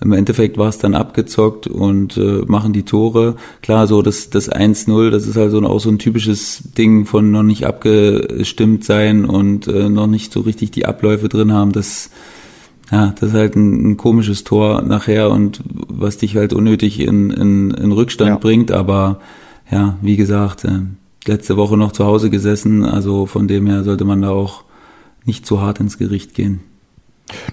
im 0.00 0.12
Endeffekt 0.12 0.58
war 0.58 0.68
es 0.68 0.78
dann 0.78 0.94
abgezockt 0.94 1.66
und 1.66 2.16
äh, 2.16 2.42
machen 2.46 2.72
die 2.72 2.82
Tore. 2.82 3.36
Klar, 3.62 3.86
so 3.86 4.02
das, 4.02 4.30
das 4.30 4.50
1-0, 4.50 5.10
das 5.10 5.26
ist 5.26 5.36
also 5.36 5.62
auch 5.62 5.80
so 5.80 5.88
ein 5.88 5.98
typisches 5.98 6.62
Ding 6.76 7.06
von 7.06 7.30
noch 7.30 7.42
nicht 7.42 7.66
abgestimmt 7.66 8.84
sein 8.84 9.24
und 9.24 9.66
äh, 9.68 9.88
noch 9.88 10.06
nicht 10.06 10.32
so 10.32 10.40
richtig 10.40 10.72
die 10.72 10.86
Abläufe 10.86 11.28
drin 11.28 11.52
haben. 11.52 11.72
Das 11.72 12.10
ja, 12.90 13.14
das 13.18 13.30
ist 13.30 13.34
halt 13.34 13.56
ein, 13.56 13.92
ein, 13.92 13.96
komisches 13.96 14.44
Tor 14.44 14.82
nachher 14.82 15.30
und 15.30 15.62
was 15.88 16.18
dich 16.18 16.36
halt 16.36 16.52
unnötig 16.52 17.00
in, 17.00 17.30
in, 17.30 17.70
in 17.70 17.92
Rückstand 17.92 18.30
ja. 18.30 18.36
bringt. 18.36 18.72
Aber 18.72 19.20
ja, 19.70 19.96
wie 20.02 20.16
gesagt, 20.16 20.64
äh, 20.64 20.80
letzte 21.26 21.56
Woche 21.56 21.76
noch 21.76 21.92
zu 21.92 22.04
Hause 22.04 22.30
gesessen, 22.30 22.84
also 22.84 23.26
von 23.26 23.48
dem 23.48 23.66
her 23.66 23.84
sollte 23.84 24.04
man 24.04 24.22
da 24.22 24.30
auch 24.30 24.64
nicht 25.24 25.46
zu 25.46 25.60
hart 25.60 25.80
ins 25.80 25.98
Gericht 25.98 26.34
gehen. 26.34 26.60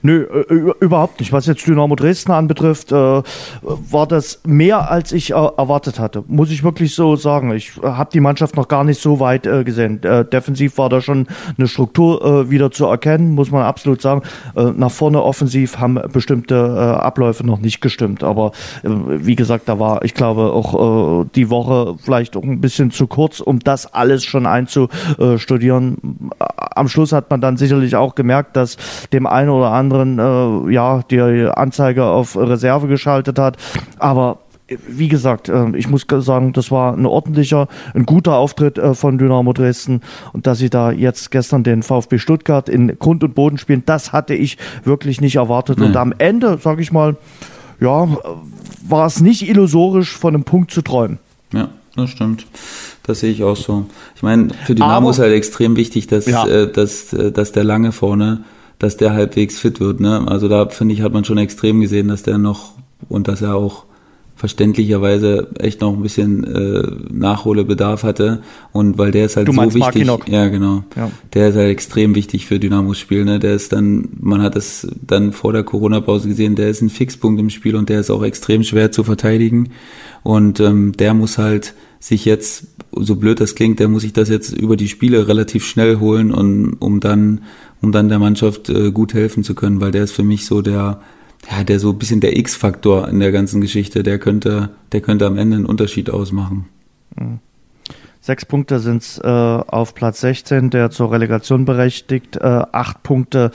Nö, 0.01 0.23
äh, 0.23 0.83
überhaupt 0.83 1.19
nicht. 1.19 1.31
Was 1.31 1.45
jetzt 1.45 1.65
Dynamo 1.65 1.95
Dresden 1.95 2.31
anbetrifft, 2.31 2.91
äh, 2.91 2.95
war 3.61 4.07
das 4.07 4.41
mehr, 4.45 4.91
als 4.91 5.11
ich 5.11 5.31
äh, 5.31 5.33
erwartet 5.33 5.99
hatte. 5.99 6.23
Muss 6.27 6.51
ich 6.51 6.63
wirklich 6.63 6.93
so 6.93 7.15
sagen. 7.15 7.53
Ich 7.53 7.77
habe 7.81 8.09
die 8.11 8.19
Mannschaft 8.19 8.55
noch 8.55 8.67
gar 8.67 8.83
nicht 8.83 9.01
so 9.01 9.19
weit 9.19 9.43
gesehen. 9.43 10.01
Defensiv 10.01 10.77
war 10.77 10.89
da 10.89 11.01
schon 11.01 11.27
eine 11.57 11.67
Struktur 11.67 12.49
wieder 12.49 12.71
zu 12.71 12.85
erkennen, 12.85 13.31
muss 13.31 13.51
man 13.51 13.63
absolut 13.63 14.01
sagen. 14.01 14.21
nach 14.55 14.91
vorne 14.91 15.21
offensiv 15.21 15.77
haben 15.77 15.99
bestimmte 16.11 16.99
Abläufe 17.01 17.45
noch 17.45 17.59
nicht 17.59 17.81
gestimmt. 17.81 18.23
Aber 18.23 18.51
wie 18.83 19.35
gesagt, 19.35 19.67
da 19.69 19.79
war, 19.79 20.03
ich 20.03 20.13
glaube, 20.13 20.51
auch 20.53 21.25
die 21.35 21.49
Woche 21.49 21.95
vielleicht 22.03 22.35
auch 22.35 22.43
ein 22.43 22.61
bisschen 22.61 22.91
zu 22.91 23.07
kurz, 23.07 23.39
um 23.39 23.59
das 23.59 23.93
alles 23.93 24.23
schon 24.23 24.45
einzustudieren. 24.45 26.29
Am 26.57 26.87
Schluss 26.87 27.11
hat 27.11 27.29
man 27.29 27.41
dann 27.41 27.57
sicherlich 27.57 27.95
auch 27.95 28.15
gemerkt, 28.15 28.55
dass 28.55 28.77
dem 29.11 29.27
einen 29.27 29.49
oder 29.49 29.60
oder 29.61 29.71
anderen 29.71 30.19
äh, 30.19 30.73
ja 30.73 31.01
die 31.09 31.19
Anzeige 31.19 32.05
auf 32.05 32.35
Reserve 32.35 32.87
geschaltet 32.87 33.39
hat. 33.39 33.57
Aber 33.97 34.39
wie 34.87 35.07
gesagt, 35.07 35.49
äh, 35.49 35.75
ich 35.75 35.89
muss 35.89 36.05
sagen, 36.07 36.53
das 36.53 36.71
war 36.71 36.93
ein 36.93 37.05
ordentlicher, 37.05 37.67
ein 37.93 38.05
guter 38.05 38.35
Auftritt 38.37 38.77
äh, 38.77 38.93
von 38.93 39.17
Dynamo 39.17 39.53
Dresden 39.53 40.01
und 40.33 40.47
dass 40.47 40.59
sie 40.59 40.69
da 40.69 40.91
jetzt 40.91 41.31
gestern 41.31 41.63
den 41.63 41.83
VfB 41.83 42.17
Stuttgart 42.17 42.69
in 42.69 42.97
Grund 42.99 43.23
und 43.23 43.35
Boden 43.35 43.57
spielen, 43.57 43.83
das 43.85 44.13
hatte 44.13 44.33
ich 44.33 44.57
wirklich 44.83 45.21
nicht 45.21 45.35
erwartet. 45.35 45.79
Nee. 45.79 45.85
Und 45.85 45.97
am 45.97 46.13
Ende, 46.17 46.57
sage 46.61 46.81
ich 46.81 46.91
mal, 46.91 47.17
ja, 47.79 48.07
war 48.87 49.05
es 49.05 49.21
nicht 49.21 49.47
illusorisch, 49.47 50.17
von 50.17 50.35
einem 50.35 50.43
Punkt 50.43 50.71
zu 50.71 50.81
träumen. 50.81 51.19
Ja, 51.53 51.69
das 51.95 52.09
stimmt. 52.11 52.45
Das 53.03 53.19
sehe 53.19 53.31
ich 53.31 53.43
auch 53.43 53.57
so. 53.57 53.85
Ich 54.15 54.23
meine, 54.23 54.49
für 54.65 54.75
Dynamo 54.75 54.93
Aber, 54.93 55.09
ist 55.09 55.19
halt 55.19 55.33
extrem 55.33 55.75
wichtig, 55.75 56.07
dass, 56.07 56.27
ja. 56.27 56.45
äh, 56.45 56.71
dass, 56.71 57.11
äh, 57.13 57.31
dass 57.31 57.51
der 57.51 57.63
lange 57.63 57.91
vorne 57.91 58.43
dass 58.81 58.97
der 58.97 59.13
halbwegs 59.13 59.59
fit 59.59 59.79
wird. 59.79 59.99
Ne? 59.99 60.27
Also 60.27 60.47
da 60.47 60.67
finde 60.69 60.95
ich, 60.95 61.01
hat 61.03 61.13
man 61.13 61.23
schon 61.23 61.37
extrem 61.37 61.81
gesehen, 61.81 62.07
dass 62.07 62.23
der 62.23 62.39
noch 62.39 62.73
und 63.09 63.27
dass 63.27 63.43
er 63.43 63.55
auch 63.55 63.85
verständlicherweise 64.35 65.49
echt 65.59 65.81
noch 65.81 65.93
ein 65.93 66.01
bisschen 66.01 66.43
äh, 66.43 67.13
Nachholbedarf 67.13 68.01
hatte 68.01 68.41
und 68.71 68.97
weil 68.97 69.11
der 69.11 69.27
ist 69.27 69.37
halt 69.37 69.47
du 69.47 69.53
so 69.53 69.75
wichtig. 69.75 70.07
Ja, 70.29 70.47
genau. 70.47 70.83
Ja. 70.95 71.11
Der 71.35 71.49
ist 71.49 71.55
halt 71.55 71.69
extrem 71.69 72.15
wichtig 72.15 72.47
für 72.47 72.57
Dynamos 72.57 72.97
Spiel, 72.97 73.23
ne? 73.23 73.37
Der 73.37 73.53
ist 73.53 73.71
dann 73.71 74.09
man 74.19 74.41
hat 74.41 74.55
es 74.55 74.87
dann 75.05 75.31
vor 75.31 75.53
der 75.53 75.61
Corona 75.61 76.01
Pause 76.01 76.27
gesehen, 76.27 76.55
der 76.55 76.69
ist 76.69 76.81
ein 76.81 76.89
Fixpunkt 76.89 77.39
im 77.39 77.51
Spiel 77.51 77.75
und 77.75 77.87
der 77.89 77.99
ist 77.99 78.09
auch 78.09 78.23
extrem 78.23 78.63
schwer 78.63 78.91
zu 78.91 79.03
verteidigen 79.03 79.69
und 80.23 80.59
ähm, 80.59 80.93
der 80.93 81.13
muss 81.13 81.37
halt 81.37 81.75
sich 81.99 82.25
jetzt 82.25 82.65
so 82.93 83.17
blöd 83.17 83.39
das 83.39 83.53
klingt, 83.53 83.79
der 83.79 83.89
muss 83.89 84.01
sich 84.01 84.13
das 84.13 84.27
jetzt 84.27 84.53
über 84.53 84.75
die 84.75 84.87
Spiele 84.87 85.27
relativ 85.27 85.67
schnell 85.67 85.99
holen 85.99 86.31
und 86.31 86.77
um 86.79 86.99
dann 86.99 87.41
um 87.81 87.91
dann 87.91 88.09
der 88.09 88.19
Mannschaft 88.19 88.69
äh, 88.69 88.91
gut 88.91 89.13
helfen 89.13 89.43
zu 89.43 89.55
können, 89.55 89.81
weil 89.81 89.91
der 89.91 90.03
ist 90.03 90.11
für 90.11 90.23
mich 90.23 90.45
so 90.45 90.61
der, 90.61 91.01
ja, 91.49 91.63
der 91.63 91.79
so 91.79 91.91
ein 91.91 91.97
bisschen 91.97 92.21
der 92.21 92.37
X-Faktor 92.37 93.07
in 93.07 93.19
der 93.19 93.31
ganzen 93.31 93.61
Geschichte. 93.61 94.03
Der 94.03 94.19
könnte, 94.19 94.69
der 94.91 95.01
könnte 95.01 95.25
am 95.25 95.37
Ende 95.37 95.57
einen 95.57 95.65
Unterschied 95.65 96.09
ausmachen. 96.09 96.67
Mhm. 97.15 97.39
Sechs 98.23 98.45
Punkte 98.45 98.79
sind 98.79 99.01
es 99.01 99.17
äh, 99.17 99.27
auf 99.27 99.95
Platz 99.95 100.21
16, 100.21 100.69
der 100.69 100.91
zur 100.91 101.11
Relegation 101.11 101.65
berechtigt. 101.65 102.37
Äh, 102.37 102.65
acht 102.71 103.01
Punkte 103.01 103.49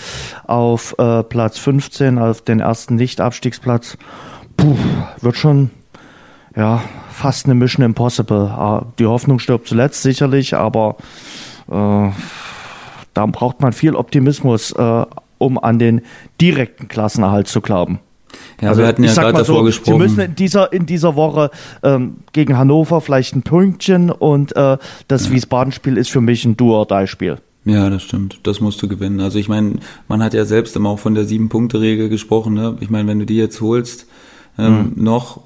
auf 0.45 0.97
äh, 0.99 1.23
Platz 1.23 1.57
15, 1.59 2.19
auf 2.19 2.43
den 2.43 2.59
ersten 2.59 2.97
Nicht-Abstiegsplatz. 2.97 3.97
Puh, 4.57 4.77
wird 5.21 5.37
schon 5.37 5.71
ja 6.57 6.83
fast 7.13 7.47
eine 7.47 7.55
Mission 7.55 7.85
Impossible. 7.85 8.49
Ah, 8.49 8.87
die 8.99 9.07
Hoffnung 9.07 9.39
stirbt 9.39 9.69
zuletzt 9.69 10.03
sicherlich, 10.03 10.55
aber 10.55 10.97
äh, 11.71 12.11
da 13.17 13.25
braucht 13.25 13.61
man 13.61 13.73
viel 13.73 13.95
Optimismus, 13.95 14.73
äh, 14.73 15.07
um 15.39 15.59
an 15.59 15.79
den 15.79 16.03
direkten 16.41 16.89
Klassenerhalt 16.89 17.49
zu 17.49 17.61
glauben. 17.63 17.99
Ja, 18.61 18.71
also, 18.71 18.83
wir 18.83 18.89
hatten 18.89 19.05
ja 19.05 19.15
gerade 19.15 19.39
davor 19.39 19.59
so, 19.59 19.63
gesprochen. 19.63 19.93
Sie 19.95 19.99
müssen 19.99 20.21
in 20.21 20.35
dieser, 20.35 20.73
in 20.73 20.85
dieser 20.85 21.17
Woche 21.17 21.51
ähm, 21.83 22.19
gegen 22.33 22.59
Hannover 22.59 23.01
vielleicht 23.01 23.35
ein 23.35 23.43
Pünktchen 23.43 24.11
und 24.11 24.55
äh, 24.55 24.77
das 25.09 25.27
ja. 25.27 25.33
Wiesbaden-Spiel 25.33 25.97
ist 25.97 26.11
für 26.11 26.21
mich 26.21 26.45
ein 26.45 26.59
Do-or-Die-Spiel. 26.59 27.39
Ja, 27.65 27.89
das 27.89 28.03
stimmt. 28.03 28.41
Das 28.43 28.61
musst 28.61 28.83
du 28.83 28.89
gewinnen. 28.89 29.21
Also 29.21 29.39
ich 29.39 29.49
meine, 29.49 29.77
man 30.09 30.23
hat 30.23 30.35
ja 30.35 30.45
selbst 30.45 30.77
immer 30.77 30.91
auch 30.91 30.99
von 30.99 31.15
der 31.15 31.25
Sieben-Punkte-Regel 31.25 32.11
gesprochen. 32.11 32.55
Ne? 32.55 32.77
Ich 32.81 32.91
meine, 32.91 33.09
wenn 33.09 33.19
du 33.19 33.27
die 33.27 33.37
jetzt 33.37 33.61
holst, 33.63 34.07
ähm, 34.59 34.93
mhm. 34.95 35.05
noch, 35.05 35.41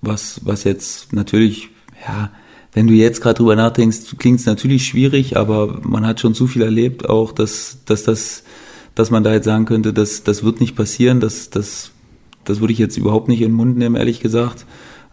was, 0.00 0.40
was 0.44 0.64
jetzt 0.64 1.12
natürlich, 1.12 1.68
ja, 2.06 2.30
wenn 2.74 2.86
du 2.86 2.92
jetzt 2.92 3.20
gerade 3.20 3.38
drüber 3.38 3.56
nachdenkst, 3.56 4.16
klingt 4.18 4.40
es 4.40 4.46
natürlich 4.46 4.86
schwierig, 4.86 5.36
aber 5.36 5.80
man 5.82 6.06
hat 6.06 6.20
schon 6.20 6.34
zu 6.34 6.46
viel 6.46 6.62
erlebt, 6.62 7.08
auch 7.08 7.32
dass, 7.32 7.78
dass 7.86 8.04
das, 8.04 8.42
dass 8.94 9.10
man 9.10 9.24
da 9.24 9.32
jetzt 9.32 9.44
sagen 9.44 9.64
könnte, 9.64 9.92
dass 9.92 10.24
das 10.24 10.44
wird 10.44 10.60
nicht 10.60 10.76
passieren, 10.76 11.20
dass 11.20 11.50
das 11.50 11.92
das 12.44 12.60
würde 12.60 12.72
ich 12.72 12.78
jetzt 12.78 12.96
überhaupt 12.96 13.28
nicht 13.28 13.40
in 13.40 13.50
den 13.50 13.56
Mund 13.56 13.76
nehmen, 13.76 13.96
ehrlich 13.96 14.20
gesagt. 14.20 14.66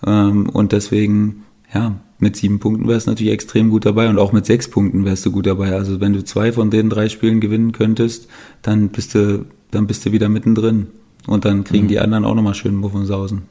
Ähm, 0.06 0.50
und 0.50 0.72
deswegen, 0.72 1.44
ja, 1.74 1.96
mit 2.20 2.36
sieben 2.36 2.60
Punkten 2.60 2.88
wärst 2.88 3.08
du 3.08 3.12
natürlich 3.12 3.34
extrem 3.34 3.70
gut 3.70 3.86
dabei 3.86 4.10
und 4.10 4.20
auch 4.20 4.32
mit 4.32 4.46
sechs 4.46 4.70
Punkten 4.70 5.06
wärst 5.06 5.26
du 5.26 5.32
gut 5.32 5.48
dabei. 5.48 5.74
Also 5.74 6.00
wenn 6.00 6.14
du 6.14 6.24
zwei 6.24 6.52
von 6.52 6.70
den 6.70 6.90
drei 6.90 7.10
Spielen 7.10 7.42
gewinnen 7.42 7.72
könntest, 7.72 8.28
dann 8.62 8.90
bist 8.90 9.16
du, 9.16 9.46
dann 9.72 9.88
bist 9.88 10.06
du 10.06 10.12
wieder 10.12 10.30
mittendrin. 10.30 10.88
Und 11.28 11.46
dann 11.46 11.64
kriegen 11.64 11.86
mhm. 11.86 11.90
die 11.90 12.00
anderen 12.00 12.26
auch 12.26 12.36
nochmal 12.36 12.56
schön 12.56 12.76
Muffensausen. 12.76 13.44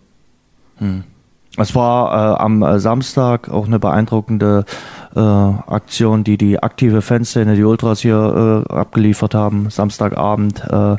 Mhm. 0.79 1.05
Es 1.61 1.75
war 1.75 2.37
äh, 2.39 2.43
am 2.43 2.79
Samstag 2.79 3.51
auch 3.51 3.67
eine 3.67 3.79
beeindruckende 3.79 4.65
äh, 5.15 5.21
Aktion, 5.21 6.25
die 6.25 6.39
die 6.39 6.63
aktive 6.63 7.03
Fanszene, 7.03 7.57
die 7.57 7.65
Ultras 7.65 8.01
hier 8.01 8.65
äh, 8.69 8.73
abgeliefert 8.73 9.35
haben. 9.35 9.69
Samstagabend 9.69 10.63
äh, 10.71 10.97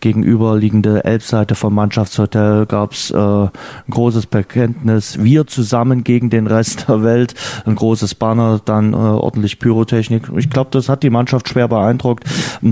gegenüberliegende 0.00 1.04
Elbseite 1.04 1.54
vom 1.54 1.74
Mannschaftshotel 1.74 2.66
gab's 2.66 3.10
äh, 3.10 3.16
ein 3.16 3.50
großes 3.88 4.26
Bekenntnis. 4.26 5.22
Wir 5.22 5.46
zusammen 5.46 6.04
gegen 6.04 6.28
den 6.28 6.46
Rest 6.46 6.88
der 6.88 7.02
Welt. 7.02 7.34
Ein 7.64 7.76
großes 7.76 8.14
Banner, 8.16 8.60
dann 8.64 8.92
äh, 8.92 8.96
ordentlich 8.96 9.60
Pyrotechnik. 9.60 10.24
Ich 10.36 10.50
glaube, 10.50 10.70
das 10.72 10.88
hat 10.88 11.02
die 11.02 11.10
Mannschaft 11.10 11.48
schwer 11.48 11.68
beeindruckt, 11.68 12.24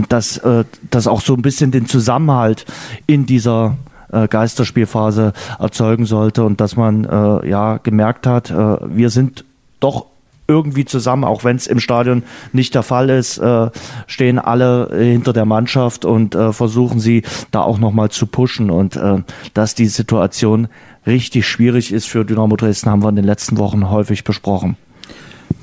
dass 0.08 0.38
äh, 0.38 0.64
das 0.90 1.06
auch 1.06 1.20
so 1.20 1.34
ein 1.34 1.42
bisschen 1.42 1.70
den 1.70 1.86
Zusammenhalt 1.86 2.66
in 3.06 3.26
dieser 3.26 3.76
äh, 4.12 4.28
Geisterspielphase 4.28 5.32
erzeugen 5.58 6.06
sollte 6.06 6.44
und 6.44 6.60
dass 6.60 6.76
man 6.76 7.04
äh, 7.04 7.48
ja 7.48 7.78
gemerkt 7.78 8.26
hat, 8.26 8.50
äh, 8.50 8.54
wir 8.54 9.10
sind 9.10 9.44
doch 9.80 10.06
irgendwie 10.50 10.84
zusammen, 10.84 11.22
auch 11.22 11.44
wenn 11.44 11.56
es 11.56 11.68
im 11.68 11.78
Stadion 11.78 12.24
nicht 12.52 12.74
der 12.74 12.82
Fall 12.82 13.08
ist, 13.08 13.38
äh, 13.38 13.70
stehen 14.08 14.38
alle 14.40 14.90
hinter 14.92 15.32
der 15.32 15.44
Mannschaft 15.44 16.04
und 16.04 16.34
äh, 16.34 16.52
versuchen 16.52 16.98
sie 16.98 17.22
da 17.52 17.62
auch 17.62 17.78
nochmal 17.78 18.10
zu 18.10 18.26
pushen. 18.26 18.68
Und 18.68 18.96
äh, 18.96 19.22
dass 19.54 19.76
die 19.76 19.86
Situation 19.86 20.66
richtig 21.06 21.46
schwierig 21.46 21.92
ist 21.92 22.08
für 22.08 22.24
Dynamo 22.24 22.56
Dresden, 22.56 22.90
haben 22.90 23.02
wir 23.02 23.08
in 23.08 23.16
den 23.16 23.24
letzten 23.24 23.58
Wochen 23.58 23.90
häufig 23.90 24.24
besprochen. 24.24 24.76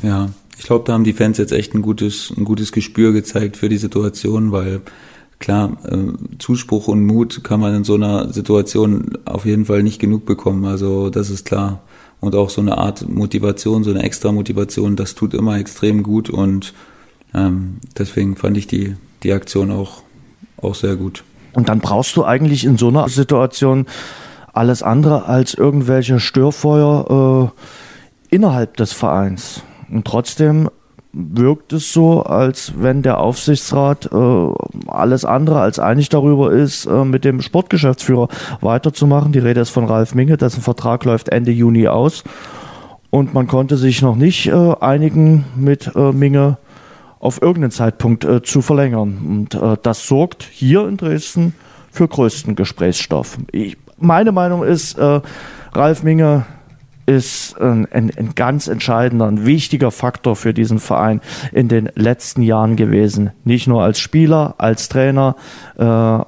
Ja, 0.01 0.29
ich 0.57 0.65
glaube, 0.65 0.85
da 0.87 0.93
haben 0.93 1.03
die 1.03 1.13
Fans 1.13 1.37
jetzt 1.37 1.51
echt 1.51 1.75
ein 1.75 1.81
gutes, 1.81 2.33
ein 2.35 2.45
gutes 2.45 2.71
Gespür 2.71 3.11
gezeigt 3.11 3.57
für 3.57 3.69
die 3.69 3.77
Situation, 3.77 4.51
weil 4.51 4.81
klar, 5.39 5.77
äh, 5.85 5.97
Zuspruch 6.39 6.87
und 6.87 7.05
Mut 7.05 7.43
kann 7.43 7.59
man 7.59 7.75
in 7.75 7.83
so 7.83 7.95
einer 7.95 8.33
Situation 8.33 9.17
auf 9.25 9.45
jeden 9.45 9.65
Fall 9.65 9.83
nicht 9.83 9.99
genug 9.99 10.25
bekommen. 10.25 10.65
Also 10.65 11.09
das 11.09 11.29
ist 11.29 11.45
klar 11.45 11.81
und 12.19 12.35
auch 12.35 12.49
so 12.49 12.61
eine 12.61 12.77
Art 12.77 13.07
Motivation, 13.07 13.83
so 13.83 13.91
eine 13.91 14.03
extra 14.03 14.31
Motivation, 14.31 14.95
das 14.95 15.15
tut 15.15 15.33
immer 15.33 15.57
extrem 15.57 16.03
gut 16.03 16.29
und 16.29 16.73
ähm, 17.33 17.77
deswegen 17.97 18.35
fand 18.35 18.57
ich 18.57 18.67
die, 18.67 18.95
die 19.23 19.33
Aktion 19.33 19.71
auch, 19.71 20.01
auch 20.61 20.75
sehr 20.75 20.95
gut. 20.95 21.23
Und 21.53 21.69
dann 21.69 21.79
brauchst 21.79 22.15
du 22.15 22.23
eigentlich 22.23 22.65
in 22.65 22.77
so 22.77 22.87
einer 22.87 23.09
Situation 23.09 23.85
alles 24.53 24.81
andere 24.81 25.25
als 25.25 25.53
irgendwelche 25.53 26.19
Störfeuer 26.19 27.51
äh, 28.31 28.35
innerhalb 28.35 28.77
des 28.77 28.93
Vereins. 28.93 29.61
Und 29.89 30.05
trotzdem 30.05 30.69
wirkt 31.13 31.73
es 31.73 31.93
so, 31.93 32.23
als 32.23 32.73
wenn 32.77 33.01
der 33.01 33.19
Aufsichtsrat 33.19 34.09
äh, 34.11 34.53
alles 34.87 35.25
andere 35.25 35.59
als 35.59 35.79
einig 35.79 36.09
darüber 36.09 36.51
ist, 36.51 36.85
äh, 36.85 37.05
mit 37.05 37.25
dem 37.25 37.41
Sportgeschäftsführer 37.41 38.27
weiterzumachen. 38.61 39.31
Die 39.31 39.39
Rede 39.39 39.61
ist 39.61 39.69
von 39.69 39.85
Ralf 39.85 40.13
Minge, 40.13 40.37
dessen 40.37 40.61
Vertrag 40.61 41.05
läuft 41.05 41.29
Ende 41.29 41.51
Juni 41.51 41.87
aus. 41.87 42.23
Und 43.09 43.33
man 43.33 43.47
konnte 43.47 43.77
sich 43.77 44.01
noch 44.01 44.15
nicht 44.15 44.47
äh, 44.47 44.75
einigen 44.79 45.45
mit 45.55 45.91
äh, 45.95 46.11
Minge 46.11 46.57
auf 47.19 47.41
irgendeinen 47.41 47.71
Zeitpunkt 47.71 48.25
äh, 48.25 48.43
zu 48.43 48.61
verlängern. 48.61 49.47
Und 49.51 49.55
äh, 49.55 49.77
das 49.81 50.07
sorgt 50.07 50.43
hier 50.43 50.87
in 50.87 50.97
Dresden 50.97 51.55
für 51.91 52.07
größten 52.07 52.55
Gesprächsstoff. 52.55 53.37
Ich, 53.51 53.77
meine 53.97 54.31
Meinung 54.31 54.63
ist, 54.63 54.99
Ralf 54.99 56.03
Minge 56.03 56.45
ist 57.07 57.59
ein, 57.59 57.87
ein, 57.91 58.11
ein 58.15 58.35
ganz 58.35 58.67
entscheidender, 58.67 59.27
ein 59.27 59.45
wichtiger 59.45 59.91
Faktor 59.91 60.35
für 60.35 60.53
diesen 60.53 60.79
Verein 60.79 61.21
in 61.51 61.69
den 61.69 61.89
letzten 61.95 62.43
Jahren 62.43 62.75
gewesen. 62.75 63.31
Nicht 63.45 63.67
nur 63.67 63.81
als 63.81 63.99
Spieler, 63.99 64.55
als 64.57 64.89
Trainer 64.89 65.35
äh, 65.77 66.19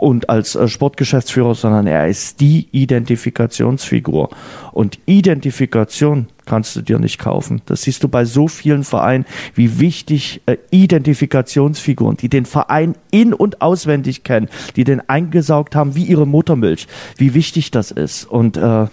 und 0.00 0.28
als 0.28 0.56
äh, 0.56 0.66
Sportgeschäftsführer, 0.66 1.54
sondern 1.54 1.86
er 1.86 2.08
ist 2.08 2.40
die 2.40 2.68
Identifikationsfigur. 2.72 4.28
Und 4.72 4.98
Identifikation 5.06 6.26
kannst 6.46 6.74
du 6.74 6.82
dir 6.82 6.98
nicht 6.98 7.18
kaufen. 7.18 7.62
Das 7.66 7.82
siehst 7.82 8.02
du 8.02 8.08
bei 8.08 8.24
so 8.24 8.48
vielen 8.48 8.82
Vereinen, 8.82 9.26
wie 9.54 9.78
wichtig 9.78 10.42
äh, 10.46 10.56
Identifikationsfiguren, 10.70 12.16
die 12.16 12.28
den 12.28 12.44
Verein 12.44 12.96
in- 13.12 13.34
und 13.34 13.62
auswendig 13.62 14.24
kennen, 14.24 14.48
die 14.74 14.82
den 14.82 15.08
eingesaugt 15.08 15.76
haben 15.76 15.94
wie 15.94 16.04
ihre 16.04 16.26
Muttermilch, 16.26 16.88
wie 17.16 17.34
wichtig 17.34 17.70
das 17.70 17.92
ist. 17.92 18.24
Und 18.24 18.56
äh, 18.56 18.88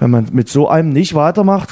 wenn 0.00 0.10
man 0.10 0.26
mit 0.32 0.48
so 0.48 0.68
einem 0.68 0.88
nicht 0.88 1.14
weitermacht, 1.14 1.70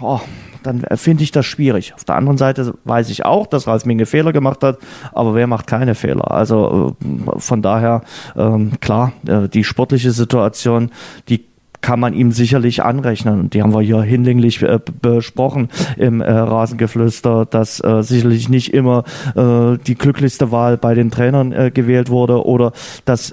oh, 0.00 0.20
dann 0.62 0.84
finde 0.96 1.22
ich 1.22 1.30
das 1.30 1.46
schwierig. 1.46 1.94
Auf 1.94 2.04
der 2.04 2.16
anderen 2.16 2.38
Seite 2.38 2.74
weiß 2.84 3.08
ich 3.10 3.24
auch, 3.24 3.46
dass 3.46 3.66
Ralf 3.66 3.84
Minge 3.84 4.06
Fehler 4.06 4.32
gemacht 4.32 4.62
hat, 4.62 4.78
aber 5.12 5.34
wer 5.34 5.46
macht 5.46 5.66
keine 5.66 5.94
Fehler? 5.94 6.30
Also 6.30 6.96
äh, 7.00 7.40
von 7.40 7.62
daher, 7.62 8.02
ähm, 8.36 8.72
klar, 8.80 9.12
äh, 9.26 9.48
die 9.48 9.64
sportliche 9.64 10.10
Situation, 10.10 10.90
die 11.28 11.44
kann 11.80 12.00
man 12.00 12.14
ihm 12.14 12.32
sicherlich 12.32 12.82
anrechnen. 12.82 13.38
Und 13.38 13.54
die 13.54 13.62
haben 13.62 13.72
wir 13.72 13.80
hier 13.80 14.02
hinlänglich 14.02 14.60
äh, 14.62 14.80
besprochen 15.00 15.68
im 15.96 16.20
äh, 16.20 16.30
Rasengeflüster, 16.30 17.46
dass 17.46 17.78
äh, 17.78 18.02
sicherlich 18.02 18.48
nicht 18.48 18.74
immer 18.74 19.04
äh, 19.36 19.78
die 19.86 19.94
glücklichste 19.94 20.50
Wahl 20.50 20.78
bei 20.78 20.94
den 20.94 21.12
Trainern 21.12 21.52
äh, 21.52 21.70
gewählt 21.70 22.10
wurde 22.10 22.44
oder 22.44 22.72
dass 23.04 23.32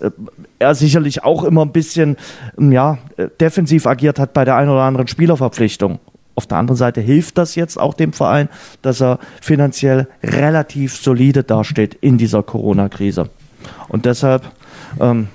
er 0.64 0.76
sicherlich 0.76 1.24
auch 1.24 1.43
immer 1.43 1.64
ein 1.64 1.72
bisschen 1.72 2.18
ja, 2.57 2.97
defensiv 3.39 3.86
agiert 3.86 4.20
hat 4.20 4.34
bei 4.34 4.45
der 4.45 4.55
einen 4.55 4.70
oder 4.70 4.82
anderen 4.82 5.07
Spielerverpflichtung. 5.07 5.99
Auf 6.36 6.47
der 6.47 6.57
anderen 6.57 6.78
Seite 6.78 6.99
hilft 6.99 7.38
das 7.38 7.53
jetzt 7.55 7.80
auch 7.80 7.93
dem 7.93 8.11
Verein, 8.11 8.49
dass 8.82 9.01
er 9.01 9.20
finanziell 9.39 10.07
relativ 10.24 10.95
solide 10.95 11.43
dasteht 11.43 11.93
in 11.93 12.18
dieser 12.18 12.41
Corona-Krise. 12.41 13.30
Und 13.88 14.05
deshalb 14.05 14.51
ähm, 14.99 15.28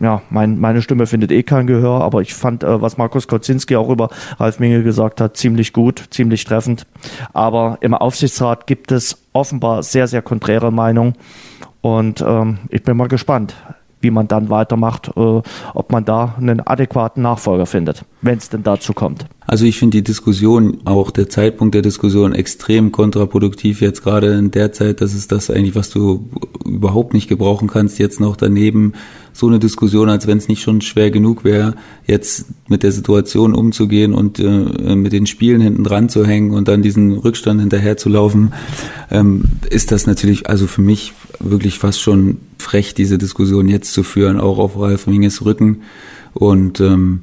ja, 0.00 0.22
mein, 0.30 0.58
meine 0.58 0.82
Stimme 0.82 1.06
findet 1.06 1.32
eh 1.32 1.42
kein 1.42 1.66
Gehör, 1.66 2.02
aber 2.02 2.20
ich 2.20 2.34
fand, 2.34 2.62
äh, 2.62 2.80
was 2.80 2.98
Markus 2.98 3.28
Kocinski 3.28 3.76
auch 3.76 3.88
über 3.88 4.10
Ralf 4.38 4.58
Minge 4.58 4.82
gesagt 4.82 5.20
hat, 5.20 5.36
ziemlich 5.36 5.72
gut, 5.72 6.04
ziemlich 6.10 6.44
treffend. 6.44 6.86
Aber 7.32 7.78
im 7.80 7.94
Aufsichtsrat 7.94 8.66
gibt 8.66 8.92
es 8.92 9.22
offenbar 9.32 9.82
sehr, 9.82 10.06
sehr 10.06 10.22
konträre 10.22 10.70
Meinungen. 10.70 11.14
Und 11.80 12.20
ähm, 12.20 12.58
ich 12.68 12.82
bin 12.82 12.96
mal 12.96 13.08
gespannt, 13.08 13.54
wie 14.06 14.10
man 14.12 14.28
dann 14.28 14.50
weitermacht, 14.50 15.10
äh, 15.16 15.42
ob 15.74 15.90
man 15.90 16.04
da 16.04 16.36
einen 16.38 16.64
adäquaten 16.64 17.22
Nachfolger 17.22 17.66
findet, 17.66 18.04
wenn 18.26 18.38
es 18.38 18.48
denn 18.48 18.62
dazu 18.62 18.92
kommt. 18.92 19.26
Also 19.46 19.64
ich 19.64 19.78
finde 19.78 19.98
die 19.98 20.04
Diskussion, 20.04 20.78
auch 20.84 21.10
der 21.10 21.28
Zeitpunkt 21.28 21.74
der 21.74 21.82
Diskussion 21.82 22.34
extrem 22.34 22.90
kontraproduktiv 22.90 23.80
jetzt 23.80 24.02
gerade 24.02 24.34
in 24.34 24.50
der 24.50 24.72
Zeit. 24.72 25.00
Das 25.00 25.14
ist 25.14 25.30
das 25.30 25.50
eigentlich, 25.50 25.76
was 25.76 25.90
du 25.90 26.28
überhaupt 26.64 27.14
nicht 27.14 27.28
gebrauchen 27.28 27.68
kannst. 27.68 27.98
Jetzt 27.98 28.18
noch 28.18 28.36
daneben 28.36 28.94
so 29.32 29.46
eine 29.46 29.58
Diskussion, 29.58 30.08
als 30.08 30.26
wenn 30.26 30.38
es 30.38 30.48
nicht 30.48 30.62
schon 30.62 30.80
schwer 30.80 31.10
genug 31.10 31.44
wäre, 31.44 31.74
jetzt 32.06 32.46
mit 32.68 32.82
der 32.82 32.90
Situation 32.90 33.54
umzugehen 33.54 34.14
und 34.14 34.40
äh, 34.40 34.96
mit 34.96 35.12
den 35.12 35.26
Spielen 35.26 35.60
hinten 35.60 35.84
dran 35.84 36.08
zu 36.08 36.26
hängen 36.26 36.52
und 36.52 36.68
dann 36.68 36.82
diesen 36.82 37.12
Rückstand 37.12 37.60
hinterher 37.60 37.96
zu 37.96 38.08
laufen, 38.08 38.52
ähm, 39.10 39.44
ist 39.70 39.92
das 39.92 40.06
natürlich 40.06 40.48
also 40.48 40.66
für 40.66 40.82
mich 40.82 41.12
wirklich 41.38 41.78
fast 41.78 42.00
schon 42.00 42.38
frech, 42.58 42.94
diese 42.94 43.18
Diskussion 43.18 43.68
jetzt 43.68 43.92
zu 43.92 44.02
führen, 44.02 44.40
auch 44.40 44.58
auf 44.58 44.78
Ralf 44.78 45.06
Minges 45.06 45.44
Rücken. 45.44 45.82
Und 46.32 46.80
ähm, 46.80 47.20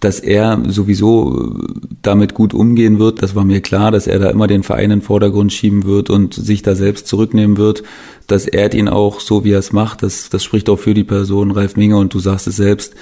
dass 0.00 0.20
er 0.20 0.62
sowieso 0.68 1.54
damit 2.02 2.34
gut 2.34 2.52
umgehen 2.52 2.98
wird, 2.98 3.22
das 3.22 3.34
war 3.34 3.44
mir 3.44 3.60
klar, 3.60 3.90
dass 3.90 4.06
er 4.06 4.18
da 4.18 4.30
immer 4.30 4.46
den 4.46 4.62
Verein 4.62 4.84
in 4.84 4.90
den 4.98 5.02
Vordergrund 5.02 5.52
schieben 5.52 5.84
wird 5.84 6.10
und 6.10 6.34
sich 6.34 6.62
da 6.62 6.74
selbst 6.74 7.06
zurücknehmen 7.06 7.56
wird. 7.56 7.82
Das 8.26 8.46
ehrt 8.46 8.74
ihn 8.74 8.88
auch 8.88 9.20
so, 9.20 9.44
wie 9.44 9.52
er 9.52 9.58
es 9.58 9.72
macht. 9.72 10.02
Das, 10.02 10.28
das 10.28 10.44
spricht 10.44 10.68
auch 10.68 10.78
für 10.78 10.94
die 10.94 11.04
Person 11.04 11.50
Ralf 11.50 11.76
Minge 11.76 11.96
und 11.96 12.12
du 12.12 12.18
sagst 12.18 12.46
es 12.46 12.56
selbst. 12.56 12.94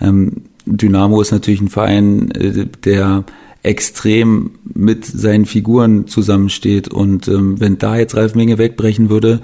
Ähm, 0.00 0.42
Dynamo 0.66 1.20
ist 1.20 1.30
natürlich 1.30 1.60
ein 1.60 1.68
Verein, 1.68 2.30
äh, 2.32 2.66
der 2.84 3.24
extrem 3.62 4.52
mit 4.72 5.04
seinen 5.04 5.44
Figuren 5.44 6.06
zusammensteht. 6.06 6.88
Und 6.88 7.28
ähm, 7.28 7.60
wenn 7.60 7.78
da 7.78 7.96
jetzt 7.96 8.16
Ralf 8.16 8.34
Menge 8.34 8.56
wegbrechen 8.56 9.10
würde, 9.10 9.40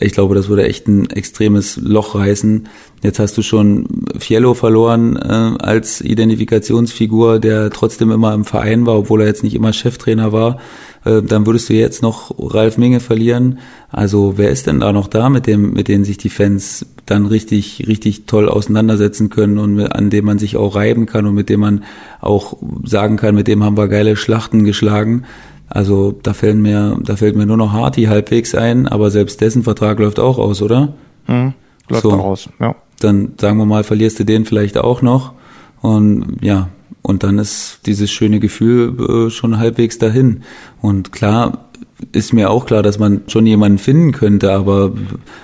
ich 0.00 0.12
glaube, 0.12 0.34
das 0.34 0.48
würde 0.48 0.66
echt 0.66 0.88
ein 0.88 1.08
extremes 1.10 1.76
Loch 1.76 2.14
reißen. 2.14 2.68
Jetzt 3.02 3.18
hast 3.18 3.36
du 3.36 3.42
schon 3.42 4.06
Fiello 4.18 4.54
verloren 4.54 5.16
äh, 5.16 5.62
als 5.62 6.00
Identifikationsfigur, 6.00 7.38
der 7.38 7.70
trotzdem 7.70 8.10
immer 8.10 8.34
im 8.34 8.44
Verein 8.44 8.86
war, 8.86 8.98
obwohl 8.98 9.20
er 9.20 9.26
jetzt 9.26 9.42
nicht 9.42 9.54
immer 9.54 9.72
Cheftrainer 9.72 10.32
war. 10.32 10.58
Äh, 11.04 11.22
dann 11.22 11.46
würdest 11.46 11.68
du 11.68 11.74
jetzt 11.74 12.02
noch 12.02 12.34
Ralf 12.38 12.78
Menge 12.78 13.00
verlieren. 13.00 13.58
Also 13.90 14.34
wer 14.36 14.50
ist 14.50 14.66
denn 14.66 14.80
da 14.80 14.92
noch 14.92 15.08
da, 15.08 15.28
mit 15.28 15.46
dem, 15.46 15.72
mit 15.72 15.88
denen 15.88 16.04
sich 16.04 16.18
die 16.18 16.30
Fans 16.30 16.86
dann 17.06 17.26
richtig, 17.26 17.84
richtig 17.86 18.26
toll 18.26 18.48
auseinandersetzen 18.48 19.30
können 19.30 19.58
und 19.58 19.80
an 19.80 20.10
dem 20.10 20.24
man 20.24 20.38
sich 20.38 20.56
auch 20.56 20.74
reiben 20.74 21.06
kann 21.06 21.26
und 21.26 21.34
mit 21.34 21.48
dem 21.48 21.60
man 21.60 21.84
auch 22.20 22.56
sagen 22.84 23.16
kann, 23.16 23.34
mit 23.34 23.48
dem 23.48 23.64
haben 23.64 23.76
wir 23.76 23.88
geile 23.88 24.16
Schlachten 24.16 24.64
geschlagen. 24.64 25.24
Also 25.70 26.18
da 26.22 26.32
fällt 26.32 26.56
mir, 26.56 26.98
da 27.02 27.16
fällt 27.16 27.36
mir 27.36 27.46
nur 27.46 27.56
noch 27.56 27.72
Harty 27.72 28.04
halbwegs 28.04 28.54
ein, 28.54 28.88
aber 28.88 29.10
selbst 29.10 29.40
dessen 29.40 29.62
Vertrag 29.62 29.98
läuft 29.98 30.18
auch 30.18 30.38
aus, 30.38 30.62
oder? 30.62 30.94
Hm, 31.26 31.52
läuft 31.88 32.02
so. 32.02 32.12
auch 32.12 32.24
aus, 32.24 32.48
ja. 32.58 32.74
dann 33.00 33.32
sagen 33.38 33.58
wir 33.58 33.66
mal, 33.66 33.84
verlierst 33.84 34.18
du 34.18 34.24
den 34.24 34.44
vielleicht 34.46 34.78
auch 34.78 35.02
noch. 35.02 35.32
Und 35.80 36.38
ja, 36.40 36.68
und 37.02 37.22
dann 37.22 37.38
ist 37.38 37.80
dieses 37.86 38.10
schöne 38.10 38.40
Gefühl 38.40 39.28
äh, 39.28 39.30
schon 39.30 39.58
halbwegs 39.58 39.98
dahin. 39.98 40.42
Und 40.80 41.12
klar, 41.12 41.68
ist 42.12 42.32
mir 42.32 42.50
auch 42.50 42.66
klar, 42.66 42.82
dass 42.82 42.98
man 42.98 43.22
schon 43.26 43.46
jemanden 43.46 43.78
finden 43.78 44.12
könnte, 44.12 44.52
aber 44.52 44.92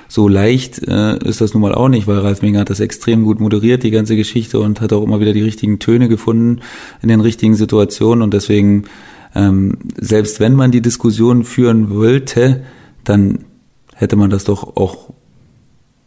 so 0.08 0.28
leicht 0.28 0.86
äh, 0.86 1.18
ist 1.26 1.40
das 1.40 1.52
nun 1.52 1.62
mal 1.62 1.74
auch 1.74 1.88
nicht, 1.88 2.06
weil 2.06 2.18
Ralf 2.18 2.42
Menger 2.42 2.60
hat 2.60 2.70
das 2.70 2.80
extrem 2.80 3.24
gut 3.24 3.40
moderiert, 3.40 3.82
die 3.82 3.90
ganze 3.90 4.14
Geschichte, 4.16 4.60
und 4.60 4.80
hat 4.80 4.92
auch 4.92 5.02
immer 5.02 5.20
wieder 5.20 5.32
die 5.32 5.42
richtigen 5.42 5.78
Töne 5.78 6.08
gefunden 6.08 6.60
in 7.02 7.08
den 7.08 7.20
richtigen 7.20 7.54
Situationen. 7.54 8.22
Und 8.22 8.34
deswegen, 8.34 8.84
ähm, 9.34 9.78
selbst 9.98 10.40
wenn 10.40 10.54
man 10.54 10.70
die 10.70 10.82
Diskussion 10.82 11.44
führen 11.44 11.90
wollte, 11.90 12.62
dann 13.02 13.40
hätte 13.94 14.16
man 14.16 14.30
das 14.30 14.44
doch 14.44 14.76
auch 14.76 15.10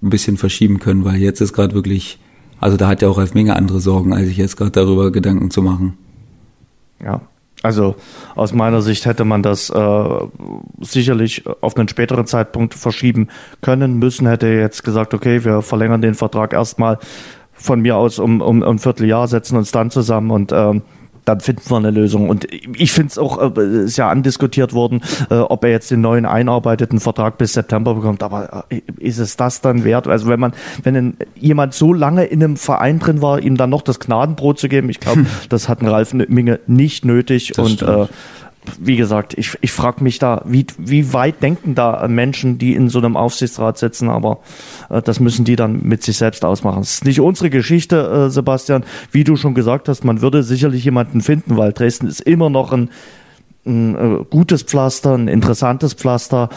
ein 0.01 0.09
bisschen 0.09 0.37
verschieben 0.37 0.79
können, 0.79 1.03
weil 1.03 1.17
jetzt 1.17 1.41
ist 1.41 1.53
gerade 1.53 1.73
wirklich, 1.73 2.19
also 2.59 2.77
da 2.77 2.87
hat 2.87 3.01
ja 3.01 3.09
auch 3.09 3.17
Ralf 3.17 3.33
Menger 3.33 3.55
andere 3.55 3.79
Sorgen, 3.79 4.13
als 4.13 4.27
sich 4.27 4.37
jetzt 4.37 4.57
gerade 4.57 4.71
darüber 4.71 5.11
Gedanken 5.11 5.51
zu 5.51 5.61
machen. 5.61 5.97
Ja, 7.03 7.21
also 7.63 7.95
aus 8.35 8.53
meiner 8.53 8.81
Sicht 8.81 9.05
hätte 9.05 9.25
man 9.25 9.43
das 9.43 9.69
äh, 9.69 10.19
sicherlich 10.79 11.43
auf 11.61 11.75
einen 11.75 11.87
späteren 11.87 12.25
Zeitpunkt 12.25 12.73
verschieben 12.73 13.29
können 13.61 13.97
müssen. 13.97 14.27
Hätte 14.27 14.47
jetzt 14.47 14.83
gesagt, 14.83 15.13
okay, 15.13 15.43
wir 15.43 15.61
verlängern 15.61 16.01
den 16.01 16.13
Vertrag 16.13 16.53
erstmal 16.53 16.99
von 17.53 17.81
mir 17.81 17.97
aus 17.97 18.19
um, 18.19 18.41
um, 18.41 18.61
um 18.61 18.75
ein 18.75 18.79
Vierteljahr, 18.79 19.27
setzen 19.27 19.57
uns 19.57 19.71
dann 19.71 19.89
zusammen 19.89 20.29
und 20.31 20.51
ähm, 20.51 20.83
dann 21.27 21.41
finden 21.41 21.69
wir 21.69 21.77
eine 21.77 21.91
Lösung. 21.91 22.29
Und 22.29 22.47
ich 22.51 22.91
finde 22.91 23.11
es 23.11 23.17
auch, 23.17 23.57
äh, 23.57 23.83
ist 23.83 23.97
ja 23.97 24.09
andiskutiert 24.09 24.73
worden, 24.73 25.01
äh, 25.29 25.35
ob 25.35 25.63
er 25.65 25.71
jetzt 25.71 25.91
den 25.91 25.99
neuen 25.99 26.25
einarbeiteten 26.25 27.01
Vertrag 27.01 27.37
bis 27.37 27.53
September 27.53 27.95
bekommt. 27.95 28.23
Aber 28.23 28.65
äh, 28.69 28.81
ist 28.97 29.17
es 29.17 29.35
das 29.35 29.59
dann 29.59 29.83
wert? 29.83 30.07
Also 30.07 30.27
wenn 30.27 30.39
man, 30.39 30.53
wenn 30.83 31.17
jemand 31.35 31.73
so 31.73 31.93
lange 31.93 32.23
in 32.23 32.41
einem 32.41 32.55
Verein 32.55 32.99
drin 32.99 33.21
war, 33.21 33.41
ihm 33.41 33.57
dann 33.57 33.69
noch 33.69 33.81
das 33.81 33.99
Gnadenbrot 33.99 34.57
zu 34.57 34.69
geben, 34.69 34.89
ich 34.89 35.01
glaube, 35.01 35.19
hm. 35.19 35.27
das 35.49 35.67
hat 35.67 35.81
ein 35.81 35.87
Ralf 35.87 36.13
Minge 36.13 36.61
nicht 36.65 37.03
nötig. 37.03 37.51
Das 37.55 37.65
und 37.65 37.81
äh, 37.81 38.07
wie 38.79 38.95
gesagt, 38.95 39.33
ich, 39.37 39.57
ich 39.61 39.71
frage 39.71 40.03
mich 40.03 40.19
da, 40.19 40.41
wie, 40.45 40.65
wie 40.77 41.13
weit 41.13 41.41
denken 41.41 41.75
da 41.75 42.07
Menschen, 42.07 42.57
die 42.57 42.73
in 42.73 42.89
so 42.89 42.99
einem 42.99 43.17
Aufsichtsrat 43.17 43.77
sitzen, 43.77 44.09
aber 44.09 44.39
äh, 44.89 45.01
das 45.01 45.19
müssen 45.19 45.45
die 45.45 45.55
dann 45.55 45.83
mit 45.83 46.03
sich 46.03 46.17
selbst 46.17 46.45
ausmachen. 46.45 46.81
Es 46.81 46.95
ist 46.95 47.05
nicht 47.05 47.19
unsere 47.19 47.49
Geschichte, 47.49 48.27
äh, 48.27 48.29
Sebastian. 48.29 48.83
Wie 49.11 49.23
du 49.23 49.35
schon 49.35 49.53
gesagt 49.53 49.89
hast, 49.89 50.03
man 50.03 50.21
würde 50.21 50.43
sicherlich 50.43 50.83
jemanden 50.83 51.21
finden, 51.21 51.57
weil 51.57 51.73
Dresden 51.73 52.07
ist 52.07 52.21
immer 52.21 52.49
noch 52.49 52.71
ein, 52.71 52.89
ein 53.65 53.95
äh, 53.95 54.23
gutes 54.29 54.63
Pflaster, 54.63 55.13
ein 55.15 55.27
interessantes 55.27 55.93
Pflaster, 55.93 56.49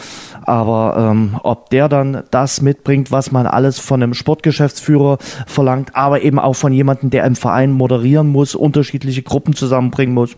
aber 0.43 1.11
ähm, 1.11 1.37
ob 1.43 1.69
der 1.69 1.89
dann 1.89 2.23
das 2.31 2.61
mitbringt, 2.61 3.11
was 3.11 3.31
man 3.31 3.45
alles 3.45 3.79
von 3.79 4.01
einem 4.01 4.13
Sportgeschäftsführer 4.13 5.17
verlangt, 5.45 5.95
aber 5.95 6.21
eben 6.21 6.39
auch 6.39 6.55
von 6.55 6.73
jemandem, 6.73 7.09
der 7.09 7.25
im 7.25 7.35
Verein 7.35 7.71
moderieren 7.71 8.27
muss, 8.27 8.55
unterschiedliche 8.55 9.21
Gruppen 9.21 9.53
zusammenbringen 9.53 10.13
muss, 10.13 10.37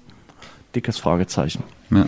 dickes 0.75 0.97
Fragezeichen. 0.97 1.63
Ja. 1.91 2.05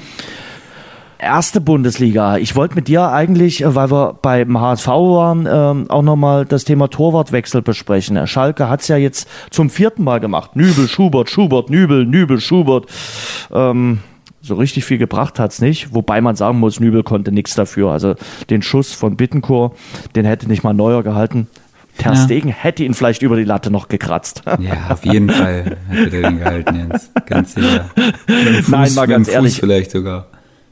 Erste 1.17 1.61
Bundesliga. 1.61 2.37
Ich 2.37 2.55
wollte 2.55 2.75
mit 2.75 2.87
dir 2.87 3.09
eigentlich, 3.09 3.63
äh, 3.63 3.73
weil 3.73 3.89
wir 3.89 4.19
beim 4.21 4.59
HSV 4.59 4.87
waren, 4.87 5.47
ähm, 5.49 5.89
auch 5.89 6.01
nochmal 6.01 6.45
das 6.45 6.65
Thema 6.65 6.89
Torwartwechsel 6.89 7.61
besprechen. 7.61 8.27
Schalke 8.27 8.69
hat 8.69 8.81
es 8.81 8.89
ja 8.89 8.97
jetzt 8.97 9.27
zum 9.49 9.69
vierten 9.69 10.03
Mal 10.03 10.19
gemacht. 10.19 10.55
Nübel, 10.55 10.87
Schubert, 10.87 11.29
Schubert, 11.29 11.69
Nübel, 11.69 12.05
Nübel, 12.05 12.39
Schubert. 12.39 12.87
Ähm, 13.51 13.99
so 14.41 14.55
richtig 14.55 14.85
viel 14.85 14.99
gebracht 14.99 15.39
hat 15.39 15.51
es 15.51 15.59
nicht, 15.59 15.93
wobei 15.95 16.21
man 16.21 16.35
sagen 16.35 16.59
muss, 16.59 16.79
Nübel 16.79 17.01
konnte 17.01 17.31
nichts 17.31 17.55
dafür. 17.55 17.91
Also 17.91 18.15
den 18.51 18.61
Schuss 18.61 18.93
von 18.93 19.15
Bittenkur, 19.17 19.73
den 20.15 20.25
hätte 20.25 20.47
nicht 20.47 20.63
mal 20.63 20.73
Neuer 20.73 21.01
gehalten. 21.01 21.47
Ter 21.97 22.13
ja. 22.13 22.15
Stegen 22.23 22.49
hätte 22.49 22.83
ihn 22.83 22.93
vielleicht 22.93 23.21
über 23.21 23.35
die 23.35 23.43
Latte 23.43 23.71
noch 23.71 23.87
gekratzt. 23.87 24.43
Ja, 24.59 24.87
auf 24.89 25.05
jeden 25.05 25.29
Fall 25.29 25.77
hätte 25.89 26.17
er 26.17 26.29
den 26.29 26.39
gehalten, 26.39 26.75
Jens. 26.75 27.11
Ganz 27.25 27.55
sicher. 27.55 27.89
Fuß, 28.27 28.67
Nein, 28.67 28.93
mal 28.93 29.07
ganz 29.07 29.27
ehrlich. 29.27 29.59
vielleicht 29.59 29.91
sogar. 29.91 30.27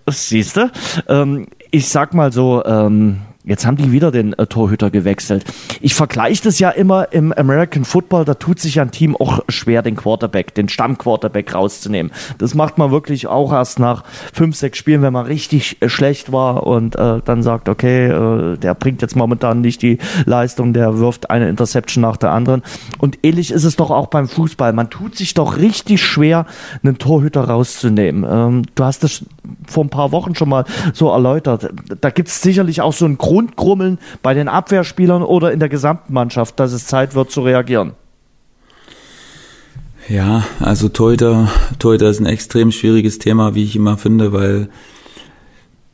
Siehst 0.09 0.57
du? 0.57 0.69
Ähm, 1.07 1.47
ich 1.71 1.87
sag 1.87 2.13
mal 2.13 2.31
so, 2.31 2.63
ähm, 2.65 3.21
Jetzt 3.45 3.65
haben 3.65 3.75
die 3.75 3.91
wieder 3.91 4.09
den 4.09 4.31
äh, 4.33 4.47
Torhüter 4.47 4.89
gewechselt. 4.89 5.43
Ich 5.81 5.95
vergleiche 5.95 6.43
das 6.43 6.59
ja 6.59 6.69
immer 6.69 7.11
im 7.11 7.33
American 7.33 7.83
Football, 7.83 8.23
da 8.23 8.35
tut 8.35 8.59
sich 8.59 8.79
ein 8.79 8.91
Team 8.91 9.17
auch 9.17 9.41
schwer, 9.49 9.81
den 9.81 9.97
Quarterback, 9.97 10.55
den 10.55 10.69
Stammquarterback 10.69 11.53
rauszunehmen. 11.53 12.11
Das 12.37 12.55
macht 12.55 12.77
man 12.77 12.91
wirklich 12.91 13.27
auch 13.27 13.51
erst 13.51 13.79
nach 13.79 14.05
fünf, 14.31 14.55
sechs 14.55 14.77
Spielen, 14.77 15.01
wenn 15.01 15.11
man 15.11 15.25
richtig 15.25 15.81
äh, 15.81 15.89
schlecht 15.89 16.31
war 16.31 16.65
und 16.65 16.95
äh, 16.95 17.19
dann 17.25 17.43
sagt, 17.43 17.67
okay, 17.67 18.07
äh, 18.07 18.57
der 18.57 18.75
bringt 18.75 19.01
jetzt 19.01 19.17
momentan 19.17 19.59
nicht 19.59 19.81
die 19.81 19.97
Leistung, 20.25 20.71
der 20.71 20.99
wirft 20.99 21.29
eine 21.29 21.49
Interception 21.49 22.01
nach 22.01 22.15
der 22.15 22.31
anderen. 22.31 22.63
Und 22.97 23.19
ähnlich 23.23 23.51
ist 23.51 23.65
es 23.65 23.75
doch 23.75 23.91
auch 23.91 24.07
beim 24.07 24.29
Fußball. 24.29 24.71
Man 24.71 24.89
tut 24.89 25.17
sich 25.17 25.33
doch 25.33 25.57
richtig 25.57 26.01
schwer, 26.01 26.45
einen 26.81 26.97
Torhüter 26.97 27.43
rauszunehmen. 27.43 28.25
Ähm, 28.29 28.61
du 28.75 28.83
hast 28.85 29.03
das 29.03 29.25
vor 29.67 29.83
ein 29.83 29.89
paar 29.89 30.11
Wochen 30.11 30.35
schon 30.35 30.49
mal 30.49 30.65
so 30.93 31.09
erläutert. 31.09 31.69
Da 32.01 32.09
gibt 32.09 32.29
es 32.29 32.41
sicherlich 32.41 32.81
auch 32.81 32.93
so 32.93 33.05
einen 33.05 33.17
Grundgrummeln 33.17 33.99
bei 34.21 34.33
den 34.33 34.47
Abwehrspielern 34.47 35.23
oder 35.23 35.51
in 35.51 35.59
der 35.59 35.69
gesamten 35.69 36.13
Mannschaft, 36.13 36.59
dass 36.59 36.73
es 36.73 36.87
Zeit 36.87 37.15
wird 37.15 37.31
zu 37.31 37.41
reagieren? 37.41 37.93
Ja, 40.09 40.43
also 40.59 40.89
Torhüter 40.89 41.47
ist 41.79 42.19
ein 42.19 42.25
extrem 42.25 42.71
schwieriges 42.71 43.19
Thema, 43.19 43.55
wie 43.55 43.63
ich 43.63 43.75
immer 43.75 43.97
finde, 43.97 44.33
weil 44.33 44.69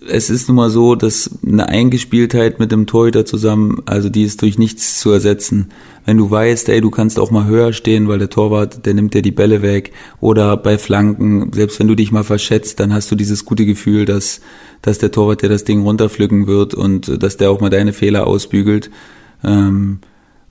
es 0.08 0.30
ist 0.30 0.48
nun 0.48 0.56
mal 0.56 0.70
so, 0.70 0.96
dass 0.96 1.30
eine 1.46 1.68
Eingespieltheit 1.68 2.60
mit 2.60 2.72
dem 2.72 2.88
Torhüter 2.88 3.26
zusammen, 3.26 3.82
also 3.86 4.10
die 4.10 4.24
ist 4.24 4.42
durch 4.42 4.58
nichts 4.58 5.00
zu 5.00 5.12
ersetzen. 5.12 5.72
Wenn 6.06 6.18
du 6.18 6.32
weißt, 6.32 6.70
ey, 6.70 6.80
du 6.80 6.90
kannst 6.90 7.20
auch 7.20 7.32
mal 7.32 7.46
höher 7.46 7.74
stehen, 7.74 8.08
weil 8.08 8.20
der 8.20 8.30
Torwart, 8.30 8.86
der 8.86 8.94
nimmt 8.94 9.14
dir 9.14 9.22
die 9.22 9.32
Bälle 9.32 9.62
weg 9.62 9.92
oder 10.22 10.56
bei 10.56 10.78
Flanken, 10.78 11.52
selbst 11.54 11.80
wenn 11.80 11.88
du 11.88 11.96
dich 11.96 12.12
mal 12.12 12.24
verschätzt, 12.24 12.80
dann 12.80 12.94
hast 12.94 13.12
du 13.12 13.16
dieses 13.16 13.44
gute 13.44 13.66
Gefühl, 13.66 14.06
dass, 14.06 14.40
dass 14.82 15.00
der 15.00 15.12
Torwart 15.12 15.42
dir 15.42 15.50
das 15.50 15.66
Ding 15.66 15.82
runterpflücken 15.82 16.48
wird 16.48 16.74
und 16.74 17.22
dass 17.22 17.36
der 17.36 17.52
auch 17.52 17.60
mal 17.60 17.70
deine 17.70 17.92
Fehler 17.92 18.26
ausbügelt. 18.26 18.90
Ähm, 19.44 20.00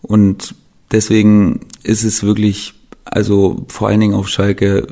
und 0.02 0.54
deswegen 0.92 1.60
ist 1.82 2.04
es 2.04 2.22
wirklich, 2.22 2.74
also 3.04 3.64
vor 3.68 3.88
allen 3.88 4.00
Dingen 4.00 4.14
auf 4.14 4.28
Schalke, 4.28 4.86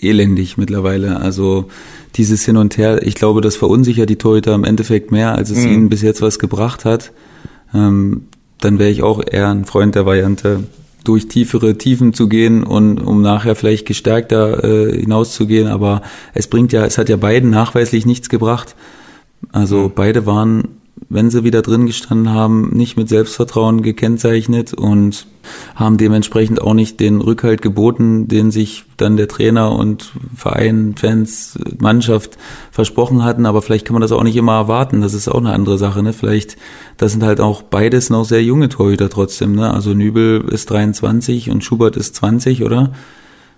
elendig 0.00 0.56
mittlerweile. 0.56 1.20
Also 1.20 1.68
dieses 2.16 2.44
Hin 2.44 2.56
und 2.56 2.76
Her, 2.78 3.06
ich 3.06 3.14
glaube, 3.14 3.40
das 3.40 3.56
verunsichert 3.56 4.10
die 4.10 4.16
Torhüter 4.16 4.54
im 4.54 4.64
Endeffekt 4.64 5.12
mehr, 5.12 5.34
als 5.34 5.50
es 5.50 5.64
mhm. 5.64 5.72
ihnen 5.72 5.88
bis 5.88 6.02
jetzt 6.02 6.22
was 6.22 6.38
gebracht 6.38 6.84
hat. 6.84 7.12
Ähm, 7.74 8.22
dann 8.60 8.78
wäre 8.78 8.90
ich 8.90 9.02
auch 9.02 9.22
eher 9.24 9.48
ein 9.48 9.64
Freund 9.64 9.94
der 9.94 10.06
Variante, 10.06 10.64
durch 11.04 11.28
tiefere 11.28 11.78
Tiefen 11.78 12.12
zu 12.12 12.28
gehen 12.28 12.64
und 12.64 12.98
um 12.98 13.22
nachher 13.22 13.54
vielleicht 13.54 13.86
gestärkter 13.86 14.64
äh, 14.64 15.00
hinauszugehen. 15.00 15.68
Aber 15.68 16.02
es 16.34 16.48
bringt 16.48 16.72
ja, 16.72 16.84
es 16.84 16.98
hat 16.98 17.08
ja 17.08 17.16
beiden 17.16 17.50
nachweislich 17.50 18.04
nichts 18.04 18.28
gebracht. 18.28 18.74
Also 19.52 19.88
mhm. 19.88 19.92
beide 19.94 20.26
waren 20.26 20.68
wenn 21.10 21.30
sie 21.30 21.42
wieder 21.42 21.62
drin 21.62 21.86
gestanden 21.86 22.30
haben, 22.30 22.70
nicht 22.76 22.98
mit 22.98 23.08
Selbstvertrauen 23.08 23.80
gekennzeichnet 23.82 24.74
und 24.74 25.26
haben 25.74 25.96
dementsprechend 25.96 26.60
auch 26.60 26.74
nicht 26.74 27.00
den 27.00 27.22
Rückhalt 27.22 27.62
geboten, 27.62 28.28
den 28.28 28.50
sich 28.50 28.84
dann 28.98 29.16
der 29.16 29.28
Trainer 29.28 29.72
und 29.72 30.12
Verein, 30.36 30.94
Fans, 30.98 31.58
Mannschaft 31.78 32.36
versprochen 32.70 33.24
hatten. 33.24 33.46
Aber 33.46 33.62
vielleicht 33.62 33.86
kann 33.86 33.94
man 33.94 34.02
das 34.02 34.12
auch 34.12 34.22
nicht 34.22 34.36
immer 34.36 34.54
erwarten. 34.54 35.00
Das 35.00 35.14
ist 35.14 35.28
auch 35.28 35.38
eine 35.38 35.54
andere 35.54 35.78
Sache. 35.78 36.02
Ne? 36.02 36.12
Vielleicht, 36.12 36.58
das 36.98 37.12
sind 37.12 37.22
halt 37.22 37.40
auch 37.40 37.62
beides 37.62 38.10
noch 38.10 38.24
sehr 38.24 38.42
junge 38.42 38.68
Torhüter 38.68 39.08
trotzdem. 39.08 39.54
Ne? 39.54 39.72
Also 39.72 39.94
Nübel 39.94 40.44
ist 40.50 40.70
23 40.70 41.50
und 41.50 41.64
Schubert 41.64 41.96
ist 41.96 42.16
20, 42.16 42.64
oder? 42.64 42.92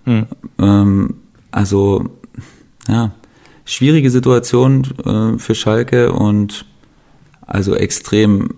Hm. 0.05 0.25
Ähm, 0.57 1.15
also, 1.51 2.05
ja, 2.87 3.11
schwierige 3.65 4.09
Situation 4.09 4.87
äh, 5.05 5.37
für 5.37 5.55
Schalke 5.55 6.13
und 6.13 6.65
also 7.51 7.75
extrem, 7.75 8.49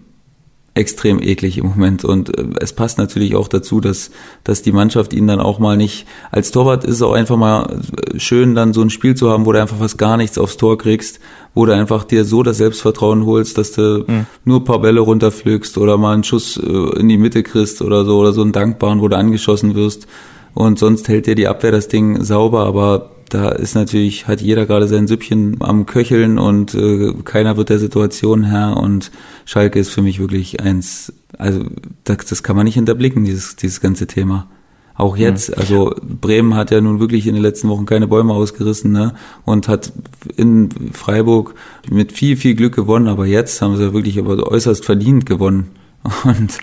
extrem 0.76 1.22
eklig 1.22 1.58
im 1.58 1.68
Moment. 1.68 2.06
Und 2.06 2.38
äh, 2.38 2.46
es 2.60 2.74
passt 2.74 2.98
natürlich 2.98 3.36
auch 3.36 3.48
dazu, 3.48 3.80
dass, 3.80 4.12
dass 4.44 4.62
die 4.62 4.72
Mannschaft 4.72 5.14
ihn 5.14 5.28
dann 5.28 5.40
auch 5.40 5.60
mal 5.60 5.78
nicht, 5.78 6.06
als 6.32 6.52
Torwart 6.52 6.84
ist 6.84 6.96
es 6.96 7.02
auch 7.02 7.14
einfach 7.14 7.38
mal 7.38 7.82
schön, 8.18 8.56
dann 8.56 8.74
so 8.74 8.82
ein 8.82 8.90
Spiel 8.90 9.16
zu 9.16 9.30
haben, 9.30 9.46
wo 9.46 9.52
du 9.52 9.62
einfach 9.62 9.78
fast 9.78 9.98
gar 9.98 10.18
nichts 10.18 10.38
aufs 10.38 10.58
Tor 10.58 10.78
kriegst, 10.78 11.20
wo 11.54 11.66
du 11.66 11.74
einfach 11.74 12.04
dir 12.04 12.26
so 12.26 12.44
das 12.44 12.58
Selbstvertrauen 12.58 13.26
holst, 13.26 13.58
dass 13.58 13.72
du 13.72 14.06
mhm. 14.08 14.26
nur 14.46 14.60
ein 14.60 14.64
paar 14.64 14.82
Bälle 14.82 15.00
runterpflückst 15.00 15.78
oder 15.78 15.98
mal 15.98 16.14
einen 16.14 16.24
Schuss 16.24 16.58
äh, 16.58 17.00
in 17.00 17.10
die 17.10 17.18
Mitte 17.18 17.44
kriegst 17.44 17.82
oder 17.82 18.06
so, 18.06 18.18
oder 18.20 18.34
so 18.34 18.42
einen 18.42 18.52
dankbaren, 18.52 19.02
wo 19.02 19.08
du 19.08 19.18
angeschossen 19.18 19.76
wirst. 19.76 20.08
Und 20.54 20.78
sonst 20.78 21.08
hält 21.08 21.26
dir 21.26 21.36
die 21.36 21.48
Abwehr 21.48 21.72
das 21.72 21.88
Ding 21.88 22.24
sauber, 22.24 22.66
aber 22.68 23.13
da 23.30 23.50
ist 23.50 23.76
natürlich, 23.76 24.28
hat 24.28 24.42
jeder 24.42 24.66
gerade 24.66 24.88
sein 24.88 25.08
Süppchen 25.08 25.58
am 25.60 25.86
Köcheln 25.86 26.38
und 26.40 26.74
äh, 26.76 27.14
keiner 27.24 27.58
wird 27.58 27.70
der 27.70 27.80
Situation 27.80 28.44
Herr 28.44 28.78
und 28.78 29.12
Schalke 29.46 29.80
ist 29.80 29.90
für 29.90 30.02
mich 30.02 30.20
wirklich 30.20 30.62
eins, 30.62 31.14
also 31.38 31.64
das, 32.04 32.18
das 32.26 32.44
kann 32.44 32.56
man 32.56 32.66
nicht 32.66 32.76
hinterblicken, 32.76 33.26
dieses, 33.26 33.56
dieses 33.56 33.82
ganze 33.82 34.08
Thema. 34.08 34.48
Auch 34.96 35.18
jetzt, 35.18 35.50
mhm. 35.50 35.56
also 35.58 35.96
Bremen 36.02 36.56
hat 36.56 36.70
ja 36.70 36.80
nun 36.80 37.00
wirklich 37.00 37.26
in 37.26 37.34
den 37.34 37.42
letzten 37.42 37.68
Wochen 37.70 37.86
keine 37.86 38.08
Bäume 38.08 38.34
ausgerissen, 38.34 38.92
ne? 38.92 39.16
Und 39.44 39.68
hat 39.68 39.92
in 40.38 40.70
Freiburg 40.94 41.56
mit 41.90 42.12
viel, 42.12 42.38
viel 42.38 42.54
Glück 42.54 42.76
gewonnen, 42.76 43.08
aber 43.08 43.26
jetzt 43.26 43.62
haben 43.62 43.76
sie 43.76 43.94
wirklich 43.94 44.20
aber 44.20 44.52
äußerst 44.52 44.86
verdient 44.86 45.26
gewonnen. 45.26 45.72
Und 46.24 46.60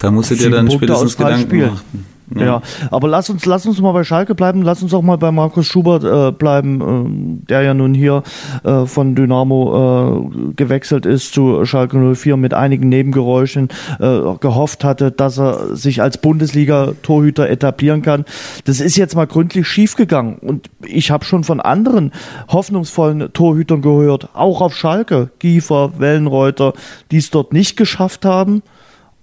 Da 0.00 0.10
musst 0.10 0.30
du 0.30 0.34
dir 0.34 0.48
dann 0.48 0.66
Punkte 0.66 0.86
spätestens 0.86 1.16
Gedanken 1.18 1.60
machen. 1.60 2.06
Ja. 2.34 2.44
ja. 2.44 2.62
aber 2.90 3.08
lass 3.08 3.28
uns, 3.30 3.44
lass 3.46 3.66
uns 3.66 3.80
mal 3.80 3.92
bei 3.92 4.04
Schalke 4.04 4.34
bleiben, 4.34 4.62
lass 4.62 4.82
uns 4.82 4.94
auch 4.94 5.02
mal 5.02 5.16
bei 5.16 5.32
Markus 5.32 5.66
Schubert 5.66 6.04
äh, 6.04 6.32
bleiben, 6.32 7.42
äh, 7.42 7.46
der 7.48 7.62
ja 7.62 7.74
nun 7.74 7.94
hier 7.94 8.22
äh, 8.64 8.86
von 8.86 9.14
Dynamo 9.14 10.30
äh, 10.30 10.54
gewechselt 10.54 11.06
ist 11.06 11.32
zu 11.32 11.64
Schalke 11.64 12.14
04 12.14 12.36
mit 12.36 12.54
einigen 12.54 12.88
Nebengeräuschen, 12.88 13.68
äh, 13.98 14.20
gehofft 14.40 14.84
hatte, 14.84 15.10
dass 15.10 15.38
er 15.38 15.76
sich 15.76 16.02
als 16.02 16.18
Bundesliga-Torhüter 16.18 17.48
etablieren 17.48 18.02
kann. 18.02 18.24
Das 18.64 18.80
ist 18.80 18.96
jetzt 18.96 19.16
mal 19.16 19.26
gründlich 19.26 19.66
schiefgegangen 19.66 20.36
und 20.36 20.70
ich 20.84 21.10
habe 21.10 21.24
schon 21.24 21.44
von 21.44 21.60
anderen 21.60 22.12
hoffnungsvollen 22.48 23.32
Torhütern 23.32 23.82
gehört, 23.82 24.28
auch 24.34 24.60
auf 24.60 24.76
Schalke, 24.76 25.30
Giefer, 25.38 25.92
Wellenreuter, 25.98 26.74
die 27.10 27.18
es 27.18 27.30
dort 27.30 27.52
nicht 27.52 27.76
geschafft 27.76 28.24
haben 28.24 28.62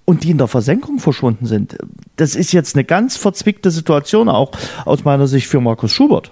und 0.09 0.23
die 0.23 0.31
in 0.31 0.37
der 0.37 0.47
Versenkung 0.47 0.99
verschwunden 0.99 1.45
sind. 1.45 1.77
Das 2.15 2.33
ist 2.33 2.53
jetzt 2.53 2.75
eine 2.75 2.85
ganz 2.85 3.17
verzwickte 3.17 3.71
Situation 3.71 4.29
auch 4.29 4.51
aus 4.85 5.03
meiner 5.03 5.27
Sicht 5.27 5.47
für 5.47 5.59
Markus 5.59 5.91
Schubert. 5.91 6.31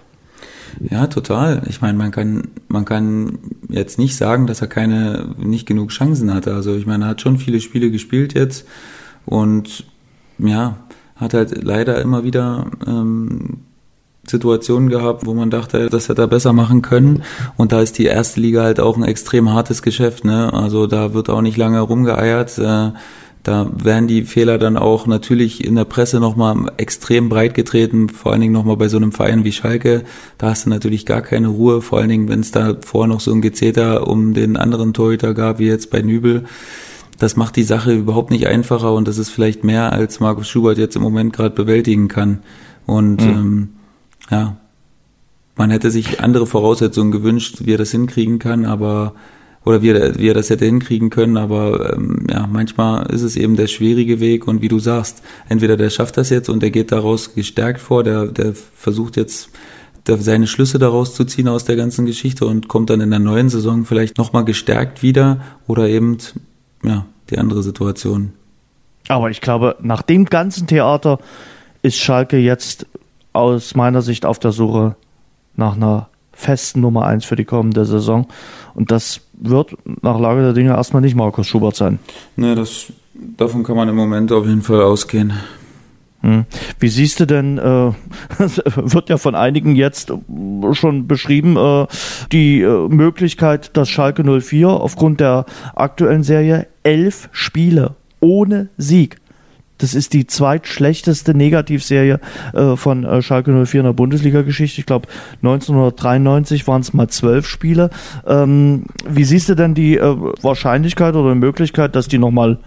Ja, 0.80 1.08
total. 1.08 1.62
Ich 1.68 1.82
meine, 1.82 1.98
man 1.98 2.12
kann, 2.12 2.48
man 2.70 2.86
kann 2.86 3.38
jetzt 3.68 4.00
nicht 4.00 4.16
sagen, 4.16 4.48
dass 4.48 4.62
er 4.62 4.68
keine, 4.68 5.36
nicht 5.38 5.66
genug 5.66 5.90
Chancen 5.90 6.34
hatte. 6.34 6.54
Also 6.54 6.74
ich 6.76 6.86
meine, 6.86 7.04
er 7.06 7.10
hat 7.10 7.22
schon 7.22 7.38
viele 7.38 7.60
Spiele 7.60 7.92
gespielt 7.92 8.34
jetzt 8.34 8.66
und 9.26 9.86
ja, 10.38 10.78
hat 11.18 11.34
halt 11.34 11.62
leider 11.62 12.02
immer 12.02 12.24
wieder 12.24 12.68
ähm, 12.88 13.58
Situationen 14.26 14.90
gehabt, 14.90 15.26
wo 15.26 15.34
man 15.34 15.50
dachte, 15.50 15.90
das 15.90 16.08
hätte 16.08 16.22
er 16.24 16.28
besser 16.28 16.54
machen 16.54 16.82
können. 16.82 17.24
Und 17.58 17.74
da 17.74 17.82
ist 17.82 17.98
die 17.98 18.06
erste 18.06 18.40
Liga 18.40 18.64
halt 18.64 18.80
auch 18.80 18.96
ein 18.96 19.04
extrem 19.04 19.52
hartes 19.52 19.82
Geschäft. 19.82 20.24
Ne? 20.24 20.54
Also 20.54 20.88
da 20.88 21.14
wird 21.14 21.30
auch 21.30 21.42
nicht 21.42 21.58
lange 21.58 21.82
rumgeeiert. 21.82 22.58
Äh, 22.58 22.92
da 23.46 23.70
werden 23.76 24.08
die 24.08 24.24
Fehler 24.24 24.58
dann 24.58 24.76
auch 24.76 25.06
natürlich 25.06 25.64
in 25.64 25.76
der 25.76 25.86
Presse 25.86 26.20
nochmal 26.20 26.72
extrem 26.78 27.30
breit 27.30 27.54
getreten, 27.54 28.10
vor 28.10 28.32
allen 28.32 28.42
Dingen 28.42 28.54
nochmal 28.54 28.76
bei 28.76 28.88
so 28.88 28.98
einem 28.98 29.12
Verein 29.12 29.44
wie 29.44 29.52
Schalke. 29.52 30.04
Da 30.40 30.50
hast 30.50 30.66
du 30.66 30.72
natürlich 30.72 31.06
gar 31.06 31.22
keine 31.22 31.50
Ruhe, 31.50 31.84
vor 31.84 32.00
allen 32.00 32.10
Dingen, 32.10 32.28
wenn 32.28 32.40
es 32.40 32.50
da 32.50 32.76
vorher 32.84 33.08
noch 33.08 33.20
so 33.20 33.32
ein 33.32 33.44
Gezeter 33.44 34.08
um 34.08 34.34
den 34.34 34.58
anderen 34.58 34.94
Torhüter 34.96 35.36
gab, 35.36 35.60
wie 35.60 35.68
jetzt 35.68 35.92
bei 35.92 36.02
Nübel. 36.02 36.46
Das 37.20 37.36
macht 37.36 37.56
die 37.56 37.62
Sache 37.62 37.94
überhaupt 37.94 38.32
nicht 38.32 38.48
einfacher 38.48 38.94
und 38.94 39.08
das 39.08 39.20
ist 39.20 39.30
vielleicht 39.30 39.64
mehr, 39.64 39.94
als 39.94 40.20
Markus 40.20 40.50
Schubert 40.50 40.80
jetzt 40.80 40.96
im 40.96 41.04
Moment 41.04 41.32
gerade 41.32 41.54
bewältigen 41.54 42.08
kann. 42.08 42.40
Und 42.88 43.22
mhm. 43.22 43.30
ähm, 43.30 43.70
ja, 44.32 44.58
man 45.56 45.70
hätte 45.70 45.92
sich 45.92 46.20
andere 46.20 46.48
Voraussetzungen 46.48 47.12
gewünscht, 47.12 47.58
wie 47.60 47.76
er 47.76 47.78
das 47.78 47.92
hinkriegen 47.92 48.40
kann, 48.40 48.66
aber 48.66 49.14
oder 49.66 49.82
wie 49.82 49.90
er, 49.90 50.18
wie 50.18 50.30
er 50.30 50.34
das 50.34 50.50
hätte 50.50 50.66
hinkriegen 50.66 51.10
können, 51.10 51.38
aber 51.38 51.94
ähm, 51.94 52.28
ja, 52.30 52.48
manchmal 52.48 53.08
ist 53.12 53.24
es 53.24 53.36
eben 53.36 53.56
der 53.56 53.68
schwierige 53.68 54.20
Weg 54.20 54.48
und 54.48 54.62
wie 54.62 54.68
du 54.68 54.80
sagst, 54.80 55.24
entweder 55.50 55.76
der 55.76 55.90
schafft 55.90 56.18
das 56.18 56.30
jetzt 56.30 56.50
und 56.50 56.62
der 56.62 56.72
geht 56.72 56.92
daraus 56.92 57.34
gestärkt 57.34 57.82
vor, 57.82 58.04
der, 58.04 58.28
der 58.28 58.54
versucht 58.54 59.18
jetzt 59.18 59.50
seine 60.08 60.46
Schlüsse 60.46 60.78
daraus 60.78 61.16
zu 61.16 61.26
ziehen 61.26 61.48
aus 61.48 61.66
der 61.66 61.76
ganzen 61.76 62.06
Geschichte 62.06 62.46
und 62.46 62.68
kommt 62.68 62.92
dann 62.92 63.02
in 63.02 63.10
der 63.10 63.20
neuen 63.20 63.50
Saison 63.50 63.86
vielleicht 63.86 64.20
nochmal 64.20 64.46
gestärkt 64.46 65.02
wieder 65.02 65.40
oder 65.68 65.90
eben, 65.90 66.18
ja, 66.84 67.06
die 67.32 67.40
andere 67.40 67.64
Situation. 67.64 68.34
Aber 69.08 69.32
ich 69.32 69.42
glaube, 69.42 69.76
nach 69.82 70.04
dem 70.04 70.26
ganzen 70.26 70.68
Theater 70.68 71.20
ist 71.82 71.98
Schalke 71.98 72.38
jetzt 72.38 72.86
aus 73.34 73.76
meiner 73.76 74.02
Sicht 74.02 74.26
auf 74.26 74.38
der 74.40 74.52
Suche 74.52 74.96
nach 75.56 75.76
einer 75.76 76.10
festen 76.34 76.82
Nummer 76.82 77.06
eins 77.06 77.26
für 77.26 77.36
die 77.36 77.46
kommende 77.46 77.86
Saison. 77.86 78.28
Und 78.76 78.92
das 78.92 79.22
wird 79.34 79.76
nach 80.02 80.20
Lage 80.20 80.42
der 80.42 80.54
Dinge 80.54 80.72
erstmal 80.72 81.02
nicht 81.02 81.16
Markus 81.16 81.48
Schubert 81.48 81.76
sein. 81.76 82.00
Ne, 82.36 82.56
das, 82.56 82.92
davon 83.38 83.64
kann 83.64 83.76
man 83.76 83.90
im 83.90 83.96
Moment 83.96 84.32
auf 84.32 84.46
jeden 84.46 84.62
Fall 84.62 84.82
ausgehen. 84.82 85.34
Hm. 86.22 86.46
Wie 86.80 86.88
siehst 86.88 87.20
du 87.20 87.28
denn, 87.28 87.58
äh, 87.58 87.62
wird 88.76 89.10
ja 89.10 89.18
von 89.18 89.36
einigen 89.36 89.76
jetzt 89.76 90.12
schon 90.72 91.08
beschrieben, 91.08 91.56
äh, 91.56 91.88
die 92.32 92.62
äh, 92.62 92.88
Möglichkeit, 92.90 93.78
dass 93.78 93.90
Schalke 93.90 94.24
04 94.24 94.68
aufgrund 94.68 95.20
der 95.20 95.46
aktuellen 95.76 96.24
Serie 96.24 96.68
elf 96.84 97.30
Spiele 97.32 97.96
ohne 98.22 98.70
Sieg 98.78 99.18
das 99.78 99.94
ist 99.94 100.14
die 100.14 100.28
zweitschlechteste 100.28 101.36
Negativserie 101.36 102.20
äh, 102.54 102.76
von 102.76 103.04
äh, 103.04 103.22
Schalke 103.22 103.52
04 103.52 103.82
in 103.82 103.86
der 103.86 103.94
Bundesliga-Geschichte. 103.94 104.80
Ich 104.82 104.86
glaube, 104.86 105.08
1993 105.38 106.68
waren 106.68 106.82
es 106.82 106.94
mal 106.94 107.08
zwölf 107.10 107.48
Spiele. 107.48 107.90
Ähm, 108.26 108.86
wie 109.08 109.24
siehst 109.24 109.50
du 109.50 109.56
denn 109.56 109.74
die 109.74 109.98
äh, 109.98 110.16
Wahrscheinlichkeit 110.42 111.16
oder 111.16 111.36
Möglichkeit, 111.36 111.96
dass 111.96 112.08
die 112.08 112.18
nochmal 112.18 112.60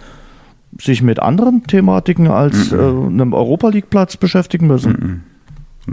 sich 0.80 1.02
mit 1.02 1.18
anderen 1.18 1.64
Thematiken 1.64 2.28
als 2.28 2.70
mm 2.70 2.74
-mm. 2.74 3.06
einem 3.06 3.32
Europa 3.32 3.70
League-Platz 3.70 4.18
beschäftigen 4.18 4.66
müssen? 4.66 4.92
Mm 4.92 5.27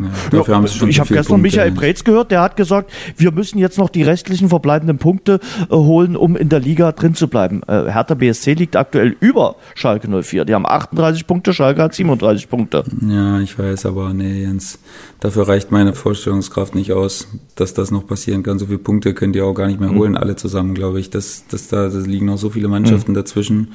ja, 0.04 0.10
dafür 0.32 0.54
ja, 0.54 0.56
haben 0.56 0.68
sie 0.68 0.78
schon 0.78 0.90
ich 0.90 1.00
habe 1.00 1.10
gestern 1.10 1.42
Punkte. 1.42 1.42
Michael 1.44 1.72
Preetz 1.72 2.04
gehört, 2.04 2.32
der 2.32 2.42
hat 2.42 2.56
gesagt, 2.56 2.92
wir 3.18 3.32
müssen 3.32 3.58
jetzt 3.58 3.78
noch 3.78 3.90
die 3.90 4.04
restlichen 4.04 4.50
verbleibenden 4.50 4.98
Punkte 4.98 5.40
äh, 5.70 5.76
holen, 5.76 6.16
um 6.16 6.36
in 6.36 6.50
der 6.50 6.60
Liga 6.60 6.92
drin 6.92 7.16
zu 7.16 7.28
bleiben. 7.28 7.62
Äh, 7.68 7.92
Hertha 7.92 8.14
BSC 8.16 8.54
liegt 8.54 8.76
aktuell 8.76 9.16
über 9.20 9.56
Schalke 9.74 10.08
04. 10.08 10.46
Die 10.46 10.54
haben 10.54 10.66
38 10.66 11.28
Punkte, 11.28 11.54
Schalke 11.54 11.82
hat 11.82 11.94
37 11.94 12.50
Punkte. 12.50 12.84
Ja, 13.08 13.40
ich 13.40 13.58
weiß, 13.58 13.86
aber 13.86 14.14
nee, 14.14 14.42
Jens, 14.42 14.80
dafür 15.20 15.48
reicht 15.48 15.72
meine 15.72 15.94
Vorstellungskraft 15.94 16.76
nicht 16.76 16.92
aus, 16.92 17.28
dass 17.56 17.74
das 17.74 17.92
noch 17.92 18.08
passieren 18.08 18.44
kann. 18.44 18.60
So 18.60 18.68
viele 18.68 18.80
Punkte 18.80 19.14
können 19.14 19.34
die 19.34 19.42
auch 19.42 19.54
gar 19.54 19.68
nicht 19.68 19.80
mehr 19.80 19.92
mhm. 19.92 19.98
holen, 19.98 20.12
mhm. 20.12 20.18
alle 20.18 20.36
zusammen, 20.36 20.74
glaube 20.74 21.00
ich. 21.00 21.10
Das, 21.10 21.46
das, 21.50 21.68
da 21.68 21.90
das 21.90 22.06
liegen 22.06 22.26
noch 22.26 22.38
so 22.38 22.50
viele 22.50 22.68
Mannschaften 22.68 23.12
mhm. 23.12 23.16
dazwischen. 23.16 23.74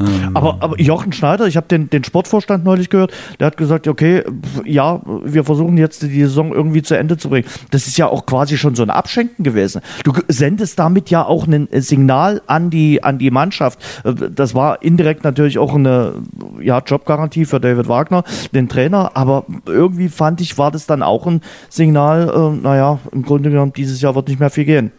Ähm. 0.00 0.30
Aber, 0.34 0.56
aber 0.60 0.80
Jochen 0.80 1.12
Schneider, 1.12 1.46
ich 1.46 1.56
habe 1.56 1.66
den, 1.68 1.90
den 1.90 2.04
Sportvorstand 2.04 2.64
neulich 2.64 2.90
gehört, 2.90 3.12
der 3.38 3.48
hat 3.48 3.56
gesagt, 3.56 3.88
okay, 3.88 4.24
ja, 4.64 5.00
wir 5.24 5.44
versuchen 5.44 5.76
jetzt 5.78 6.02
die 6.02 6.22
Saison 6.22 6.52
irgendwie 6.52 6.82
zu 6.82 6.96
Ende 6.96 7.16
zu 7.16 7.28
bringen. 7.28 7.46
Das 7.70 7.86
ist 7.86 7.98
ja 7.98 8.06
auch 8.08 8.26
quasi 8.26 8.58
schon 8.58 8.74
so 8.74 8.82
ein 8.82 8.90
Abschenken 8.90 9.44
gewesen. 9.44 9.82
Du 10.04 10.12
sendest 10.28 10.78
damit 10.78 11.10
ja 11.10 11.24
auch 11.24 11.46
ein 11.46 11.68
Signal 11.72 12.42
an 12.46 12.70
die, 12.70 13.02
an 13.02 13.18
die 13.18 13.30
Mannschaft. 13.30 13.78
Das 14.04 14.54
war 14.54 14.82
indirekt 14.82 15.24
natürlich 15.24 15.58
auch 15.58 15.74
eine 15.74 16.14
ja, 16.60 16.78
Jobgarantie 16.78 17.44
für 17.44 17.60
David 17.60 17.88
Wagner, 17.88 18.24
den 18.54 18.68
Trainer, 18.68 19.12
aber 19.14 19.44
irgendwie 19.66 20.08
fand 20.08 20.40
ich, 20.40 20.58
war 20.58 20.70
das 20.70 20.86
dann 20.86 21.02
auch 21.02 21.26
ein 21.26 21.40
Signal, 21.68 22.28
äh, 22.28 22.62
naja, 22.62 22.98
im 23.12 23.22
Grunde 23.22 23.50
genommen, 23.50 23.72
dieses 23.74 24.00
Jahr 24.00 24.14
wird 24.14 24.28
nicht 24.28 24.40
mehr 24.40 24.50
viel 24.50 24.64
gehen. 24.64 24.92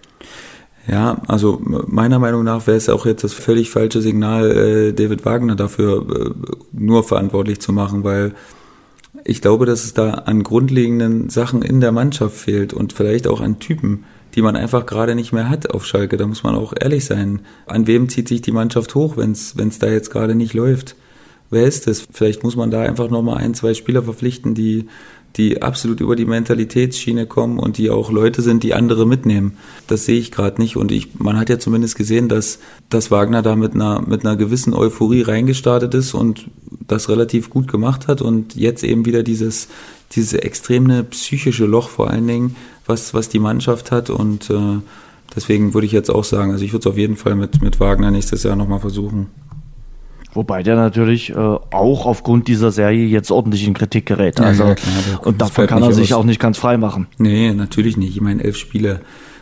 Ja, 0.85 1.21
also 1.27 1.61
meiner 1.63 2.19
Meinung 2.19 2.43
nach 2.43 2.67
wäre 2.67 2.75
es 2.75 2.89
auch 2.89 3.05
jetzt 3.05 3.23
das 3.23 3.33
völlig 3.33 3.69
falsche 3.69 4.01
Signal, 4.01 4.51
äh, 4.51 4.93
David 4.93 5.23
Wagner 5.23 5.55
dafür 5.55 6.05
äh, 6.09 6.31
nur 6.73 7.03
verantwortlich 7.03 7.61
zu 7.61 7.71
machen, 7.71 8.03
weil 8.03 8.33
ich 9.23 9.41
glaube, 9.41 9.65
dass 9.65 9.85
es 9.85 9.93
da 9.93 10.09
an 10.11 10.43
grundlegenden 10.43 11.29
Sachen 11.29 11.61
in 11.61 11.79
der 11.79 11.93
Mannschaft 11.93 12.35
fehlt 12.35 12.73
und 12.73 12.91
vielleicht 12.91 13.27
auch 13.27 13.39
an 13.39 13.59
Typen, 13.59 14.03
die 14.35 14.41
man 14.41 14.57
einfach 14.57 14.85
gerade 14.85 15.15
nicht 15.15 15.31
mehr 15.31 15.49
hat 15.49 15.69
auf 15.69 15.85
Schalke. 15.85 16.17
Da 16.17 16.27
muss 16.27 16.43
man 16.43 16.55
auch 16.55 16.73
ehrlich 16.77 17.05
sein. 17.05 17.41
An 17.65 17.87
wem 17.87 18.09
zieht 18.09 18.27
sich 18.27 18.41
die 18.41 18.51
Mannschaft 18.51 18.93
hoch, 18.95 19.15
wenn 19.15 19.31
es 19.31 19.79
da 19.79 19.87
jetzt 19.87 20.09
gerade 20.09 20.35
nicht 20.35 20.53
läuft? 20.53 20.95
Wer 21.49 21.65
ist 21.65 21.87
es? 21.87 22.07
Vielleicht 22.11 22.43
muss 22.43 22.55
man 22.55 22.71
da 22.71 22.81
einfach 22.81 23.09
nochmal 23.09 23.37
ein, 23.37 23.53
zwei 23.53 23.75
Spieler 23.75 24.03
verpflichten, 24.03 24.55
die 24.55 24.87
die 25.35 25.61
absolut 25.63 25.99
über 25.99 26.15
die 26.15 26.25
Mentalitätsschiene 26.25 27.25
kommen 27.25 27.57
und 27.57 27.77
die 27.77 27.89
auch 27.89 28.11
Leute 28.11 28.41
sind, 28.41 28.61
die 28.61 28.73
andere 28.73 29.07
mitnehmen. 29.07 29.57
Das 29.87 30.05
sehe 30.05 30.19
ich 30.19 30.31
gerade 30.31 30.61
nicht. 30.61 30.77
Und 30.77 30.91
ich, 30.91 31.19
man 31.19 31.39
hat 31.39 31.49
ja 31.49 31.57
zumindest 31.57 31.95
gesehen, 31.95 32.29
dass, 32.29 32.59
dass 32.89 33.09
Wagner 33.09 33.41
da 33.41 33.55
mit 33.55 33.73
einer, 33.73 34.01
mit 34.01 34.25
einer 34.25 34.35
gewissen 34.35 34.73
Euphorie 34.73 35.23
reingestartet 35.23 35.93
ist 35.95 36.13
und 36.13 36.49
das 36.87 37.09
relativ 37.09 37.49
gut 37.49 37.67
gemacht 37.67 38.07
hat 38.07 38.21
und 38.21 38.55
jetzt 38.55 38.83
eben 38.83 39.05
wieder 39.05 39.23
dieses, 39.23 39.69
dieses 40.11 40.33
extreme 40.33 41.03
psychische 41.05 41.65
Loch 41.65 41.89
vor 41.89 42.09
allen 42.09 42.27
Dingen, 42.27 42.55
was, 42.85 43.13
was 43.13 43.29
die 43.29 43.39
Mannschaft 43.39 43.91
hat 43.91 44.09
und 44.09 44.49
äh, 44.49 44.79
deswegen 45.35 45.73
würde 45.73 45.87
ich 45.87 45.93
jetzt 45.93 46.11
auch 46.11 46.23
sagen, 46.23 46.51
also 46.51 46.63
ich 46.63 46.73
würde 46.73 46.87
es 46.87 46.91
auf 46.91 46.97
jeden 46.97 47.15
Fall 47.15 47.35
mit, 47.35 47.61
mit 47.61 47.79
Wagner 47.79 48.11
nächstes 48.11 48.43
Jahr 48.43 48.55
nochmal 48.55 48.79
versuchen. 48.79 49.27
Wobei 50.33 50.63
der 50.63 50.75
natürlich 50.75 51.29
äh, 51.29 51.35
auch 51.35 52.05
aufgrund 52.05 52.47
dieser 52.47 52.71
Serie 52.71 53.05
jetzt 53.05 53.31
ordentlich 53.31 53.67
in 53.67 53.73
Kritik 53.73 54.05
gerät. 54.05 54.39
Also, 54.41 54.63
ja, 54.63 54.75
klar, 54.75 55.25
und 55.25 55.41
davon 55.41 55.67
kann 55.67 55.83
er 55.83 55.93
sich 55.93 56.13
aus. 56.13 56.21
auch 56.21 56.23
nicht 56.23 56.39
ganz 56.39 56.57
frei 56.57 56.77
machen. 56.77 57.07
Nee, 57.17 57.53
natürlich 57.53 57.97
nicht. 57.97 58.15
Ich 58.15 58.21
meine, 58.21 58.43
elf 58.43 58.57
Spiele. 58.57 59.01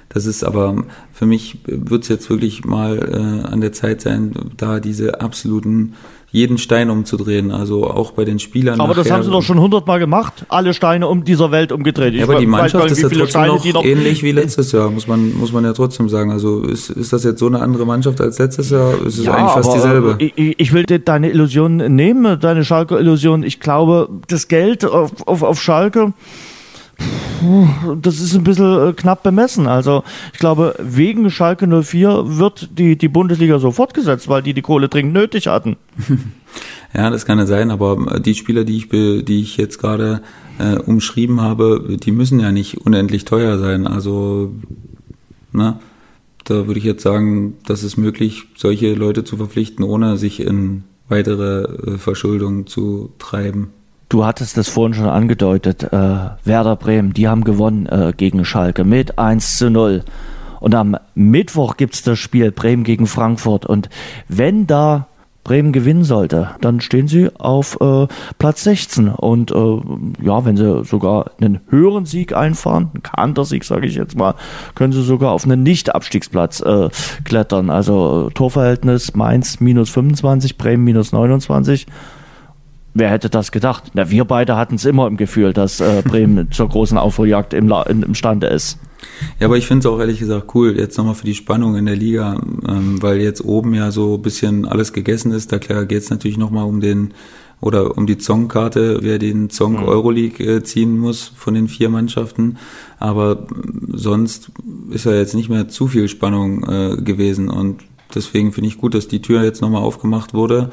Das 0.10 0.26
ist 0.26 0.44
aber 0.44 0.84
für 1.14 1.26
mich 1.26 1.60
wird 1.66 2.04
es 2.04 2.10
jetzt 2.10 2.30
wirklich 2.30 2.66
mal 2.66 2.98
äh, 2.98 3.48
an 3.48 3.62
der 3.62 3.72
Zeit 3.72 4.02
sein, 4.02 4.34
da 4.58 4.82
diese 4.82 5.22
absoluten 5.22 5.94
jeden 6.32 6.58
Stein 6.58 6.90
umzudrehen, 6.90 7.52
also 7.52 7.86
auch 7.86 8.12
bei 8.12 8.24
den 8.24 8.40
Spielern. 8.40 8.80
Aber 8.80 8.90
nachher. 8.90 9.04
das 9.04 9.12
haben 9.12 9.24
sie 9.24 9.32
doch 9.32 9.42
schon 9.42 9.60
hundertmal 9.60 10.00
gemacht, 10.00 10.46
alle 10.48 10.74
Steine 10.74 11.10
um 11.10 11.26
dieser 11.26 11.52
Welt 11.52 11.74
umgedreht. 11.74 12.14
Ja, 12.14 12.24
aber 12.24 12.40
die 12.40 12.46
Mannschaft 12.46 12.90
ist 12.90 13.02
ja 13.02 13.10
trotzdem 13.10 13.28
Steine, 13.28 13.54
noch, 13.54 13.66
noch 13.66 13.84
ähnlich 13.84 14.24
wie 14.24 14.32
letztes 14.32 14.72
Jahr, 14.72 14.90
muss 14.90 15.08
man, 15.08 15.38
muss 15.38 15.52
man 15.52 15.66
ja 15.66 15.74
trotzdem 15.74 16.08
sagen. 16.08 16.32
Also 16.32 16.62
ist, 16.64 16.90
ist 16.90 17.12
das 17.12 17.26
jetzt 17.26 17.40
so 17.40 17.48
eine 17.48 17.60
andere 17.60 17.86
Mannschaft 17.86 18.22
als 18.22 18.40
letztes 18.40 18.70
Jahr? 18.70 18.94
Ist 19.06 19.18
es 19.18 19.26
ja, 19.26 19.34
eigentlich 19.34 19.52
fast 19.52 19.74
dieselbe? 19.74 20.16
Ich, 20.20 20.60
ich 20.60 20.74
will 20.74 20.86
deine 20.86 21.30
Illusion 21.30 21.76
nehmen, 21.76 22.40
deine 22.40 22.64
Schalke-Illusion. 22.64 23.44
Ich 23.44 23.60
glaube, 23.60 24.08
das 24.28 24.48
Geld 24.48 24.86
auf, 24.86 25.12
auf, 25.28 25.44
auf 25.44 25.62
Schalke 25.62 26.14
das 28.02 28.20
ist 28.20 28.36
ein 28.36 28.44
bisschen 28.44 28.90
äh, 28.90 28.94
knapp 28.94 29.24
bemessen. 29.24 29.68
Also 29.68 30.04
ich 30.34 30.40
glaube, 30.40 30.76
wegen 30.80 31.30
Schalke 31.30 31.68
04 31.68 32.38
wird 32.38 32.78
die, 32.78 32.98
die 32.98 33.08
Bundesliga 33.08 33.60
so 33.60 33.72
fortgesetzt, 33.72 34.28
weil 34.30 34.42
die 34.42 34.54
die 34.54 34.62
Kohle 34.62 34.90
dringend 34.90 35.14
nötig 35.14 35.48
hatten. 35.48 35.78
Ja, 36.94 37.10
das 37.10 37.26
kann 37.26 37.40
ja 37.40 37.46
sein, 37.46 37.72
aber 37.72 38.20
die 38.20 38.36
Spieler, 38.36 38.66
die 38.66 38.76
ich, 38.76 38.90
die 38.90 39.42
ich 39.42 39.56
jetzt 39.56 39.78
gerade 39.80 40.22
äh, 40.60 40.76
umschrieben 40.76 41.40
habe, 41.40 41.98
die 42.04 42.12
müssen 42.12 42.42
ja 42.42 42.52
nicht 42.52 42.80
unendlich 42.86 43.24
teuer 43.24 43.58
sein. 43.58 43.88
Also, 43.88 44.52
ne, 45.54 45.80
da 46.44 46.68
würde 46.68 46.80
ich 46.80 46.86
jetzt 46.86 47.04
sagen, 47.04 47.58
das 47.66 47.84
ist 47.84 47.98
möglich, 47.98 48.44
solche 48.58 48.94
Leute 48.94 49.24
zu 49.24 49.38
verpflichten, 49.38 49.86
ohne 49.86 50.18
sich 50.18 50.42
in 50.42 50.84
weitere 51.08 51.64
äh, 51.64 51.98
Verschuldung 51.98 52.68
zu 52.68 53.14
treiben. 53.20 53.70
Du 54.12 54.26
hattest 54.26 54.58
es 54.58 54.68
vorhin 54.68 54.94
schon 54.94 55.08
angedeutet, 55.08 55.84
äh, 55.84 55.90
Werder 56.44 56.76
Bremen, 56.76 57.14
die 57.14 57.30
haben 57.30 57.46
gewonnen 57.46 57.86
äh, 57.86 58.12
gegen 58.12 58.44
Schalke 58.44 58.84
mit 58.84 59.18
1 59.18 59.56
zu 59.56 59.70
0. 59.70 60.04
Und 60.60 60.76
am 60.76 60.98
Mittwoch 61.16 61.78
gibt's 61.78 62.04
das 62.04 62.20
Spiel 62.20 62.52
Bremen 62.52 62.84
gegen 62.84 63.08
Frankfurt. 63.08 63.66
Und 63.66 63.88
wenn 64.28 64.68
da 64.68 65.08
Bremen 65.46 65.72
gewinnen 65.72 66.04
sollte, 66.04 66.50
dann 66.60 66.82
stehen 66.82 67.08
sie 67.08 67.30
auf 67.40 67.80
äh, 67.80 68.08
Platz 68.38 68.66
16. 68.66 69.08
Und 69.08 69.52
äh, 69.52 69.80
ja, 70.22 70.44
wenn 70.44 70.58
sie 70.58 70.84
sogar 70.84 71.32
einen 71.40 71.62
höheren 71.70 72.06
Sieg 72.06 72.36
einfahren, 72.36 72.90
einen 72.94 73.04
Kantersieg 73.04 73.64
sage 73.64 73.88
ich 73.88 73.96
jetzt 73.96 74.18
mal, 74.18 74.36
können 74.76 74.92
sie 74.92 75.04
sogar 75.04 75.32
auf 75.32 75.46
einen 75.46 75.64
Nicht-Abstiegsplatz 75.64 76.60
äh, 76.60 76.90
klettern. 77.24 77.70
Also 77.70 78.28
äh, 78.28 78.34
Torverhältnis 78.34 79.16
Mainz 79.16 79.62
minus 79.62 79.90
25, 79.90 80.58
Bremen 80.58 80.84
minus 80.84 81.14
29. 81.14 81.88
Wer 82.94 83.10
hätte 83.10 83.30
das 83.30 83.52
gedacht? 83.52 83.92
Na, 83.94 84.10
wir 84.10 84.26
beide 84.26 84.58
hatten 84.58 84.76
es 84.76 84.86
immer 84.86 85.08
im 85.08 85.18
Gefühl, 85.18 85.54
dass 85.54 85.80
äh, 85.80 86.02
Bremen 86.06 86.52
zur 86.52 86.68
großen 86.68 86.98
Aufholjagd 86.98 87.54
im, 87.54 87.72
im, 87.88 88.04
imstande 88.04 88.48
ist. 88.48 88.78
Ja, 89.40 89.48
aber 89.48 89.58
ich 89.58 89.66
finde 89.66 89.88
es 89.88 89.94
auch 89.94 90.00
ehrlich 90.00 90.20
gesagt 90.20 90.54
cool, 90.54 90.78
jetzt 90.78 90.98
nochmal 90.98 91.16
für 91.16 91.26
die 91.26 91.34
Spannung 91.34 91.76
in 91.76 91.86
der 91.86 91.96
Liga, 91.96 92.40
ähm, 92.68 93.02
weil 93.02 93.20
jetzt 93.22 93.44
oben 93.44 93.74
ja 93.74 93.92
so 93.92 94.16
ein 94.16 94.22
bisschen 94.22 94.66
alles 94.66 94.94
gegessen 94.94 95.32
ist. 95.32 95.52
Da 95.52 95.60
klar 95.60 95.86
geht 95.86 96.04
es 96.04 96.10
natürlich 96.10 96.38
nochmal 96.38 96.66
um 96.66 96.82
den 96.82 97.14
oder 97.62 97.98
um 97.98 98.08
die 98.08 98.18
Zongkarte, 98.18 99.00
wer 99.02 99.20
den 99.20 99.50
Zong 99.50 99.74
mhm. 99.74 99.84
Euroleague 99.84 100.46
äh, 100.46 100.64
ziehen 100.64 100.98
muss 100.98 101.32
von 101.36 101.54
den 101.54 101.68
vier 101.68 101.90
Mannschaften. 101.90 102.58
Aber 103.00 103.48
sonst 103.88 104.52
ist 104.90 105.06
ja 105.06 105.14
jetzt 105.14 105.36
nicht 105.36 105.50
mehr 105.50 105.70
zu 105.70 105.88
viel 105.88 106.08
Spannung 106.08 106.64
äh, 106.64 106.98
gewesen 106.98 107.50
und 107.50 107.84
deswegen 108.14 108.52
finde 108.52 108.68
ich 108.68 108.78
gut, 108.78 108.94
dass 108.94 109.08
die 109.08 109.22
Tür 109.22 109.44
jetzt 109.44 109.62
nochmal 109.62 109.84
aufgemacht 109.84 110.34
wurde. 110.34 110.72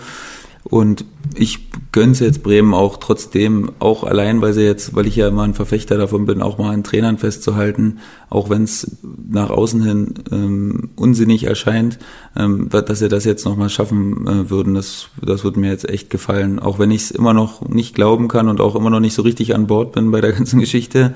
Und 0.64 1.04
ich 1.34 1.70
gönn's 1.92 2.20
jetzt 2.20 2.42
Bremen 2.42 2.74
auch 2.74 2.98
trotzdem, 2.98 3.72
auch 3.78 4.04
allein, 4.04 4.42
weil 4.42 4.52
sie 4.52 4.64
jetzt, 4.64 4.94
weil 4.94 5.06
ich 5.06 5.16
ja 5.16 5.28
immer 5.28 5.44
ein 5.44 5.54
Verfechter 5.54 5.96
davon 5.96 6.26
bin, 6.26 6.42
auch 6.42 6.58
mal 6.58 6.72
an 6.72 6.84
Trainern 6.84 7.16
festzuhalten, 7.16 7.98
auch 8.28 8.50
wenn 8.50 8.64
es 8.64 8.98
nach 9.02 9.50
außen 9.50 9.82
hin 9.82 10.14
ähm, 10.30 10.90
unsinnig 10.96 11.44
erscheint, 11.44 11.98
ähm, 12.36 12.68
dass 12.70 12.98
sie 12.98 13.08
das 13.08 13.24
jetzt 13.24 13.44
nochmal 13.44 13.70
schaffen 13.70 14.26
äh, 14.26 14.50
würden. 14.50 14.74
Das, 14.74 15.08
das 15.22 15.44
würde 15.44 15.60
mir 15.60 15.70
jetzt 15.70 15.88
echt 15.88 16.10
gefallen. 16.10 16.58
Auch 16.58 16.78
wenn 16.78 16.90
ich 16.90 17.02
es 17.02 17.10
immer 17.10 17.32
noch 17.32 17.66
nicht 17.68 17.94
glauben 17.94 18.28
kann 18.28 18.48
und 18.48 18.60
auch 18.60 18.74
immer 18.74 18.90
noch 18.90 19.00
nicht 19.00 19.14
so 19.14 19.22
richtig 19.22 19.54
an 19.54 19.66
Bord 19.66 19.92
bin 19.92 20.10
bei 20.10 20.20
der 20.20 20.32
ganzen 20.38 20.60
Geschichte. 20.60 21.14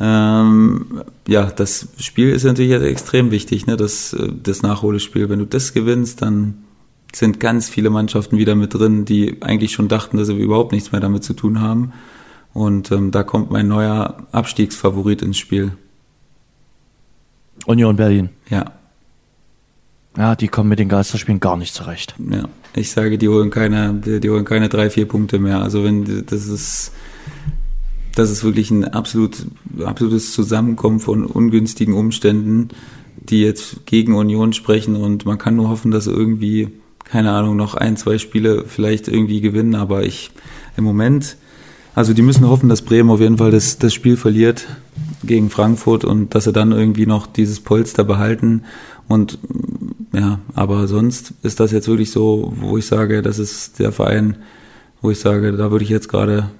Ähm, 0.00 1.02
ja, 1.26 1.46
das 1.46 1.88
Spiel 1.98 2.30
ist 2.30 2.44
natürlich 2.44 2.70
jetzt 2.70 2.84
extrem 2.84 3.30
wichtig, 3.30 3.66
ne? 3.66 3.76
das, 3.76 4.12
äh, 4.12 4.28
das 4.42 4.62
Nachholespiel. 4.62 5.28
Wenn 5.28 5.38
du 5.38 5.46
das 5.46 5.72
gewinnst, 5.72 6.22
dann 6.22 6.54
sind 7.14 7.40
ganz 7.40 7.68
viele 7.68 7.90
Mannschaften 7.90 8.36
wieder 8.36 8.54
mit 8.54 8.74
drin, 8.74 9.04
die 9.04 9.42
eigentlich 9.42 9.72
schon 9.72 9.88
dachten, 9.88 10.18
dass 10.18 10.28
sie 10.28 10.36
überhaupt 10.36 10.72
nichts 10.72 10.92
mehr 10.92 11.00
damit 11.00 11.24
zu 11.24 11.34
tun 11.34 11.60
haben. 11.60 11.92
Und 12.52 12.90
ähm, 12.92 13.10
da 13.10 13.22
kommt 13.22 13.50
mein 13.50 13.68
neuer 13.68 14.26
Abstiegsfavorit 14.32 15.22
ins 15.22 15.38
Spiel. 15.38 15.72
Union 17.66 17.96
Berlin. 17.96 18.30
Ja. 18.48 18.72
Ja, 20.16 20.34
die 20.34 20.48
kommen 20.48 20.68
mit 20.68 20.78
den 20.78 20.88
Geisterspielen 20.88 21.38
gar 21.38 21.56
nicht 21.56 21.74
zurecht. 21.74 22.14
Ja, 22.18 22.48
ich 22.74 22.90
sage, 22.90 23.18
die 23.18 23.28
holen 23.28 23.50
keine, 23.50 23.94
die, 23.94 24.20
die 24.20 24.30
holen 24.30 24.44
keine 24.44 24.68
drei, 24.68 24.90
vier 24.90 25.06
Punkte 25.06 25.38
mehr. 25.38 25.62
Also 25.62 25.84
wenn 25.84 26.26
das 26.26 26.46
ist, 26.46 26.92
das 28.16 28.30
ist 28.30 28.42
wirklich 28.42 28.70
ein 28.70 28.84
absolut, 28.84 29.46
absolutes 29.84 30.32
Zusammenkommen 30.32 30.98
von 30.98 31.24
ungünstigen 31.24 31.94
Umständen, 31.94 32.70
die 33.16 33.42
jetzt 33.42 33.86
gegen 33.86 34.14
Union 34.14 34.52
sprechen 34.52 34.96
und 34.96 35.24
man 35.24 35.38
kann 35.38 35.54
nur 35.54 35.68
hoffen, 35.68 35.92
dass 35.92 36.06
irgendwie 36.06 36.68
keine 37.10 37.32
Ahnung, 37.32 37.56
noch 37.56 37.74
ein, 37.74 37.96
zwei 37.96 38.18
Spiele 38.18 38.64
vielleicht 38.66 39.08
irgendwie 39.08 39.40
gewinnen, 39.40 39.74
aber 39.74 40.04
ich 40.04 40.30
im 40.76 40.84
Moment, 40.84 41.36
also 41.94 42.12
die 42.12 42.22
müssen 42.22 42.46
hoffen, 42.48 42.68
dass 42.68 42.82
Bremen 42.82 43.10
auf 43.10 43.20
jeden 43.20 43.38
Fall 43.38 43.50
das, 43.50 43.78
das 43.78 43.94
Spiel 43.94 44.16
verliert 44.16 44.66
gegen 45.24 45.50
Frankfurt 45.50 46.04
und 46.04 46.34
dass 46.34 46.44
sie 46.44 46.52
dann 46.52 46.72
irgendwie 46.72 47.06
noch 47.06 47.26
dieses 47.26 47.60
Polster 47.60 48.04
behalten 48.04 48.62
und 49.08 49.38
ja, 50.12 50.38
aber 50.54 50.86
sonst 50.86 51.32
ist 51.42 51.60
das 51.60 51.72
jetzt 51.72 51.88
wirklich 51.88 52.10
so, 52.10 52.52
wo 52.56 52.78
ich 52.78 52.86
sage, 52.86 53.22
das 53.22 53.38
ist 53.38 53.78
der 53.78 53.92
Verein, 53.92 54.36
wo 55.00 55.10
ich 55.10 55.18
sage, 55.18 55.52
da 55.52 55.70
würde 55.70 55.84
ich 55.84 55.90
jetzt 55.90 56.08
gerade 56.08 56.50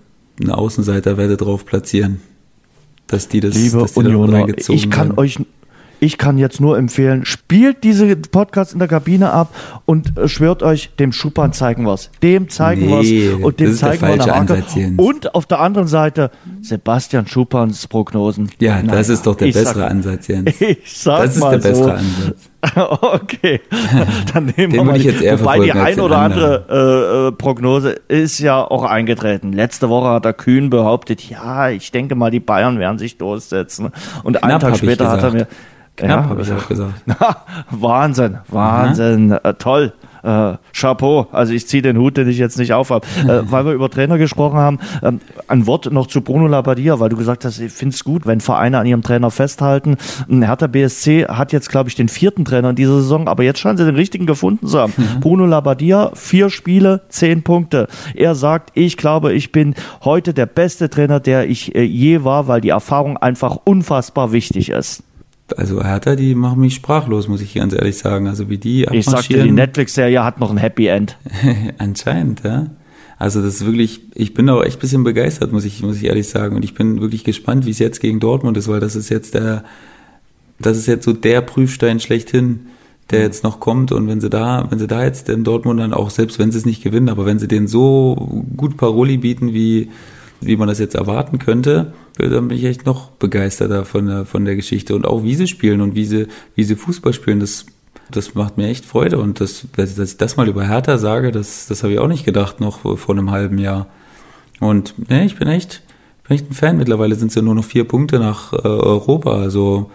eine 0.41 0.57
Außenseiterwette 0.57 1.37
drauf 1.37 1.67
platzieren, 1.67 2.21
dass 3.07 3.29
die 3.29 3.41
das, 3.41 3.55
Liebe 3.55 3.79
dass 3.79 3.93
die 3.93 4.01
Unioner, 4.01 4.47
ich 4.49 4.91
kann 4.91 5.09
werden. 5.09 5.19
euch 5.19 5.39
ich 6.01 6.19
kann 6.19 6.39
jetzt 6.39 6.61
nur 6.61 6.79
empfehlen, 6.79 7.25
spielt 7.25 7.85
diese 7.85 8.17
Podcast 8.17 8.73
in 8.73 8.79
der 8.79 8.89
Kabine 8.89 9.33
ab 9.33 9.55
und 9.85 10.17
äh, 10.17 10.29
schwört 10.29 10.63
euch, 10.63 10.91
dem 10.99 11.13
Schuppan 11.13 11.53
zeigen 11.53 11.87
was. 11.87 12.11
Dem 12.23 12.49
zeigen 12.49 12.87
nee, 12.87 13.33
was 13.37 13.45
und 13.45 13.61
dem 13.61 13.75
zeigen 13.75 14.03
wir 14.03 14.09
eine 14.09 14.27
Marke. 14.27 14.65
Und 14.97 15.35
auf 15.35 15.47
der 15.47 15.61
anderen 15.61 15.89
Seite 15.89 16.31
Sebastian 16.63 17.27
Schuppans 17.27 17.87
Prognosen. 17.87 18.51
Ja, 18.59 18.83
naja, 18.83 18.93
das 18.99 19.09
ist 19.09 19.27
doch 19.27 19.35
der 19.35 19.47
bessere 19.47 19.81
sag, 19.81 19.91
Ansatz, 19.91 20.27
Jens. 20.29 20.61
Ich 20.61 21.01
sag 21.01 21.23
das 21.23 21.37
ist 21.37 21.41
mal 21.41 21.59
der 21.59 21.69
bessere 21.69 21.85
so. 21.85 21.91
Ansatz. 21.93 22.51
okay, 23.03 23.61
dann 24.35 24.53
nehmen 24.57 24.73
wir 24.73 24.83
mal 24.83 24.97
ich 24.97 25.05
jetzt 25.05 25.23
eher 25.23 25.39
Wobei 25.39 25.61
die 25.61 25.73
ein 25.73 26.01
oder 26.01 26.19
andere 26.19 26.65
äh, 26.69 27.29
äh, 27.29 27.33
Prognose 27.33 28.01
ist 28.09 28.41
ja 28.41 28.63
auch 28.63 28.83
eingetreten. 28.83 29.53
Letzte 29.53 29.89
Woche 29.89 30.09
hat 30.09 30.25
der 30.25 30.33
Kühn 30.33 30.69
behauptet, 30.69 31.23
ja, 31.23 31.71
ich 31.71 31.93
denke 31.93 32.17
mal, 32.17 32.33
die 32.33 32.41
Bayern 32.41 32.81
werden 32.81 32.99
sich 32.99 33.17
durchsetzen. 33.17 33.93
Und 34.25 34.39
Knapp 34.39 34.51
einen 34.51 34.61
Tag 34.61 34.77
später 34.77 35.09
hat 35.09 35.23
er 35.23 35.31
mir 35.31 35.47
Knapp, 35.99 36.25
ja, 36.25 36.29
habe 36.31 36.43
ich 36.43 36.53
auch 36.53 36.69
gesagt. 36.69 36.95
Wahnsinn, 37.71 38.39
Wahnsinn, 38.49 39.33
äh, 39.33 39.55
toll. 39.55 39.93
Äh, 40.23 40.55
Chapeau, 40.73 41.29
also 41.33 41.53
ich 41.53 41.67
ziehe 41.69 41.83
den 41.83 41.97
Hut, 41.97 42.17
den 42.17 42.29
ich 42.29 42.39
jetzt 42.39 42.59
nicht 42.59 42.73
aufhab. 42.73 43.07
äh, 43.27 43.43
weil 43.51 43.65
wir 43.65 43.73
über 43.73 43.89
Trainer 43.89 44.19
gesprochen 44.19 44.59
haben, 44.59 44.79
ähm, 45.03 45.21
ein 45.47 45.67
Wort 45.67 45.91
noch 45.93 46.07
zu 46.07 46.21
Bruno 46.21 46.47
Labbadia, 46.47 47.01
weil 47.01 47.09
du 47.09 47.17
gesagt 47.17 47.45
hast, 47.45 47.59
ich 47.59 47.73
finde 47.73 47.95
es 47.95 48.05
gut, 48.05 48.27
wenn 48.27 48.41
Vereine 48.41 48.79
an 48.79 48.87
ihrem 48.87 49.03
Trainer 49.03 49.31
festhalten. 49.31 49.97
Hertha 50.29 50.67
BSC 50.67 51.27
hat 51.27 51.53
jetzt, 51.53 51.69
glaube 51.69 51.89
ich, 51.89 51.95
den 51.95 52.09
vierten 52.09 52.45
Trainer 52.45 52.71
in 52.71 52.77
dieser 52.77 52.97
Saison, 52.97 53.29
aber 53.29 53.43
jetzt 53.43 53.59
scheinen 53.61 53.79
sie 53.79 53.85
den 53.85 53.97
richtigen 53.97 54.27
gefunden 54.27 54.67
zu 54.67 54.79
haben. 54.79 54.93
Mhm. 54.97 55.21
Bruno 55.21 55.47
Labbadia, 55.47 56.11
vier 56.15 56.51
Spiele, 56.51 57.03
zehn 57.09 57.43
Punkte. 57.43 57.89
Er 58.15 58.35
sagt, 58.35 58.71
ich 58.75 58.97
glaube, 58.97 59.33
ich 59.33 59.53
bin 59.53 59.75
heute 60.05 60.35
der 60.35 60.47
beste 60.47 60.91
Trainer, 60.91 61.21
der 61.21 61.49
ich 61.49 61.75
äh, 61.75 61.83
je 61.83 62.25
war, 62.25 62.49
weil 62.49 62.61
die 62.61 62.71
Erfahrung 62.71 63.17
einfach 63.17 63.57
unfassbar 63.65 64.33
wichtig 64.33 64.71
ist 64.71 65.03
also 65.57 65.83
Hertha, 65.83 66.17
die 66.17 66.35
machen 66.35 66.61
mich 66.61 66.75
sprachlos, 66.75 67.29
muss 67.29 67.41
ich 67.41 67.55
ganz 67.55 67.73
ehrlich 67.73 67.99
sagen. 67.99 68.29
Also 68.29 68.49
wie 68.49 68.59
die 68.59 68.87
Ich 68.93 69.07
sagte, 69.07 69.43
die 69.43 69.51
Netflix-Serie 69.51 70.25
hat 70.25 70.41
noch 70.41 70.51
ein 70.51 70.57
Happy 70.57 70.87
End. 70.87 71.17
Anscheinend, 71.79 72.43
ja. 72.45 72.67
Also 73.19 73.43
das 73.43 73.55
ist 73.55 73.67
wirklich, 73.67 74.03
ich 74.15 74.33
bin 74.33 74.49
auch 74.49 74.63
echt 74.63 74.79
ein 74.79 74.81
bisschen 74.81 75.05
begeistert, 75.05 75.53
muss 75.53 75.65
ich, 75.65 75.83
muss 75.83 75.97
ich 75.97 76.05
ehrlich 76.05 76.29
sagen. 76.29 76.55
Und 76.55 76.65
ich 76.65 76.75
bin 76.75 77.01
wirklich 77.01 77.25
gespannt, 77.25 77.67
wie 77.67 77.71
es 77.71 77.79
jetzt 77.81 78.01
gegen 78.01 78.21
Dortmund 78.21 78.57
ist, 78.57 78.69
weil 78.69 78.81
das 78.81 78.95
ist 78.95 79.09
jetzt 79.09 79.35
der, 79.35 79.65
das 80.61 80.77
ist 80.77 80.87
jetzt 80.87 81.05
so 81.05 81.13
der 81.13 81.41
Prüfstein 81.41 81.99
schlechthin, 81.99 82.67
der 83.11 83.23
jetzt 83.23 83.43
noch 83.43 83.59
kommt. 83.59 83.91
Und 83.91 84.07
wenn 84.07 84.21
sie 84.21 84.31
da, 84.31 84.67
wenn 84.71 84.79
sie 84.79 84.87
da 84.87 85.03
jetzt 85.03 85.27
den 85.27 85.43
Dortmund 85.43 85.81
dann 85.81 85.93
auch, 85.93 86.11
selbst 86.11 86.39
wenn 86.39 86.53
sie 86.53 86.59
es 86.59 86.67
nicht 86.67 86.83
gewinnen, 86.85 87.09
aber 87.09 87.27
wenn 87.27 87.41
sie 87.41 87.49
den 87.49 87.67
so 87.67 88.45
gut 88.57 88.77
Paroli 88.77 89.17
bieten, 89.17 89.53
wie, 89.53 89.89
wie 90.41 90.57
man 90.57 90.69
das 90.69 90.79
jetzt 90.79 90.95
erwarten 90.95 91.39
könnte, 91.39 91.93
dann 92.17 92.49
bin 92.49 92.57
ich 92.57 92.65
echt 92.65 92.87
noch 92.87 93.11
begeisterter 93.11 93.85
von 93.85 94.07
der, 94.07 94.25
von 94.25 94.45
der 94.45 94.57
Geschichte 94.57 94.95
und 94.95 95.07
auch 95.07 95.23
wie 95.23 95.35
sie 95.35 95.47
spielen 95.47 95.81
und 95.81 95.95
wie 95.95 96.05
sie, 96.05 96.27
wie 96.55 96.65
sie 96.65 96.77
Fußball 96.77 97.13
spielen, 97.13 97.41
das, 97.41 97.67
das 98.11 98.35
macht 98.35 98.57
mir 98.57 98.69
echt 98.69 98.85
Freude 98.85 99.19
und 99.19 99.41
das, 99.41 99.67
dass 99.77 99.99
ich 99.99 100.17
das 100.17 100.37
mal 100.37 100.49
über 100.49 100.67
Hertha 100.67 100.99
sage, 100.99 101.33
das, 101.33 101.67
das 101.67 101.83
habe 101.83 101.93
ich 101.93 101.99
auch 101.99 102.09
nicht 102.09 102.25
gedacht 102.25 102.61
noch 102.61 102.81
vor 102.99 103.15
einem 103.15 103.31
halben 103.31 103.59
Jahr. 103.59 103.87
Und 104.61 105.09
ne, 105.09 105.25
ich 105.25 105.37
bin 105.37 105.49
echt, 105.49 105.83
bin 106.27 106.37
echt 106.37 106.51
ein 106.51 106.55
Fan. 106.55 106.79
Mittlerweile 106.79 107.15
sind 107.15 107.29
es 107.29 107.35
ja 107.35 107.43
nur 107.43 107.55
noch 107.55 107.65
vier 107.65 107.87
Punkte 107.87 108.19
nach 108.19 108.53
äh, 108.53 108.57
Europa, 108.57 109.33
also 109.33 109.91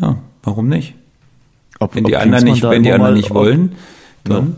ja, 0.00 0.18
warum 0.42 0.68
nicht? 0.68 0.94
Ob, 1.78 1.94
wenn 1.94 2.04
die 2.04 2.16
anderen 2.16 2.44
nicht, 2.44 2.62
wenn 2.62 2.82
die 2.82 2.92
anderen 2.92 3.14
nicht 3.14 3.30
wollen, 3.30 3.72
dann. 4.24 4.48
Ja. 4.48 4.56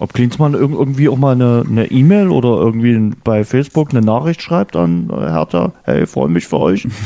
Ob 0.00 0.12
Klinsmann 0.12 0.54
irgendwie 0.54 1.08
auch 1.08 1.16
mal 1.16 1.32
eine 1.32 1.90
E-Mail 1.90 2.26
e 2.26 2.30
oder 2.30 2.50
irgendwie 2.50 3.12
bei 3.24 3.44
Facebook 3.44 3.90
eine 3.90 4.00
Nachricht 4.00 4.42
schreibt 4.42 4.76
an 4.76 5.10
äh, 5.10 5.30
Hertha, 5.30 5.72
hey, 5.82 6.06
freue 6.06 6.28
mich 6.28 6.46
für 6.46 6.60
euch. 6.60 6.86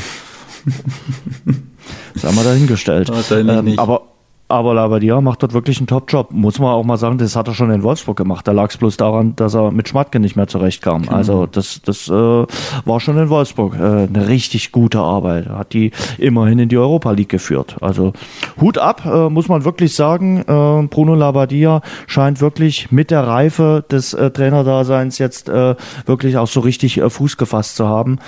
haben 2.22 2.36
wir 2.36 2.45
dahingestellt. 2.45 3.11
Ähm, 3.30 3.78
aber 3.78 4.11
aber 4.53 4.74
Labadia 4.74 5.20
macht 5.20 5.42
dort 5.42 5.55
wirklich 5.55 5.78
einen 5.78 5.86
Top-Job. 5.86 6.30
Muss 6.30 6.59
man 6.59 6.68
auch 6.70 6.84
mal 6.84 6.98
sagen, 6.98 7.16
das 7.16 7.36
hat 7.36 7.48
er 7.48 7.55
schon 7.55 7.70
in 7.70 7.82
Wolfsburg 7.82 8.18
gemacht. 8.18 8.46
Da 8.46 8.53
lag 8.53 8.68
es 8.68 8.76
bloß 8.76 8.98
daran, 8.98 9.34
dass 9.34 9.55
er 9.55 9.70
mit 9.70 9.88
Schmatke 9.88 10.20
nicht 10.20 10.36
mehr 10.36 10.46
zurechtkam. 10.46 11.03
Genau. 11.03 11.14
Also 11.14 11.46
das, 11.46 11.80
das 11.82 12.09
äh, 12.09 12.12
war 12.12 13.00
schon 13.00 13.16
in 13.16 13.30
Wolfsburg 13.30 13.74
äh, 13.74 13.78
eine 13.78 14.28
richtig 14.28 14.70
gute 14.70 15.00
Arbeit. 15.00 15.48
Hat 15.48 15.72
die 15.72 15.90
immerhin 16.18 16.59
in 16.59 16.68
die 16.68 16.76
Europa 16.76 17.11
League 17.12 17.30
geführt. 17.30 17.76
Also 17.80 18.12
Hut 18.61 18.76
ab, 18.76 19.07
äh, 19.07 19.30
muss 19.30 19.48
man 19.48 19.64
wirklich 19.64 19.94
sagen. 19.94 20.40
Äh, 20.40 20.86
Bruno 20.88 21.14
Labadia 21.14 21.80
scheint 22.07 22.42
wirklich 22.42 22.92
mit 22.92 23.11
der 23.11 23.26
Reife 23.26 23.84
des 23.90 24.12
äh, 24.12 24.30
Trainerdaseins 24.30 25.16
jetzt 25.18 25.48
äh, 25.48 25.76
wirklich 26.05 26.36
auch 26.36 26.48
so 26.48 26.61
richtig 26.61 26.98
äh, 26.98 27.09
Fuß 27.09 27.38
gefasst 27.38 27.76
zu 27.76 27.88
haben. 27.88 28.18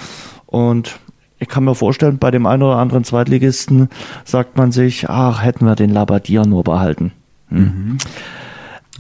Und 0.47 0.99
ich 1.45 1.49
kann 1.49 1.65
mir 1.65 1.75
vorstellen, 1.75 2.17
bei 2.17 2.31
dem 2.31 2.47
einen 2.47 2.63
oder 2.63 2.77
anderen 2.77 3.05
Zweitligisten 3.05 3.91
sagt 4.25 4.57
man 4.57 4.73
sich, 4.73 5.11
ach, 5.11 5.43
hätten 5.43 5.67
wir 5.67 5.75
den 5.75 5.91
Labadia 5.91 6.45
nur 6.45 6.65
behalten. 6.65 7.13
Hm. 7.51 7.59
Mhm. 7.59 7.99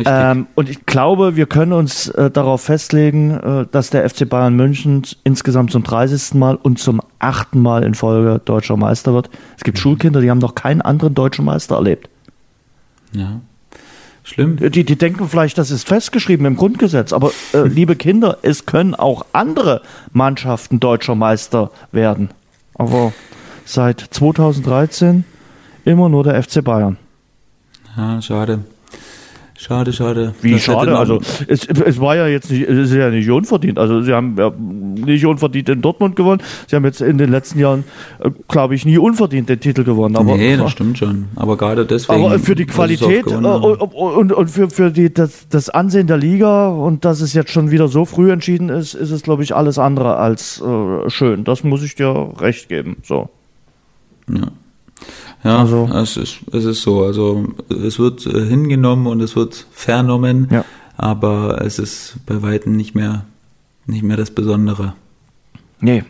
Ähm, 0.05 0.47
und 0.57 0.69
ich 0.69 0.85
glaube, 0.87 1.37
wir 1.37 1.47
können 1.47 1.73
uns 1.73 2.09
äh, 2.09 2.31
darauf 2.31 2.63
festlegen, 2.63 3.31
äh, 3.31 3.67
dass 3.71 3.91
der 3.91 4.09
FC 4.09 4.29
Bayern 4.29 4.55
München 4.55 5.03
insgesamt 5.23 5.71
zum 5.71 5.85
30. 5.85 6.35
Mal 6.35 6.57
und 6.57 6.79
zum 6.79 7.01
achten 7.19 7.63
Mal 7.63 7.83
in 7.85 7.95
Folge 7.95 8.41
deutscher 8.45 8.77
Meister 8.77 9.15
wird. 9.15 9.31
Es 9.57 9.65
gibt 9.65 9.79
mhm. 9.79 9.81
Schulkinder, 9.81 10.21
die 10.21 10.31
haben 10.31 10.39
noch 10.39 10.55
keinen 10.55 10.83
anderen 10.83 11.15
deutschen 11.15 11.45
Meister 11.45 11.77
erlebt. 11.77 12.11
Ja. 13.13 13.41
Schlimm. 14.25 14.57
Die, 14.57 14.85
die 14.85 14.97
denken 14.97 15.29
vielleicht, 15.29 15.59
das 15.59 15.71
ist 15.71 15.87
festgeschrieben 15.87 16.47
im 16.47 16.57
Grundgesetz, 16.57 17.13
aber 17.13 17.31
äh, 17.53 17.61
liebe 17.69 17.95
Kinder, 17.95 18.39
es 18.43 18.65
können 18.65 18.95
auch 18.95 19.27
andere 19.33 19.83
Mannschaften 20.13 20.81
deutscher 20.81 21.15
Meister 21.15 21.71
werden. 21.93 22.31
Aber 22.75 23.13
seit 23.67 24.01
2013 24.01 25.25
immer 25.85 26.09
nur 26.09 26.25
der 26.25 26.43
FC 26.43 26.65
Bayern. 26.65 26.97
Ja, 27.97 28.21
schade. 28.23 28.61
Schade, 29.57 29.93
schade. 29.93 30.35
Wie 30.43 30.53
das 30.53 30.63
schade? 30.63 30.99
Also 30.99 31.21
es, 31.47 31.67
es 31.67 32.01
war 32.01 32.17
ja 32.17 32.27
jetzt 32.27 32.51
nicht, 32.51 32.69
es 32.69 32.91
ist 32.91 32.95
ja 32.95 33.09
nicht 33.09 33.31
unverdient. 33.31 33.79
Also 33.79 34.03
sie 34.03 34.13
haben 34.13 34.37
ja 34.37 34.51
nicht 34.59 35.25
unverdient 35.25 35.69
in 35.69 35.81
Dortmund 35.81 36.17
gewonnen. 36.17 36.43
Sie 36.67 36.75
haben 36.75 36.85
jetzt 36.85 37.01
in 37.01 37.19
den 37.19 37.31
letzten 37.31 37.61
Jahren, 37.61 37.85
äh, 38.19 38.31
glaube 38.49 38.75
ich, 38.75 38.85
nie 38.85 38.99
unverdient 38.99 39.49
den 39.49 39.61
Titel 39.61 39.85
gewonnen. 39.85 40.17
Aber, 40.17 40.37
nee, 40.37 40.57
das 40.57 40.73
stimmt 40.73 40.99
schon. 40.99 41.27
Aber 41.37 41.57
gerade 41.57 41.87
deswegen. 41.87 42.25
Aber 42.25 42.39
für 42.41 42.57
die 42.57 42.67
Qualität 42.67 43.27
äh, 43.29 43.35
und, 43.35 43.47
und, 43.47 44.33
und, 44.33 44.51
für, 44.51 44.69
für 44.71 44.91
die, 44.91 45.15
das, 45.15 45.49
das 45.49 45.71
Ansehen 45.71 46.09
der 46.09 46.17
Liga 46.17 46.69
und 46.69 47.05
dass 47.05 47.21
es 47.21 47.33
jetzt 47.33 47.51
schon 47.51 47.71
wieder 47.71 47.87
so 47.87 48.05
früh 48.05 48.33
entschieden 48.33 48.71
ist, 48.71 48.95
ist 48.95 49.13
es, 49.13 49.23
glaube 49.23 49.45
ich, 49.45 49.55
alles 49.55 49.79
andere 49.79 50.17
als 50.17 50.61
äh, 50.61 51.09
schön. 51.11 51.45
Das 51.45 51.63
muss 51.63 51.85
ich 51.85 51.95
dir 51.95 52.33
recht 52.41 52.69
geben. 52.69 52.97
So. 53.05 53.29
Ja. 54.29 54.49
Ja, 55.45 55.59
also, 55.59 55.89
es, 55.93 56.17
ist, 56.17 56.39
es 56.53 56.65
ist 56.65 56.83
so. 56.83 57.05
Also 57.05 57.45
es 57.69 57.99
wird 57.99 58.27
äh, 58.27 58.47
hingenommen 58.47 59.07
und 59.07 59.21
es 59.21 59.37
wird 59.37 59.67
vernommen, 59.73 60.49
ja. 60.51 60.65
aber 60.97 61.61
es 61.61 61.79
ist 61.79 62.17
bei 62.25 62.43
Weitem 62.43 62.77
nicht 62.77 62.95
mehr, 62.95 63.27
nicht 63.87 64.03
mehr 64.03 64.17
das 64.17 64.31
Besondere. 64.31 64.95
Nee. 65.81 66.05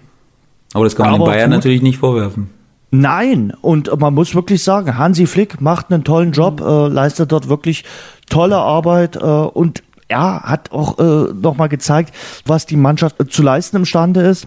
Aber 0.73 0.85
das 0.85 0.95
kann 0.95 1.07
man 1.07 1.15
aber 1.17 1.25
den 1.25 1.33
Bayern 1.33 1.51
gut. 1.51 1.57
natürlich 1.57 1.83
nicht 1.83 1.99
vorwerfen. 1.99 2.51
Nein, 2.93 3.53
und 3.61 3.91
man 3.99 4.15
muss 4.15 4.37
wirklich 4.37 4.63
sagen, 4.63 4.97
Hansi 4.97 5.27
Flick 5.27 5.61
macht 5.61 5.93
einen 5.93 6.05
tollen 6.05 6.31
Job, 6.31 6.61
äh, 6.61 6.87
leistet 6.87 7.33
dort 7.33 7.49
wirklich 7.49 7.85
tolle 8.31 8.59
Arbeit 8.59 9.17
äh, 9.17 9.21
und 9.21 9.83
ja, 10.09 10.45
hat 10.45 10.71
auch 10.71 10.99
äh, 11.01 11.33
nochmal 11.33 11.69
gezeigt, 11.69 12.15
was 12.47 12.67
die 12.67 12.77
Mannschaft 12.77 13.19
äh, 13.19 13.27
zu 13.27 13.43
leisten 13.43 13.79
imstande 13.79 14.21
ist 14.21 14.47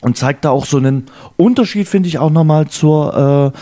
und 0.00 0.16
zeigt 0.16 0.44
da 0.44 0.50
auch 0.50 0.66
so 0.66 0.78
einen 0.78 1.06
Unterschied, 1.36 1.88
finde 1.88 2.08
ich, 2.08 2.18
auch 2.18 2.30
nochmal 2.30 2.68
zur 2.68 3.52
äh, 3.54 3.58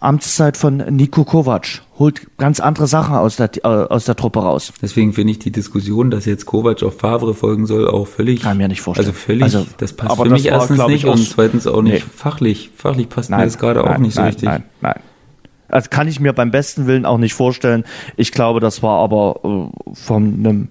Amtszeit 0.00 0.56
von 0.56 0.78
Niko 0.78 1.24
Kovac. 1.24 1.82
Holt 1.98 2.26
ganz 2.38 2.60
andere 2.60 2.86
Sachen 2.86 3.14
aus 3.14 3.36
der, 3.36 3.50
äh, 3.62 3.68
aus 3.68 4.06
der 4.06 4.16
Truppe 4.16 4.40
raus. 4.40 4.72
Deswegen 4.80 5.12
finde 5.12 5.32
ich 5.32 5.38
die 5.38 5.52
Diskussion, 5.52 6.10
dass 6.10 6.24
jetzt 6.24 6.46
Kovac 6.46 6.82
auf 6.82 6.98
Favre 6.98 7.34
folgen 7.34 7.66
soll, 7.66 7.86
auch 7.86 8.06
völlig. 8.06 8.40
Kann 8.40 8.56
mir 8.56 8.68
nicht 8.68 8.80
vorstellen. 8.80 9.08
Also 9.08 9.18
völlig, 9.18 9.42
also, 9.42 9.66
das 9.76 9.92
passt 9.92 10.16
für 10.16 10.28
mich 10.30 10.46
war, 10.46 10.52
erstens 10.52 10.86
nicht 10.86 11.04
und 11.04 11.28
zweitens 11.28 11.66
auch 11.66 11.82
nicht 11.82 12.04
nee. 12.04 12.12
fachlich. 12.14 12.70
Fachlich 12.74 13.10
passt 13.10 13.30
nein, 13.30 13.40
mir 13.40 13.46
das 13.46 13.58
gerade 13.58 13.84
auch 13.84 13.98
nicht 13.98 14.14
so 14.14 14.20
nein, 14.22 14.28
richtig. 14.28 14.48
Nein, 14.48 14.64
nein. 14.80 15.00
Also 15.68 15.88
kann 15.90 16.08
ich 16.08 16.18
mir 16.18 16.32
beim 16.32 16.50
besten 16.50 16.86
Willen 16.86 17.04
auch 17.06 17.18
nicht 17.18 17.34
vorstellen. 17.34 17.84
Ich 18.16 18.32
glaube, 18.32 18.60
das 18.60 18.82
war 18.82 18.98
aber 19.00 19.40
äh, 19.44 19.94
von 19.94 20.34
einem 20.34 20.68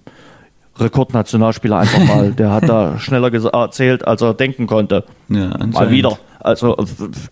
Rekordnationalspieler 0.80 1.80
einfach 1.80 2.06
mal. 2.06 2.32
Der 2.38 2.52
hat 2.52 2.68
da 2.68 3.00
schneller 3.00 3.34
erzählt, 3.54 4.08
als 4.08 4.22
er 4.22 4.34
denken 4.34 4.68
konnte. 4.68 5.04
Ja, 5.30 5.58
mal 5.66 5.92
wieder. 5.92 6.18
Also 6.40 6.76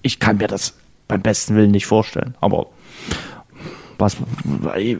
ich 0.01 0.19
kann 0.19 0.37
mir 0.37 0.47
das 0.47 0.73
beim 1.07 1.21
besten 1.21 1.55
Willen 1.55 1.71
nicht 1.71 1.85
vorstellen. 1.85 2.35
Aber 2.41 2.67
was 3.97 4.17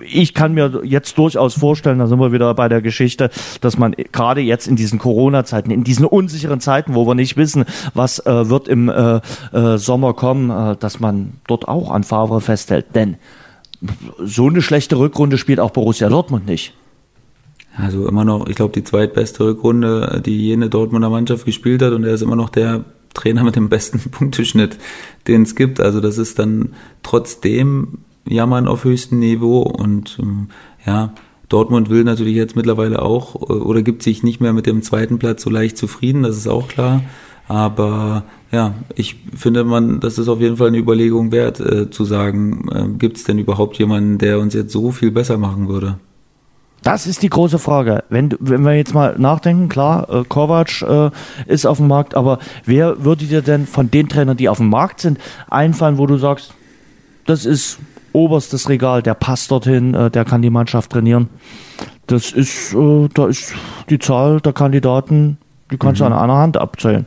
ich 0.05 0.33
kann 0.33 0.53
mir 0.53 0.81
jetzt 0.83 1.17
durchaus 1.17 1.53
vorstellen, 1.53 1.99
da 1.99 2.07
sind 2.07 2.19
wir 2.19 2.31
wieder 2.31 2.53
bei 2.53 2.67
der 2.67 2.81
Geschichte, 2.81 3.29
dass 3.61 3.77
man 3.77 3.93
gerade 4.11 4.41
jetzt 4.41 4.67
in 4.67 4.75
diesen 4.75 4.99
Corona-Zeiten, 4.99 5.71
in 5.71 5.83
diesen 5.83 6.05
unsicheren 6.05 6.59
Zeiten, 6.59 6.95
wo 6.95 7.05
wir 7.05 7.15
nicht 7.15 7.37
wissen, 7.37 7.65
was 7.93 8.19
äh, 8.25 8.49
wird 8.49 8.67
im 8.67 8.89
äh, 8.89 9.19
äh, 9.53 9.77
Sommer 9.77 10.13
kommen, 10.13 10.49
äh, 10.49 10.75
dass 10.77 10.99
man 10.99 11.33
dort 11.47 11.67
auch 11.67 11.91
an 11.91 12.03
Favre 12.03 12.41
festhält. 12.41 12.87
Denn 12.95 13.17
so 14.19 14.47
eine 14.47 14.61
schlechte 14.61 14.97
Rückrunde 14.97 15.37
spielt 15.37 15.59
auch 15.59 15.71
Borussia 15.71 16.09
Dortmund 16.09 16.47
nicht. 16.47 16.73
Also 17.77 18.07
immer 18.07 18.25
noch, 18.25 18.47
ich 18.47 18.55
glaube, 18.55 18.73
die 18.73 18.83
zweitbeste 18.83 19.45
Rückrunde, 19.45 20.21
die 20.25 20.37
jene 20.37 20.69
Dortmunder 20.69 21.09
Mannschaft 21.09 21.45
gespielt 21.45 21.81
hat 21.81 21.93
und 21.93 22.03
er 22.03 22.13
ist 22.13 22.23
immer 22.23 22.35
noch 22.35 22.49
der 22.49 22.85
Trainer 23.13 23.43
mit 23.43 23.55
dem 23.55 23.69
besten 23.69 23.99
Punkteschnitt, 24.11 24.77
den 25.27 25.43
es 25.43 25.55
gibt. 25.55 25.79
Also 25.79 26.01
das 26.01 26.17
ist 26.17 26.39
dann 26.39 26.73
trotzdem 27.03 27.99
Jammern 28.27 28.67
auf 28.67 28.83
höchstem 28.83 29.19
Niveau 29.19 29.61
und 29.61 30.17
ähm, 30.19 30.49
ja, 30.85 31.13
Dortmund 31.49 31.89
will 31.89 32.03
natürlich 32.03 32.35
jetzt 32.35 32.55
mittlerweile 32.55 33.01
auch 33.01 33.35
äh, 33.35 33.53
oder 33.53 33.81
gibt 33.83 34.03
sich 34.03 34.23
nicht 34.23 34.41
mehr 34.41 34.53
mit 34.53 34.65
dem 34.65 34.81
zweiten 34.81 35.19
Platz 35.19 35.43
so 35.43 35.49
leicht 35.49 35.77
zufrieden, 35.77 36.23
das 36.23 36.35
ist 36.35 36.47
auch 36.47 36.67
klar. 36.67 37.03
Aber 37.47 38.23
ja, 38.51 38.73
ich 38.95 39.15
finde 39.35 39.63
man, 39.63 40.01
das 40.01 40.17
ist 40.17 40.27
auf 40.27 40.41
jeden 40.41 40.57
Fall 40.57 40.67
eine 40.67 40.79
Überlegung 40.79 41.31
wert, 41.31 41.59
äh, 41.59 41.89
zu 41.89 42.03
sagen, 42.03 42.67
äh, 42.71 42.97
gibt 42.97 43.17
es 43.17 43.23
denn 43.23 43.39
überhaupt 43.39 43.77
jemanden, 43.77 44.17
der 44.17 44.39
uns 44.39 44.53
jetzt 44.53 44.73
so 44.73 44.91
viel 44.91 45.11
besser 45.11 45.37
machen 45.37 45.69
würde? 45.69 45.97
Das 46.83 47.07
ist 47.07 47.21
die 47.23 47.29
große 47.29 47.59
Frage. 47.59 48.03
Wenn, 48.09 48.33
wenn 48.39 48.63
wir 48.63 48.75
jetzt 48.75 48.93
mal 48.93 49.15
nachdenken, 49.17 49.67
klar, 49.67 50.09
äh, 50.09 50.23
Kovac 50.23 50.81
äh, 50.81 51.09
ist 51.45 51.65
auf 51.65 51.77
dem 51.77 51.87
Markt, 51.87 52.15
aber 52.15 52.39
wer 52.65 53.03
würde 53.03 53.25
dir 53.25 53.41
denn 53.41 53.65
von 53.65 53.91
den 53.91 54.07
Trainern, 54.07 54.37
die 54.37 54.47
auf 54.47 54.57
dem 54.57 54.69
Markt 54.69 55.01
sind, 55.01 55.19
einfallen, 55.49 55.97
wo 55.97 56.05
du 56.05 56.17
sagst, 56.17 56.53
das 57.25 57.45
ist 57.45 57.79
oberstes 58.13 58.69
Regal, 58.69 59.03
der 59.03 59.15
passt 59.15 59.51
dorthin, 59.51 59.93
äh, 59.93 60.09
der 60.09 60.25
kann 60.25 60.41
die 60.41 60.49
Mannschaft 60.49 60.91
trainieren. 60.91 61.29
Das 62.07 62.31
ist, 62.31 62.73
äh, 62.73 63.09
da 63.13 63.27
ist 63.27 63.53
die 63.89 63.99
Zahl 63.99 64.39
der 64.39 64.53
Kandidaten, 64.53 65.37
die 65.71 65.77
kannst 65.77 65.99
mhm. 66.01 66.05
du 66.05 66.11
an 66.11 66.19
einer 66.19 66.37
Hand 66.37 66.57
abzählen. 66.57 67.05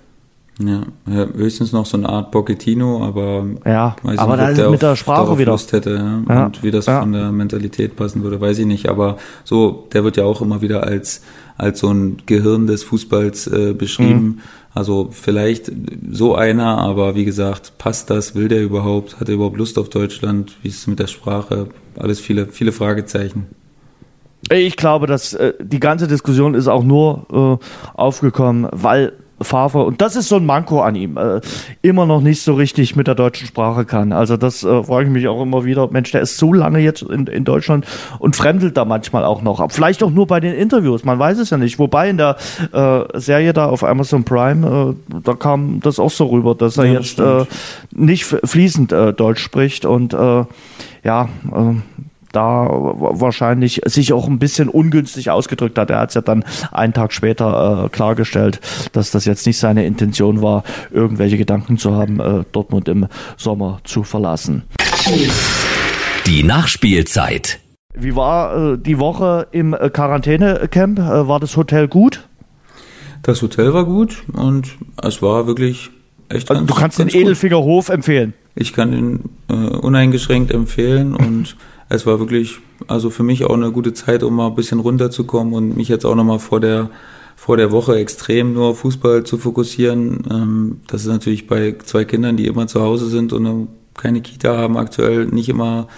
Ja, 0.60 0.82
höchstens 1.06 1.72
noch 1.72 1.86
so 1.86 1.96
eine 1.96 2.08
Art 2.08 2.30
Pochettino, 2.30 3.02
aber 3.04 3.46
ja, 3.64 3.96
aber 4.02 4.36
nicht, 4.36 4.58
da 4.58 4.64
ist 4.64 4.70
mit 4.70 4.82
der 4.82 4.96
Sprache 4.96 5.38
wieder 5.38 5.52
Lust 5.52 5.72
hätte 5.72 6.22
ja, 6.28 6.34
ja. 6.34 6.46
und 6.46 6.62
wie 6.62 6.70
das 6.70 6.86
ja. 6.86 7.00
von 7.00 7.12
der 7.12 7.32
Mentalität 7.32 7.96
passen 7.96 8.22
würde, 8.22 8.40
weiß 8.40 8.58
ich 8.58 8.66
nicht. 8.66 8.88
Aber 8.88 9.16
so, 9.44 9.88
der 9.92 10.04
wird 10.04 10.16
ja 10.16 10.24
auch 10.24 10.42
immer 10.42 10.60
wieder 10.60 10.84
als 10.84 11.22
als 11.56 11.80
so 11.80 11.92
ein 11.92 12.18
Gehirn 12.26 12.66
des 12.66 12.84
Fußballs 12.84 13.46
äh, 13.46 13.74
beschrieben. 13.74 14.24
Mhm. 14.24 14.38
Also 14.72 15.08
vielleicht 15.10 15.70
so 16.10 16.34
einer, 16.34 16.78
aber 16.78 17.14
wie 17.14 17.24
gesagt, 17.24 17.72
passt 17.76 18.08
das? 18.08 18.34
Will 18.34 18.48
der 18.48 18.62
überhaupt? 18.62 19.20
Hat 19.20 19.28
er 19.28 19.34
überhaupt 19.34 19.56
Lust 19.56 19.78
auf 19.78 19.88
Deutschland? 19.88 20.56
Wie 20.62 20.68
ist 20.68 20.78
es 20.78 20.86
mit 20.86 20.98
der 20.98 21.08
Sprache? 21.08 21.68
Alles 21.96 22.20
viele 22.20 22.46
viele 22.46 22.72
Fragezeichen. 22.72 23.46
Ich 24.48 24.76
glaube, 24.76 25.06
dass 25.06 25.34
äh, 25.34 25.52
die 25.60 25.80
ganze 25.80 26.08
Diskussion 26.08 26.54
ist 26.54 26.66
auch 26.66 26.82
nur 26.82 27.60
äh, 27.60 27.64
aufgekommen, 27.94 28.68
weil 28.72 29.12
Favre, 29.42 29.84
und 29.84 30.00
das 30.00 30.16
ist 30.16 30.28
so 30.28 30.36
ein 30.36 30.46
Manko 30.46 30.82
an 30.82 30.94
ihm, 30.94 31.16
äh, 31.16 31.40
immer 31.82 32.06
noch 32.06 32.20
nicht 32.20 32.42
so 32.42 32.54
richtig 32.54 32.96
mit 32.96 33.06
der 33.06 33.14
deutschen 33.14 33.46
Sprache 33.46 33.84
kann. 33.84 34.12
Also 34.12 34.36
das 34.36 34.62
äh, 34.62 34.82
frage 34.82 35.06
ich 35.06 35.10
mich 35.10 35.28
auch 35.28 35.42
immer 35.42 35.64
wieder. 35.64 35.88
Mensch, 35.90 36.10
der 36.10 36.20
ist 36.20 36.36
so 36.36 36.52
lange 36.52 36.78
jetzt 36.80 37.02
in, 37.02 37.26
in 37.26 37.44
Deutschland 37.44 37.86
und 38.18 38.36
fremdelt 38.36 38.76
da 38.76 38.84
manchmal 38.84 39.24
auch 39.24 39.42
noch. 39.42 39.70
Vielleicht 39.70 40.02
auch 40.02 40.10
nur 40.10 40.26
bei 40.26 40.40
den 40.40 40.54
Interviews, 40.54 41.04
man 41.04 41.18
weiß 41.18 41.38
es 41.38 41.50
ja 41.50 41.56
nicht. 41.56 41.78
Wobei 41.78 42.10
in 42.10 42.18
der 42.18 42.36
äh, 42.72 43.18
Serie 43.18 43.52
da 43.52 43.66
auf 43.66 43.84
Amazon 43.84 44.24
Prime, 44.24 44.94
äh, 45.10 45.20
da 45.22 45.34
kam 45.34 45.80
das 45.80 45.98
auch 45.98 46.10
so 46.10 46.26
rüber, 46.26 46.54
dass 46.54 46.76
er 46.76 46.84
ja, 46.86 46.92
jetzt 46.94 47.18
äh, 47.18 47.44
nicht 47.92 48.24
fließend 48.24 48.92
äh, 48.92 49.12
Deutsch 49.12 49.42
spricht 49.42 49.84
und 49.84 50.14
ja, 51.02 51.28
äh, 51.52 51.74
da 52.32 52.68
wahrscheinlich 52.70 53.80
sich 53.86 54.12
auch 54.12 54.26
ein 54.28 54.38
bisschen 54.38 54.68
ungünstig 54.68 55.30
ausgedrückt 55.30 55.78
hat. 55.78 55.90
Er 55.90 56.00
hat 56.00 56.10
es 56.10 56.14
ja 56.14 56.20
dann 56.20 56.44
einen 56.72 56.92
Tag 56.92 57.12
später 57.12 57.84
äh, 57.84 57.88
klargestellt, 57.88 58.60
dass 58.92 59.10
das 59.10 59.24
jetzt 59.24 59.46
nicht 59.46 59.58
seine 59.58 59.84
Intention 59.84 60.42
war, 60.42 60.64
irgendwelche 60.90 61.36
Gedanken 61.38 61.78
zu 61.78 61.94
haben, 61.94 62.20
äh, 62.20 62.44
Dortmund 62.52 62.88
im 62.88 63.06
Sommer 63.36 63.80
zu 63.84 64.02
verlassen. 64.02 64.62
Die 66.26 66.42
Nachspielzeit. 66.42 67.58
Wie 67.94 68.14
war 68.14 68.74
äh, 68.74 68.78
die 68.78 68.98
Woche 68.98 69.48
im 69.50 69.72
Quarantänecamp? 69.72 70.98
Äh, 70.98 71.28
war 71.28 71.40
das 71.40 71.56
Hotel 71.56 71.88
gut? 71.88 72.28
Das 73.22 73.42
Hotel 73.42 73.74
war 73.74 73.84
gut 73.84 74.22
und 74.32 74.76
es 75.02 75.20
war 75.20 75.46
wirklich 75.46 75.90
echt 76.28 76.50
Also 76.50 76.60
ganz, 76.60 76.72
du 76.72 76.74
kannst 76.74 76.98
den. 76.98 77.08
Edelfingerhof 77.08 77.88
empfehlen. 77.88 78.34
Ich 78.54 78.72
kann 78.72 78.92
ihn 78.92 79.20
äh, 79.48 79.54
uneingeschränkt 79.54 80.52
empfehlen 80.52 81.14
und 81.14 81.56
es 81.90 82.06
war 82.06 82.18
wirklich, 82.20 82.58
also 82.86 83.10
für 83.10 83.24
mich 83.24 83.44
auch 83.44 83.54
eine 83.54 83.72
gute 83.72 83.92
Zeit, 83.92 84.22
um 84.22 84.36
mal 84.36 84.46
ein 84.46 84.54
bisschen 84.54 84.80
runterzukommen 84.80 85.52
und 85.52 85.76
mich 85.76 85.88
jetzt 85.88 86.06
auch 86.06 86.14
nochmal 86.14 86.38
vor 86.38 86.60
der 86.60 86.88
vor 87.36 87.56
der 87.56 87.72
Woche 87.72 87.96
extrem 87.96 88.52
nur 88.52 88.66
auf 88.66 88.80
Fußball 88.80 89.24
zu 89.24 89.38
fokussieren. 89.38 90.24
Ähm, 90.30 90.80
das 90.88 91.02
ist 91.02 91.06
natürlich 91.08 91.46
bei 91.46 91.74
zwei 91.82 92.04
Kindern, 92.04 92.36
die 92.36 92.46
immer 92.46 92.66
zu 92.66 92.82
Hause 92.82 93.06
sind 93.06 93.32
und 93.32 93.68
keine 93.94 94.20
Kita 94.20 94.58
haben, 94.58 94.76
aktuell 94.76 95.24
nicht 95.24 95.48
immer 95.48 95.88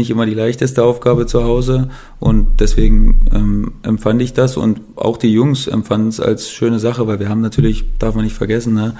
nicht 0.00 0.10
immer 0.10 0.26
die 0.26 0.34
leichteste 0.34 0.82
Aufgabe 0.82 1.26
zu 1.26 1.44
Hause 1.44 1.88
und 2.18 2.60
deswegen 2.60 3.20
ähm, 3.32 3.72
empfand 3.82 4.20
ich 4.22 4.32
das 4.32 4.56
und 4.56 4.80
auch 4.96 5.16
die 5.16 5.32
Jungs 5.32 5.66
empfanden 5.68 6.08
es 6.08 6.18
als 6.20 6.50
schöne 6.50 6.78
Sache, 6.78 7.06
weil 7.06 7.20
wir 7.20 7.28
haben 7.28 7.40
natürlich, 7.40 7.84
darf 7.98 8.14
man 8.14 8.24
nicht 8.24 8.36
vergessen, 8.36 8.74
ne, 8.74 8.94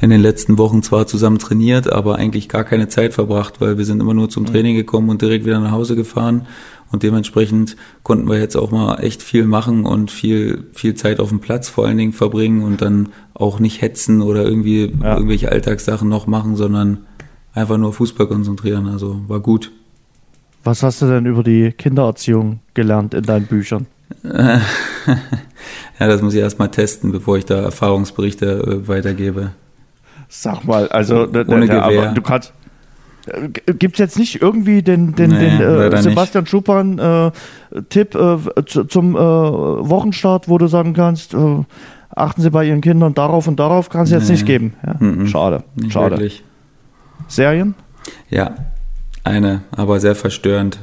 in 0.00 0.10
den 0.10 0.20
letzten 0.20 0.58
Wochen 0.58 0.82
zwar 0.82 1.06
zusammen 1.06 1.38
trainiert, 1.38 1.92
aber 1.92 2.16
eigentlich 2.16 2.48
gar 2.48 2.64
keine 2.64 2.88
Zeit 2.88 3.14
verbracht, 3.14 3.60
weil 3.60 3.78
wir 3.78 3.84
sind 3.84 4.00
immer 4.00 4.14
nur 4.14 4.28
zum 4.28 4.46
Training 4.46 4.74
gekommen 4.74 5.08
und 5.10 5.22
direkt 5.22 5.44
wieder 5.46 5.60
nach 5.60 5.70
Hause 5.72 5.94
gefahren 5.94 6.46
und 6.92 7.02
dementsprechend 7.02 7.76
konnten 8.02 8.28
wir 8.28 8.38
jetzt 8.38 8.56
auch 8.56 8.70
mal 8.70 8.96
echt 9.00 9.22
viel 9.22 9.44
machen 9.44 9.84
und 9.86 10.10
viel, 10.10 10.64
viel 10.72 10.94
Zeit 10.94 11.20
auf 11.20 11.28
dem 11.30 11.40
Platz 11.40 11.68
vor 11.68 11.86
allen 11.86 11.98
Dingen 11.98 12.12
verbringen 12.12 12.62
und 12.62 12.80
dann 12.80 13.08
auch 13.34 13.58
nicht 13.60 13.82
hetzen 13.82 14.22
oder 14.22 14.44
irgendwie 14.44 14.92
Ja. 15.02 15.14
irgendwelche 15.14 15.50
Alltagssachen 15.50 16.08
noch 16.08 16.26
machen, 16.26 16.56
sondern 16.56 16.98
einfach 17.52 17.78
nur 17.78 17.92
Fußball 17.92 18.26
konzentrieren. 18.28 18.86
Also 18.86 19.20
war 19.28 19.40
gut. 19.40 19.72
Was 20.66 20.82
hast 20.82 21.00
du 21.00 21.06
denn 21.06 21.26
über 21.26 21.44
die 21.44 21.70
Kindererziehung 21.70 22.58
gelernt 22.74 23.14
in 23.14 23.22
deinen 23.22 23.46
Büchern? 23.46 23.86
ja, 24.24 24.58
das 25.98 26.22
muss 26.22 26.34
ich 26.34 26.40
erstmal 26.40 26.72
testen, 26.72 27.12
bevor 27.12 27.38
ich 27.38 27.44
da 27.44 27.62
Erfahrungsberichte 27.62 28.46
äh, 28.46 28.88
weitergebe. 28.88 29.52
Sag 30.28 30.64
mal, 30.64 30.88
also 30.88 31.26
der, 31.26 31.48
Ohne 31.48 31.66
der, 31.66 31.84
aber 31.84 32.06
du 32.08 32.20
kannst. 32.20 32.52
Gibt 33.78 33.94
es 33.94 33.98
jetzt 34.00 34.18
nicht 34.18 34.42
irgendwie 34.42 34.82
den, 34.82 35.14
den, 35.14 35.30
Nee, 35.30 35.56
den 35.58 35.92
äh, 35.92 36.02
Sebastian 36.02 36.46
Schuppan 36.46 36.98
äh, 36.98 37.26
äh, 37.76 38.64
zu, 38.66 38.84
zum 38.84 39.14
äh, 39.14 39.18
Wochenstart, 39.18 40.48
wo 40.48 40.58
du 40.58 40.66
sagen 40.66 40.94
kannst, 40.94 41.32
äh, 41.32 41.62
achten 42.10 42.42
Sie 42.42 42.50
bei 42.50 42.64
Ihren 42.64 42.80
Kindern 42.80 43.14
darauf 43.14 43.46
und 43.46 43.60
darauf, 43.60 43.88
kann 43.88 44.02
es 44.02 44.10
jetzt 44.10 44.26
Nee. 44.26 44.32
nicht 44.32 44.46
geben. 44.46 44.74
Ja? 44.84 44.96
Mhm. 44.98 45.28
Schade, 45.28 45.62
Nicht 45.76 45.92
schade. 45.92 46.10
wirklich. 46.16 46.42
Serien? 47.28 47.76
Ja, 48.30 48.54
eine, 49.26 49.62
aber 49.72 50.00
sehr 50.00 50.14
verstörend. 50.14 50.78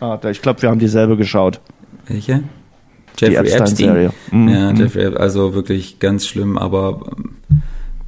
Ah, 0.00 0.18
ich 0.30 0.42
glaube, 0.42 0.62
wir 0.62 0.68
haben 0.70 0.78
dieselbe 0.78 1.16
geschaut. 1.16 1.60
Welche? 2.06 2.42
Die 3.18 3.24
Jeffrey 3.24 3.36
Epstein. 3.36 3.60
Epstein-Serie. 3.60 4.12
Mhm. 4.30 4.48
Ja, 4.48 4.72
Mhm. 4.72 4.76
Jeffrey, 4.76 5.06
also 5.16 5.54
wirklich 5.54 5.98
ganz 5.98 6.26
schlimm, 6.26 6.58
aber 6.58 7.12
ähm, 7.16 7.62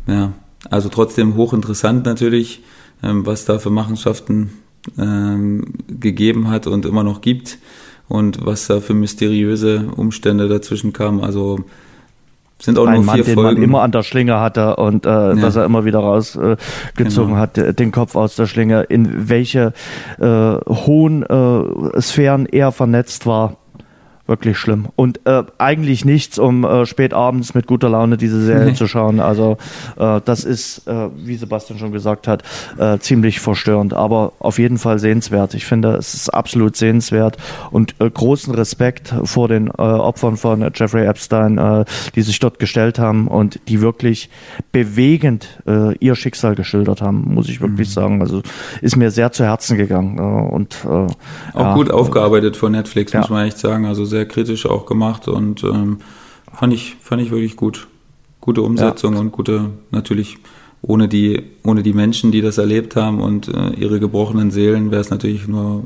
ja, 0.06 0.32
also 0.70 0.88
trotzdem 0.88 1.36
hochinteressant 1.36 2.04
natürlich, 2.04 2.62
ähm, 3.02 3.24
was 3.26 3.44
da 3.44 3.58
für 3.58 3.70
Machenschaften 3.70 4.50
ähm, 4.98 5.74
gegeben 5.88 6.50
hat 6.50 6.66
und 6.66 6.84
immer 6.84 7.02
noch 7.04 7.20
gibt 7.22 7.58
und 8.08 8.44
was 8.44 8.66
da 8.66 8.80
für 8.80 8.94
mysteriöse 8.94 9.86
Umstände 9.96 10.48
dazwischen 10.48 10.92
kamen. 10.92 11.22
Also 11.22 11.64
sind 12.60 12.78
auch 12.78 12.86
Ein 12.86 12.94
nur 12.94 13.04
Mann, 13.04 13.16
vier 13.16 13.24
den 13.24 13.34
Folgen. 13.34 13.54
man 13.54 13.62
immer 13.62 13.82
an 13.82 13.92
der 13.92 14.02
Schlinge 14.02 14.40
hatte 14.40 14.76
und 14.76 15.06
äh, 15.06 15.36
dass 15.36 15.56
er 15.56 15.64
immer 15.64 15.84
wieder 15.84 15.98
rausgezogen 15.98 16.54
äh, 16.54 16.56
Genau. 16.96 17.36
hat, 17.36 17.58
äh, 17.58 17.74
den 17.74 17.90
Kopf 17.92 18.14
aus 18.16 18.36
der 18.36 18.46
Schlinge, 18.46 18.82
in 18.82 19.28
welche 19.28 19.72
äh, 20.20 20.24
hohen 20.68 21.22
äh, 21.24 22.00
Sphären 22.00 22.46
er 22.46 22.72
vernetzt 22.72 23.26
war. 23.26 23.56
Wirklich 24.26 24.56
schlimm. 24.56 24.86
Und 24.96 25.20
äh, 25.26 25.42
eigentlich 25.58 26.06
nichts, 26.06 26.38
um 26.38 26.64
äh, 26.64 26.86
spät 26.86 27.12
abends 27.12 27.52
mit 27.52 27.66
guter 27.66 27.90
Laune 27.90 28.16
diese 28.16 28.42
Serie 28.42 28.68
Nee. 28.70 28.74
zu 28.74 28.86
schauen. 28.86 29.20
Also 29.20 29.58
äh, 29.98 30.22
das 30.24 30.44
ist, 30.44 30.88
äh, 30.88 31.08
wie 31.16 31.36
Sebastian 31.36 31.78
schon 31.78 31.92
gesagt 31.92 32.26
hat, 32.26 32.42
äh, 32.78 32.96
ziemlich 33.00 33.40
verstörend, 33.40 33.92
aber 33.92 34.32
auf 34.38 34.58
jeden 34.58 34.78
Fall 34.78 34.98
sehenswert. 34.98 35.52
Ich 35.52 35.66
finde, 35.66 35.96
es 35.96 36.14
ist 36.14 36.30
absolut 36.30 36.74
sehenswert 36.74 37.36
und 37.70 37.96
äh, 38.00 38.08
großen 38.08 38.54
Respekt 38.54 39.12
vor 39.24 39.48
den 39.48 39.70
Opfern 39.70 40.38
von 40.38 40.70
Jeffrey 40.74 41.04
Epstein, 41.06 41.84
die 42.14 42.22
sich 42.22 42.38
dort 42.38 42.58
gestellt 42.58 42.98
haben 42.98 43.28
und 43.28 43.60
die 43.68 43.80
wirklich 43.80 44.30
bewegend 44.72 45.48
ihr 46.00 46.14
Schicksal 46.14 46.54
geschildert 46.54 47.02
haben, 47.02 47.34
muss 47.34 47.48
ich 47.48 47.60
wirklich 47.60 47.90
sagen. 47.90 48.20
Also 48.22 48.42
ist 48.80 48.96
mir 48.96 49.10
sehr 49.10 49.32
zu 49.32 49.44
Herzen 49.44 49.76
gegangen. 49.76 50.18
Und 50.18 50.84
Auch 50.84 51.08
ja, 51.54 51.74
gut 51.74 51.90
aufgearbeitet 51.90 52.56
von 52.56 52.72
Netflix, 52.72 53.12
Ja. 53.12 53.20
muss 53.20 53.30
man 53.30 53.46
echt 53.46 53.58
sagen. 53.58 53.86
Also 53.86 54.04
sehr 54.14 54.26
kritisch 54.26 54.66
auch 54.66 54.86
gemacht 54.86 55.26
und 55.26 55.64
ähm, 55.64 55.98
fand 56.52 56.72
ich 56.72 56.96
fand 57.00 57.20
ich 57.20 57.30
wirklich 57.30 57.56
gut. 57.56 57.88
Gute 58.40 58.62
Umsetzung 58.62 59.16
und 59.16 59.32
gute 59.32 59.70
natürlich 59.90 60.38
ohne 60.82 61.08
die 61.08 61.42
ohne 61.64 61.82
die 61.82 61.92
Menschen, 61.92 62.30
die 62.30 62.42
das 62.42 62.58
erlebt 62.58 62.94
haben 62.94 63.20
und 63.20 63.48
äh, 63.48 63.70
ihre 63.70 63.98
gebrochenen 63.98 64.50
Seelen, 64.52 64.90
wäre 64.90 65.00
es 65.00 65.10
natürlich 65.10 65.48
nur 65.48 65.84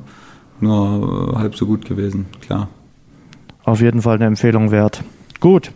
nur 0.60 1.32
äh, 1.32 1.38
halb 1.38 1.56
so 1.56 1.64
gut 1.64 1.86
gewesen, 1.86 2.26
klar. 2.40 2.68
Auf 3.64 3.80
jeden 3.80 4.02
Fall 4.02 4.16
eine 4.16 4.26
Empfehlung 4.26 4.70
wert. 4.70 5.02
Gut. 5.40 5.72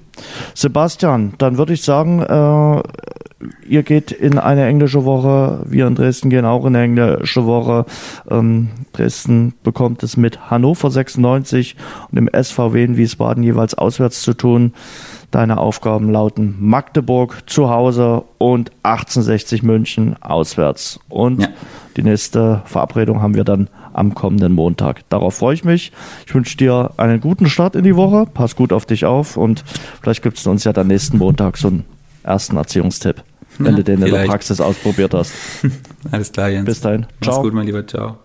Sebastian, 0.55 1.35
dann 1.39 1.57
würde 1.57 1.73
ich 1.73 1.83
sagen, 1.83 2.21
äh, 2.21 2.83
ihr 3.67 3.83
geht 3.83 4.11
in 4.13 4.39
eine 4.39 4.67
englische 4.67 5.05
Woche. 5.05 5.65
Wir 5.67 5.87
in 5.87 5.95
Dresden 5.95 6.31
gehen 6.31 6.45
auch 6.45 6.65
in 6.67 6.77
eine 6.77 6.85
englische 6.85 7.47
Woche. 7.47 7.87
Ähm, 8.31 8.69
Dresden 8.93 9.55
bekommt 9.63 10.03
es 10.03 10.17
mit 10.17 10.51
Hannover 10.51 10.91
96 10.91 11.77
und 12.11 12.17
dem 12.17 12.29
SVW 12.33 12.85
in 12.85 12.97
Wiesbaden 12.97 13.43
jeweils 13.43 13.75
auswärts 13.75 14.23
zu 14.23 14.35
tun. 14.35 14.73
Deine 15.31 15.57
Aufgaben 15.59 16.11
lauten 16.11 16.57
Magdeburg 16.61 17.45
zu 17.47 17.71
Hause 17.71 18.25
und 18.39 18.71
1860 18.83 19.63
München 19.63 20.17
auswärts. 20.23 21.01
Und 21.09 21.41
Ja. 21.43 21.49
die 21.97 22.03
nächste 22.03 22.61
Verabredung 22.67 23.23
haben 23.23 23.35
wir 23.35 23.45
dann 23.45 23.69
am 23.95 24.15
kommenden 24.15 24.53
Montag. 24.53 25.09
Darauf 25.09 25.37
freue 25.37 25.55
ich 25.55 25.65
mich. 25.65 25.93
Ich 26.27 26.35
wünsche 26.35 26.57
dir 26.59 26.91
einen 26.99 27.21
guten 27.21 27.47
Start 27.47 27.77
in 27.77 27.85
die 27.85 27.97
Woche. 27.97 28.27
Pass 28.33 28.57
gut 28.57 28.73
auf 28.75 28.85
dich 28.85 29.07
auf 29.07 29.37
und 29.39 29.65
vielleicht 30.03 30.23
gibt 30.23 30.37
es 30.39 30.47
uns 30.47 30.65
ja 30.65 30.73
dann 30.75 30.89
nächsten 30.89 31.17
Montag 31.19 31.57
so 31.57 31.69
einen 31.69 31.85
ersten 32.23 32.57
Erziehungstipp, 32.57 33.23
wenn 33.59 33.73
Ja, 33.73 33.77
du 33.79 33.85
den 33.85 33.95
in 33.95 34.01
der 34.01 34.09
vielleicht. 34.09 34.31
Praxis 34.31 34.61
ausprobiert 34.61 35.15
hast. 35.15 35.33
Alles 36.11 36.33
klar, 36.33 36.49
Jens. 36.49 36.65
Bis 36.67 36.81
dahin. 36.81 37.07
Mach's 37.21 37.33
Ciao. 37.35 37.43
gut, 37.43 37.55
mein 37.55 37.67
Lieber. 37.67 37.87
Ciao. 37.87 38.19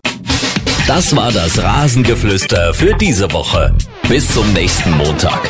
Das 0.88 1.14
war 1.16 1.32
das 1.34 1.62
Rasengeflüster 1.62 2.74
für 2.74 2.94
diese 2.94 3.32
Woche. 3.34 3.74
Bis 4.08 4.32
zum 4.34 4.52
nächsten 4.54 4.92
Montag. 4.92 5.42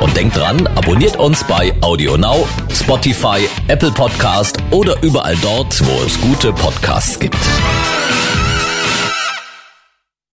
Und 0.00 0.16
denkt 0.16 0.36
dran, 0.36 0.66
abonniert 0.74 1.16
uns 1.16 1.44
bei 1.44 1.72
AudioNow, 1.80 2.48
Spotify, 2.72 3.48
Apple 3.68 3.92
Podcast 3.92 4.58
oder 4.72 5.00
überall 5.02 5.36
dort, 5.42 5.80
wo 5.86 6.04
es 6.04 6.20
gute 6.20 6.52
Podcasts 6.52 7.18
gibt. 7.20 7.36